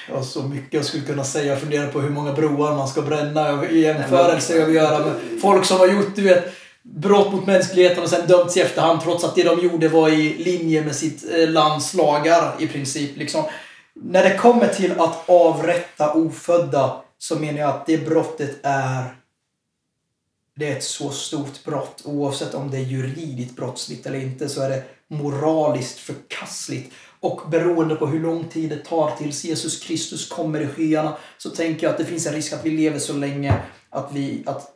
[0.09, 1.47] jag har så mycket jag skulle kunna säga.
[1.47, 3.69] Jag funderar på hur många broar man ska bränna.
[3.70, 6.52] I jämförelse jag vill göra med folk som har gjort du vet,
[6.82, 10.35] brott mot mänskligheten och sen dömts i efterhand trots att det de gjorde var i
[10.39, 13.16] linje med sitt eh, lands lagar i princip.
[13.16, 13.44] Liksom.
[13.94, 19.16] När det kommer till att avrätta ofödda så menar jag att det brottet är
[20.57, 22.02] det är ett så stort brott.
[22.05, 26.93] Oavsett om det är juridiskt brottsligt eller inte så är det moraliskt förkastligt.
[27.20, 31.51] Och beroende på hur lång tid det tar tills Jesus Kristus kommer i skyarna så
[31.51, 34.70] tänker jag att det finns en risk att vi lever så länge att vi att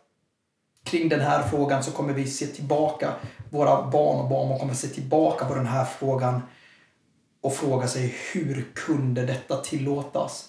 [0.84, 3.12] kring den här frågan så kommer vi se tillbaka.
[3.50, 6.42] Våra barn och barnbarn kommer se tillbaka på den här frågan
[7.42, 10.48] och fråga sig hur kunde detta tillåtas?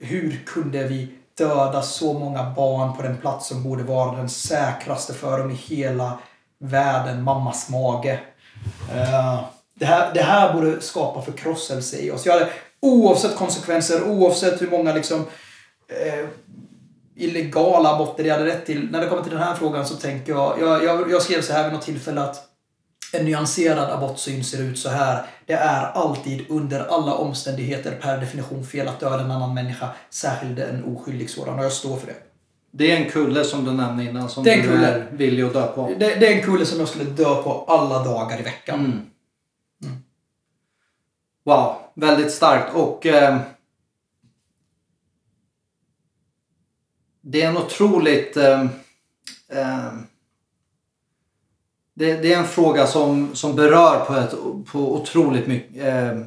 [0.00, 5.14] Hur kunde vi döda så många barn på den plats som borde vara den säkraste
[5.14, 6.18] för dem i hela
[6.58, 8.20] världen, mammas mage?
[8.94, 12.26] Uh det, här, det här borde skapa förkrosselse i oss.
[12.26, 12.48] Jag hade,
[12.80, 15.26] oavsett konsekvenser, oavsett hur många liksom,
[15.88, 16.26] eh,
[17.16, 18.90] illegala aborter jag hade rätt till.
[18.90, 21.52] När det kommer till den här frågan så tänker jag, jag, jag, jag skrev så
[21.52, 22.44] här vid något tillfälle att
[23.12, 25.26] en nyanserad abortsyn ser ut så här.
[25.46, 30.58] Det är alltid under alla omständigheter per definition fel att döda en annan människa, särskilt
[30.58, 31.58] en oskyldig sådan.
[31.58, 32.16] Och jag står för det.
[32.70, 35.42] Det är en kulle som du nämnde innan som Det är en du är villig
[35.42, 35.94] att dö på.
[35.98, 38.78] Det, det är en kulle som jag skulle dö på alla dagar i veckan.
[38.78, 39.00] Mm.
[41.48, 42.74] Wow, väldigt starkt.
[42.74, 43.38] Och eh,
[47.20, 48.36] det är en otroligt...
[48.36, 48.60] Eh,
[49.48, 49.92] eh,
[51.94, 54.34] det, det är en fråga som, som berör på ett
[54.72, 56.20] på otroligt, mycket, eh,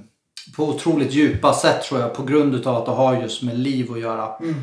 [0.55, 3.91] på otroligt djupa sätt tror jag på grund utav att det har just med liv
[3.91, 4.35] att göra.
[4.35, 4.55] Mm.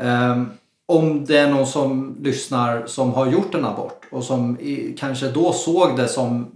[0.00, 0.50] Ehm,
[0.86, 5.28] om det är någon som lyssnar som har gjort en abort och som i, kanske
[5.28, 6.50] då såg det som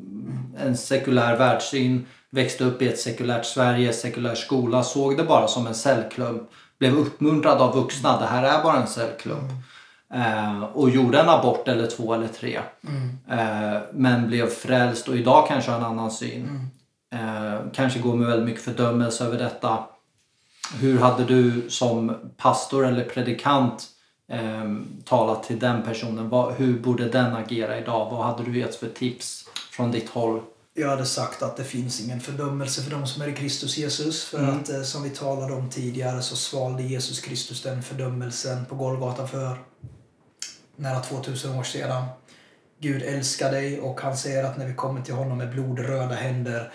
[0.58, 5.66] en sekulär världssyn, växte upp i ett sekulärt Sverige, sekulär skola, såg det bara som
[5.66, 6.42] en cellklump,
[6.78, 9.50] blev uppmuntrad av vuxna, det här är bara en cellklump.
[10.14, 12.60] Eh, och gjorde en abort eller två eller tre.
[13.30, 16.68] Eh, men blev frälst och idag kanske har en annan syn.
[17.12, 19.78] Eh, kanske går med väldigt mycket fördömelse över detta.
[20.80, 23.86] Hur hade du som pastor eller predikant
[24.28, 26.28] eh, talat till den personen?
[26.28, 28.10] Vad, hur borde den agera idag?
[28.10, 30.40] Vad hade du gett för tips från ditt håll?
[30.74, 34.24] Jag hade sagt att det finns ingen fördömelse för de som är i Kristus Jesus.
[34.24, 38.74] För att eh, som vi talade om tidigare så svalde Jesus Kristus den fördömelsen på
[38.74, 39.58] Golgata för
[40.76, 42.04] nära 2000 år sedan.
[42.80, 46.72] Gud älskar dig och han säger att när vi kommer till honom med blodröda händer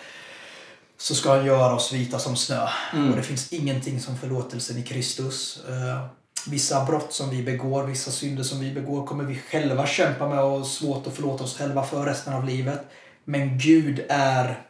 [0.97, 2.67] så ska han göra oss vita som snö.
[3.09, 5.63] Och det finns ingenting som förlåtelsen i Kristus.
[5.69, 6.05] Eh,
[6.47, 10.43] vissa brott som vi begår, vissa synder som vi begår kommer vi själva kämpa med
[10.43, 12.81] och svårt att förlåta oss själva för resten av livet.
[13.27, 14.67] Men Gud är,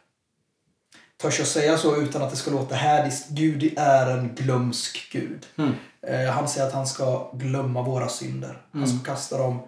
[1.21, 5.45] törs jag säga så utan att det ska låta härdiskt, Gud är en glömsk Gud.
[6.07, 8.61] Eh, Han säger att han ska glömma våra synder.
[8.71, 9.59] Han ska kasta dem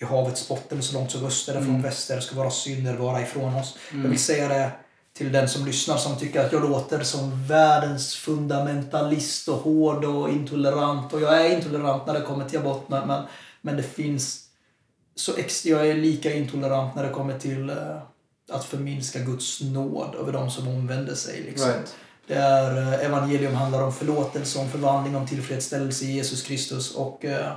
[0.00, 3.54] i havets botten så långt som öster är från väster ska våra synder vara ifrån
[3.54, 3.78] oss.
[3.92, 4.70] Jag vill säga det
[5.12, 10.30] till den som lyssnar som tycker att jag låter som världens fundamentalist och hård och
[10.30, 11.12] intolerant.
[11.12, 13.22] Och jag är intolerant när det kommer till abort men,
[13.60, 14.44] men, det finns
[15.14, 17.98] så ex, jag är lika intolerant när det kommer till eh,
[18.50, 21.42] att förminska Guds nåd över de som omvänder sig.
[21.42, 21.68] Liksom.
[21.70, 21.96] Right.
[22.26, 26.94] Det är, eh, evangelium handlar om förlåtelse, om förvandling, om tillfredsställelse i Jesus Kristus.
[26.94, 27.52] Och eh,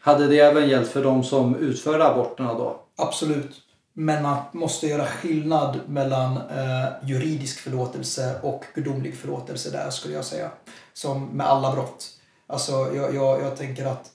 [0.00, 2.80] Hade det även gällt för de som utförde aborterna då?
[2.96, 3.56] absolut.
[3.94, 10.24] Men man måste göra skillnad mellan eh, juridisk förlåtelse och gudomlig förlåtelse där skulle jag
[10.24, 10.50] säga.
[10.92, 12.08] Som med alla brott.
[12.46, 14.10] Alltså jag, jag, jag tänker att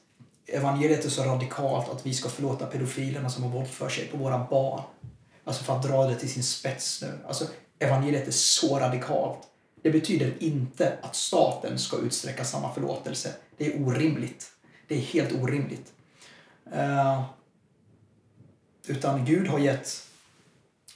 [0.48, 4.48] evangeliet är så radikalt att vi ska förlåta pedofilerna som har våldfört sig på våra
[4.50, 4.82] barn.
[5.44, 7.20] Alltså för att dra det till sin spets nu.
[7.28, 7.46] Alltså
[7.80, 9.40] evangeliet är så radikalt.
[9.82, 13.34] Det betyder inte att staten ska utsträcka samma förlåtelse.
[13.58, 14.52] Det är orimligt.
[14.88, 15.94] Det är helt orimligt.
[16.74, 17.24] Uh,
[18.88, 20.07] utan Gud har gett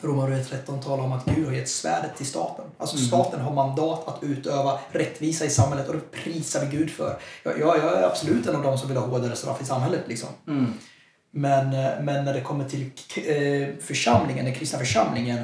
[0.02, 2.65] Romarbrevet 13 talar om att Gud har gett svärdet till staten.
[2.78, 7.18] Alltså staten har mandat att utöva rättvisa i samhället och det prisar vi Gud för.
[7.44, 10.02] Jag, jag, jag är absolut en av de som vill ha hårdare straff i samhället.
[10.07, 10.30] Liksom.
[10.48, 10.73] Mm.
[11.32, 12.82] Men, eh, men när det kommer till
[13.15, 15.44] eh, församlingen, den kristna församlingen,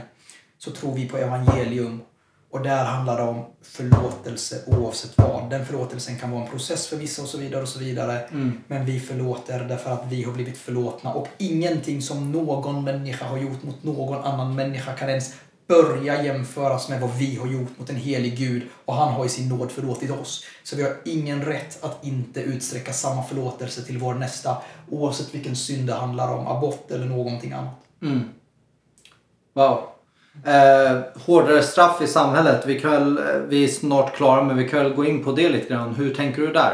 [0.58, 2.02] så tror vi på evangelium.
[2.50, 5.50] Och där handlar det om förlåtelse oavsett vad.
[5.50, 7.62] Den förlåtelsen kan vara en process för vissa och så vidare.
[7.62, 8.20] och så vidare.
[8.20, 8.62] Mm.
[8.68, 11.14] Men vi förlåter därför att vi har blivit förlåtna.
[11.14, 15.34] Och ingenting som någon människa har gjort mot någon annan människa kan ens
[15.68, 18.64] börja jämföras med vad vi har gjort mot en helig Gud.
[18.86, 20.46] Och han har i sin nåd förlåtit oss.
[20.64, 24.58] Så vi har ingen rätt att inte utsträcka samma förlåtelse till vår nästa.
[24.90, 26.48] Oavsett vilken synd det handlar om.
[26.48, 27.76] Abort eller någonting annat.
[28.02, 28.30] Mm.
[29.54, 29.97] Wow.
[30.46, 32.64] Eh, hårdare straff i samhället.
[32.66, 35.50] Vi, kan eh, vi är snart klara men vi kan väl gå in på det
[35.50, 35.96] lite grann.
[35.96, 36.74] Hur tänker du där?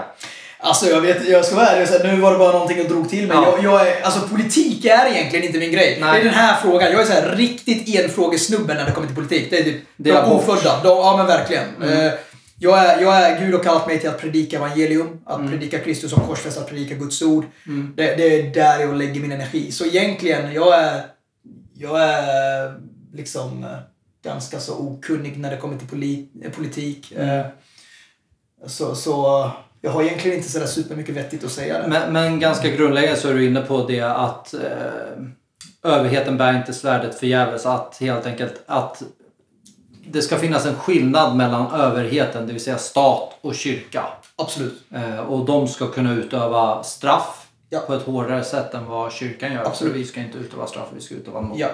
[0.59, 3.09] Alltså jag vet, jag ska vara ärlig och nu var det bara någonting jag drog
[3.09, 3.37] till mig.
[3.37, 3.57] Ja.
[3.61, 5.97] Jag, jag är, alltså politik är egentligen inte min grej.
[6.01, 6.13] Nej.
[6.13, 6.91] Det är den här frågan.
[6.91, 9.47] Jag är så här riktigt enfrågesnubben när det kommer till politik.
[9.49, 10.79] Det är typ Det är de ofödda.
[10.83, 11.63] De, ja men verkligen.
[11.83, 12.13] Eh,
[12.59, 16.11] Jag är, jag är, Gud har kallat mig till att predika evangelium, att predika Kristus
[16.11, 17.45] som korsfäst, att predika Guds ord.
[17.95, 19.71] Det, det är där jag lägger min energi.
[19.71, 21.01] Så egentligen, jag är,
[21.77, 22.73] jag är
[23.13, 23.69] liksom eh,
[24.23, 27.11] ganska så okunnig när det kommer till poli, eh, politik.
[27.11, 27.45] Eh,
[28.65, 29.49] Så, så
[29.81, 31.87] jag har egentligen inte sådär supermycket vettigt att säga.
[31.87, 35.23] Men, men ganska grundläggande så är du inne på det att eh,
[35.83, 37.65] överheten bär inte svärdet förgäves.
[37.65, 39.03] Att helt enkelt att
[40.07, 44.03] det ska finnas en skillnad mellan överheten, det vill säga stat och kyrka.
[44.35, 44.83] Absolut.
[44.91, 47.79] Eh, och de ska kunna utöva straff Ja.
[47.79, 49.63] på ett hårdare sätt än vad kyrkan gör.
[49.65, 49.93] Absolut.
[49.93, 51.59] För vi ska inte utöva straff, vi ska utöva nåd.
[51.59, 51.67] Ja.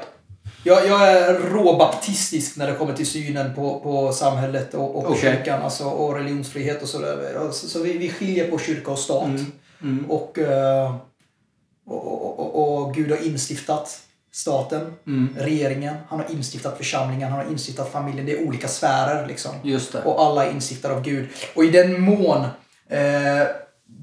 [0.63, 5.21] Jag, jag är råbaptistisk när det kommer till synen på, på samhället och, och Okej.
[5.21, 7.39] kyrkan alltså, och religionsfrihet och sådär.
[7.51, 9.29] Så, så vi, vi skiljer på kyrka och stat.
[9.81, 10.05] Mm.
[10.09, 10.95] Och, eh,
[11.87, 13.99] och, och, och, och Gud har instiftat
[14.31, 15.35] staten, Mm.
[15.39, 18.25] regeringen, han har instiftat församlingen, han har instiftat familjen.
[18.25, 19.51] Det är olika sfärer liksom.
[20.05, 21.27] Och alla är instiftade av Gud.
[21.55, 22.45] Och i den mån
[22.89, 23.47] eh,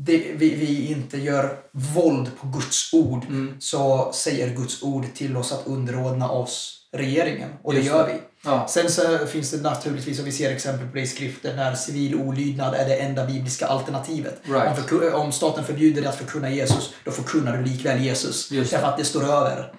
[0.06, 3.56] det, vi, vi inte gör våld på Guds ord Mm.
[3.60, 7.50] så säger Guds ord till oss att underordna oss regeringen.
[7.62, 8.12] Och det Just gör det.
[8.12, 8.18] vi.
[8.44, 8.66] Ja.
[8.68, 12.14] Sen så finns det naturligtvis, och vi ser exempel på det i skriften, när civil
[12.14, 14.40] olydnad är det enda bibliska alternativet.
[14.44, 14.78] Right.
[14.78, 18.50] Om, förku- om staten förbjuder dig att förkunna Jesus, då förkunnar du likväl Jesus.
[18.50, 18.70] Just.
[18.70, 19.72] Därför att det står över.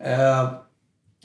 [0.00, 0.52] Eh,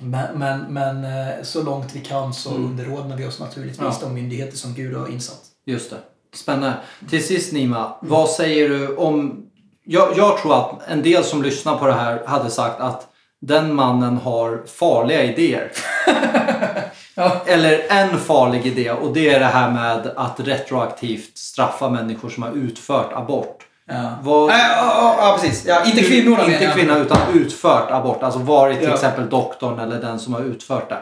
[0.01, 3.91] men, men, men eh, så långt vi kan så underordnar vi oss naturligtvis Mm.
[4.01, 4.07] Ja.
[4.07, 5.41] de myndigheter som Gud har insatt.
[5.65, 5.97] Just det.
[6.33, 6.73] Spännande.
[7.09, 9.45] Till sist Nima, vad säger du om...
[9.83, 13.07] Jag, jag tror att en del som lyssnar på det här hade sagt att
[13.41, 15.71] den mannen har farliga idéer.
[17.15, 17.31] Ja.
[17.45, 22.43] Eller en farlig idé och det är det här med att retroaktivt straffa människor som
[22.43, 23.63] har utfört abort.
[23.87, 24.09] Ja.
[24.21, 25.65] Vad- Ja, ja, ja, precis.
[25.67, 26.73] Ja, inte kvinnorna Inte jag.
[26.73, 28.23] kvinna utan utfört abort.
[28.23, 30.99] Alltså varit till exempel doktorn eller den som har utfört det.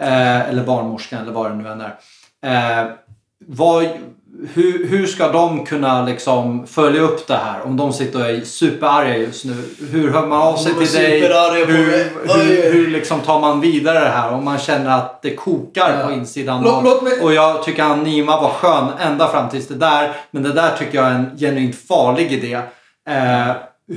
[0.00, 1.80] Eh, eller barnmorskan eller vad det nu än
[2.42, 2.82] är.
[2.82, 2.90] Eh,
[3.46, 3.88] vad,
[4.54, 7.60] hur, hur ska de kunna liksom följa upp det här?
[7.64, 9.54] Om de sitter och är superarga just nu.
[9.90, 11.20] Hur hör man av sig till dig?
[11.20, 14.32] Hur, hur, hur liksom tar man vidare det här?
[14.32, 16.06] Om man känner att det kokar Ja.
[16.06, 16.62] på insidan.
[16.62, 20.12] Låt- låt mig- Och jag tycker att Nima var skön ända fram tills det där.
[20.30, 22.54] Men det där tycker jag är en genuint farlig idé.
[23.10, 23.50] Eh,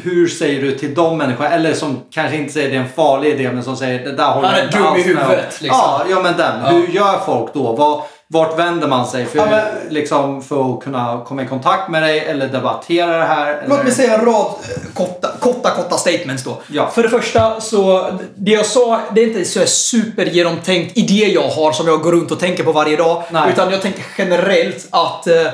[0.03, 3.29] hur säger du till de människorna, eller som kanske inte säger det är en farlig
[3.31, 5.67] idé, men som säger det där håller jag inte alls med om." liksom.
[5.67, 6.61] Ja, ja men den.
[6.63, 6.69] Ja.
[6.69, 7.71] Hur gör folk då?
[7.75, 11.89] Vad, vart vänder man sig för, Ja, men- liksom, för att kunna komma i kontakt
[11.89, 13.53] med dig eller debattera det här?
[13.53, 13.69] Eller?
[13.69, 16.61] Låt mig säga en rad eh, korta, korta, korta statements då.
[16.67, 16.89] Ja.
[16.89, 21.71] För det första så, det jag sa, det är inte så supergenomtänkt idé jag har
[21.71, 23.23] som jag går runt och tänker på varje dag.
[23.31, 23.51] Nej.
[23.51, 25.47] Utan jag tänker generellt att eh,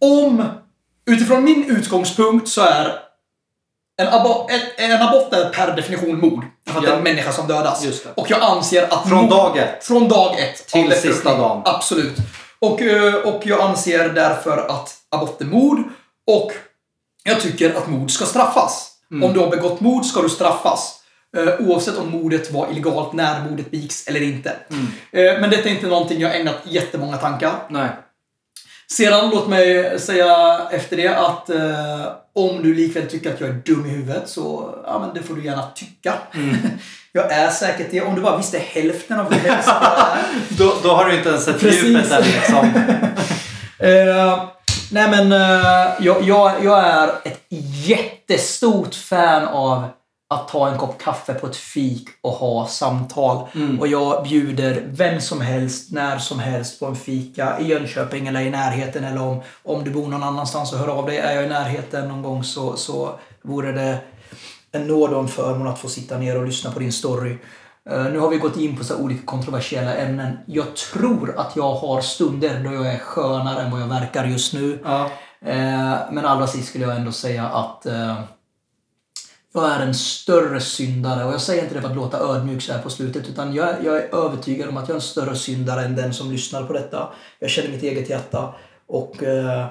[0.00, 0.44] om,
[1.10, 2.92] utifrån min utgångspunkt så är
[4.02, 6.44] en, abo, en, en abort är per definition mord.
[6.66, 7.84] För att det är en människa som dödas.
[7.84, 8.10] Just det.
[8.14, 9.84] Och jag anser att Från dag ett.
[9.84, 10.66] Från dag ett.
[10.66, 11.62] Till sista dagen.
[11.64, 12.16] Absolut.
[12.58, 15.78] Och, eh, och jag anser därför att abort är mord.
[16.26, 16.52] Och
[17.24, 18.92] jag tycker att mord ska straffas.
[19.10, 19.24] Mm.
[19.24, 21.00] Om du har begått mord ska du straffas.
[21.36, 24.50] Eh, oavsett om mordet var illegalt när mordet begicks eller inte.
[25.12, 27.52] Eh, men detta är inte någonting jag ägnat jättemånga tankar.
[27.68, 27.88] Nej.
[28.92, 33.54] Sedan, låt mig säga efter det att eh, om du likväl tycker att jag är
[33.54, 36.14] dum i huvudet så, ja men det får du gärna tycka.
[37.12, 38.00] jag är säkert det.
[38.00, 39.62] Om du bara visste hälften av är.
[40.58, 42.70] Då, då har du inte ens sett djupet än liksom.
[43.78, 44.44] Eh,
[44.90, 47.46] nej men eh, jag, jag, jag är ett
[47.86, 49.88] jättestort fan av
[50.28, 53.48] att ta en kopp kaffe på ett fik och ha samtal.
[53.80, 58.40] Och jag bjuder vem som helst, när som helst på en fika i Jönköping eller
[58.40, 59.04] i närheten.
[59.04, 61.18] Eller om, om du bor någon annanstans och hör av dig.
[61.18, 63.98] Är jag i närheten någon gång så, så vore det
[64.72, 67.38] en nåd och en förmån att få sitta ner och lyssna på din story.
[67.90, 70.38] Eh, nu har vi gått in på så olika kontroversiella ämnen.
[70.46, 74.54] Jag tror att jag har stunder då jag är skönare än vad jag verkar just
[74.54, 74.78] nu.
[74.84, 75.10] Ja.
[75.44, 78.18] Eh, men allra sist skulle jag ändå säga att eh,
[79.62, 81.24] jag är en större syndare.
[81.24, 83.28] Och jag säger inte det för att låta ödmjuk så här på slutet.
[83.28, 86.32] Utan jag, jag är övertygad om att jag är en större syndare än den som
[86.32, 87.12] lyssnar på detta.
[87.38, 88.54] Jag känner mitt eget hjärta.
[88.86, 89.66] Och eh,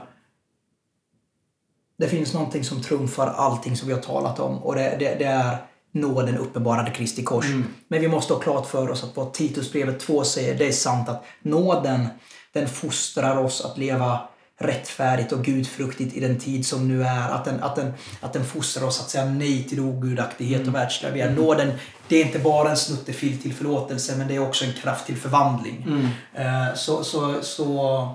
[1.98, 4.58] det finns någonting som trumfar allting som vi har talat om.
[4.64, 5.58] Och det, det, det är
[5.92, 7.46] nåden uppenbarade Kristi kors.
[7.88, 11.10] Men vi måste ha klart för oss att vad Titusbrevet 2 säger, det är sant
[11.10, 12.08] att nåden,
[12.54, 14.20] den fostrar oss att leva
[14.60, 17.30] rättfärdigt och gudfruktigt i den tid som nu är.
[17.30, 21.30] Att den, att den, att den fostrar oss att säga nej till ogudaktighet och världsliga
[21.30, 21.72] Nåden,
[22.08, 25.18] det är inte bara en snuttefilt till förlåtelse, men det är också en kraft till
[25.18, 25.86] förvandling.
[26.34, 28.10] Eh, Så, så, så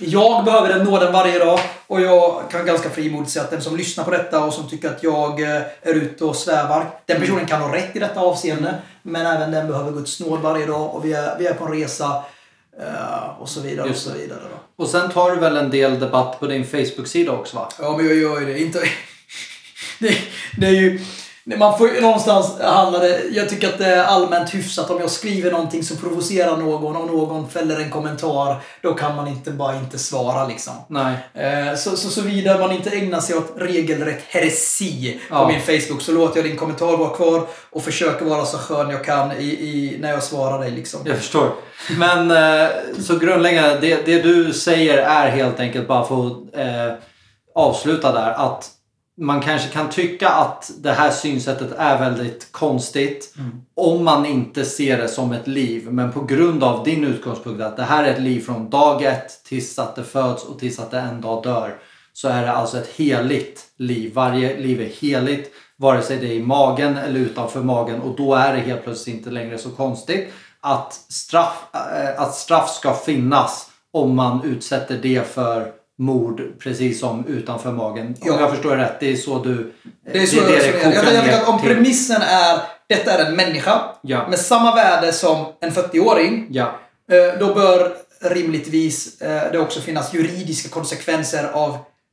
[0.00, 3.76] jag behöver den nåden varje dag och jag kan ganska frimodigt säga att den som
[3.76, 7.46] lyssnar på detta och som tycker att jag eh, är ute och svävar, den personen
[7.46, 8.74] kan ha rätt i detta avseende.
[9.02, 11.72] Men även den behöver Guds nåd varje dag och vi är, vi är på en
[11.72, 12.24] resa
[13.38, 13.88] och så vidare.
[13.88, 14.84] Just och så vidare då.
[14.84, 17.68] Och sen tar du väl en del debatt på din Facebook-sida också va?
[17.78, 18.60] Ja, men jag gör ju det.
[18.60, 18.78] Inte...
[19.98, 20.14] det,
[20.56, 21.00] det är ju...
[21.58, 23.20] Man får ju någonstans handla det...
[23.30, 27.06] Jag tycker att det är allmänt hyfsat om jag skriver någonting som provocerar någon och
[27.06, 28.56] någon fäller en kommentar.
[28.82, 30.72] Då kan man inte bara inte svara liksom.
[30.88, 31.14] Nej.
[31.34, 35.48] Eh, Så, så, så vidare man inte ägnar sig åt regelrätt heresi på Ja.
[35.48, 39.04] min Facebook så låter jag din kommentar vara kvar och försöker vara så skön jag
[39.04, 40.70] kan i, i, när jag svarar dig.
[40.70, 41.00] Liksom.
[41.04, 41.50] Jag förstår.
[41.98, 42.68] Men eh,
[43.02, 46.94] så grundläggande, det, det du säger är helt enkelt bara för att eh,
[47.54, 48.70] avsluta där att
[49.20, 53.34] man kanske kan tycka att det här synsättet är väldigt konstigt
[53.74, 55.88] om man inte ser det som ett liv.
[55.90, 59.44] Men på grund av din utgångspunkt att det här är ett liv från dag ett
[59.44, 61.78] tills att det föds och tills att det en dag dör.
[62.12, 64.12] Så är det alltså ett heligt liv.
[64.14, 65.52] Varje liv är heligt.
[65.76, 68.00] Vare sig det är i magen eller utanför magen.
[68.00, 72.70] Och då är det helt plötsligt inte längre så konstigt att straff, eh, att straff
[72.70, 78.16] ska finnas om man utsätter det för mord precis som utanför magen.
[78.22, 78.34] Ja.
[78.34, 79.00] Om jag förstår det rätt.
[79.00, 79.72] Det är så du...
[80.12, 80.94] Det är så jag resonerar.
[80.94, 82.58] Jag, jag, jag, om premissen är
[82.88, 84.28] detta är en människa Ja.
[84.28, 86.46] med samma värde som en 40-åring.
[86.50, 86.78] Ja.
[87.12, 91.70] eh, Då bör rimligtvis eh, det också finnas juridiska konsekvenser av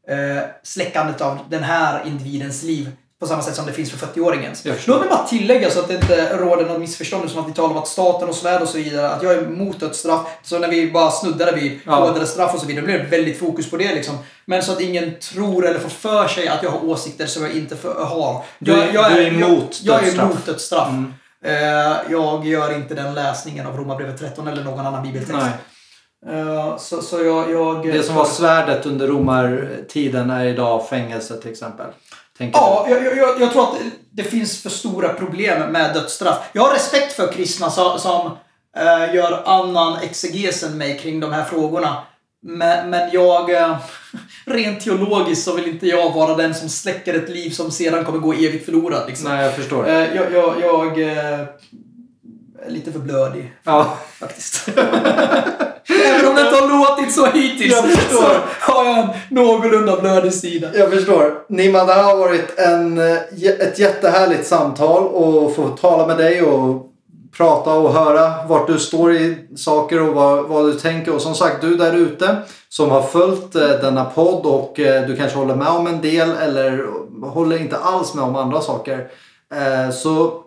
[0.08, 2.90] eh, släckandet av den här individens liv.
[3.20, 4.62] På samma sätt som det finns för 40-åringens.
[4.64, 4.94] Jag förstår.
[4.94, 7.70] Låt mig bara tillägga så att det inte råder något missförstånd som att vi talar
[7.70, 10.22] om att staten och svärd och så vidare, att jag är emot dödsstraff.
[10.44, 11.96] Så när vi bara snuddade vid Ja.
[11.96, 14.18] hårdare straff och så vidare, då blir det väldigt fokus på det liksom.
[14.46, 17.52] Men så att ingen tror eller får för sig att jag har åsikter som jag
[17.52, 18.44] inte för, har.
[18.60, 20.32] Du- jag, jag du är emot jag, jag är dödsstraff.
[20.32, 20.90] emot dödsstraff.
[21.46, 25.42] Eh, jag gör inte den läsningen av Romarbrevet 13 eller någon annan bibeltext.
[25.42, 25.52] Nej.
[26.40, 27.52] Eh, så, så jag...
[27.52, 31.86] jag Det som var svärdet under romartiden är idag fängelse till exempel.
[32.38, 33.76] Ja, jag, jag- jag, tror att
[34.12, 36.38] det finns för stora problem med dödsstraff.
[36.54, 38.32] Jag har respekt för kristna som, som
[38.78, 41.98] eh, gör annan exeges än mig kring de här frågorna.
[42.42, 43.52] Men, men jag...
[43.54, 43.78] Eh,
[44.46, 48.20] rent teologiskt så vill inte jag vara den som släcker ett liv som sedan kommer
[48.20, 49.08] gå evigt förlorat.
[49.08, 49.30] Liksom.
[49.30, 49.88] Nej, jag förstår.
[49.90, 51.40] Eh, jag jag, jag eh,
[52.66, 53.54] är lite för blödig.
[53.64, 53.98] Ja.
[54.20, 54.70] faktiskt.
[55.90, 58.18] Även om det inte har låtit så hittills Jag förstår.
[58.18, 60.68] så har jag en någorlunda blödig sida.
[60.74, 61.34] Jag förstår.
[61.50, 63.18] Nima, det här har varit en, eh,
[63.60, 66.84] ett jättehärligt samtal och få tala med dig och
[67.38, 71.16] prata och höra vart du står i saker och vad, vad du tänker.
[71.16, 72.36] Och som sagt, du där ute
[72.70, 76.30] som har följt eh, denna podd och eh, du kanske håller med om en del
[76.42, 76.86] eller
[77.26, 79.08] håller inte alls med om andra saker.
[79.94, 80.44] Så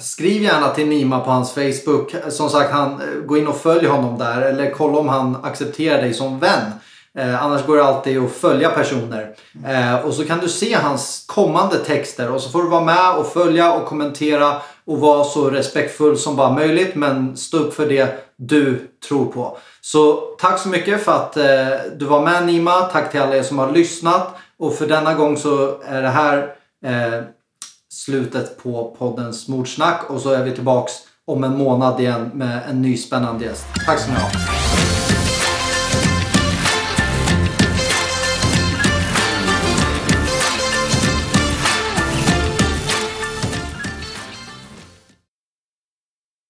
[0.00, 2.14] Skriv gärna till Nima på hans Facebook.
[2.28, 4.42] Som sagt, han, eh, gå in och följ honom där.
[4.42, 6.72] Eller kolla om han accepterar dig som vän.
[7.18, 9.34] Eh, annars går det alltid att följa personer.
[9.66, 12.30] Eh, och så kan du se hans kommande texter.
[12.30, 14.56] Och så får du vara med och följa och kommentera.
[14.84, 16.94] Och vara så respektfull som bara möjligt.
[16.94, 19.58] Men stå upp för det du tror på.
[19.80, 22.80] Så tack så mycket för att eh, du var med Nima.
[22.80, 24.34] Tack till alla er som har lyssnat.
[24.58, 26.54] Och för denna gång så är det här
[26.84, 27.24] eh,
[28.04, 30.92] slutet på poddens mordsnack och så är vi tillbaks
[31.26, 33.64] om en månad igen med en ny spännande gäst.
[33.86, 34.28] Tack ska ni ha.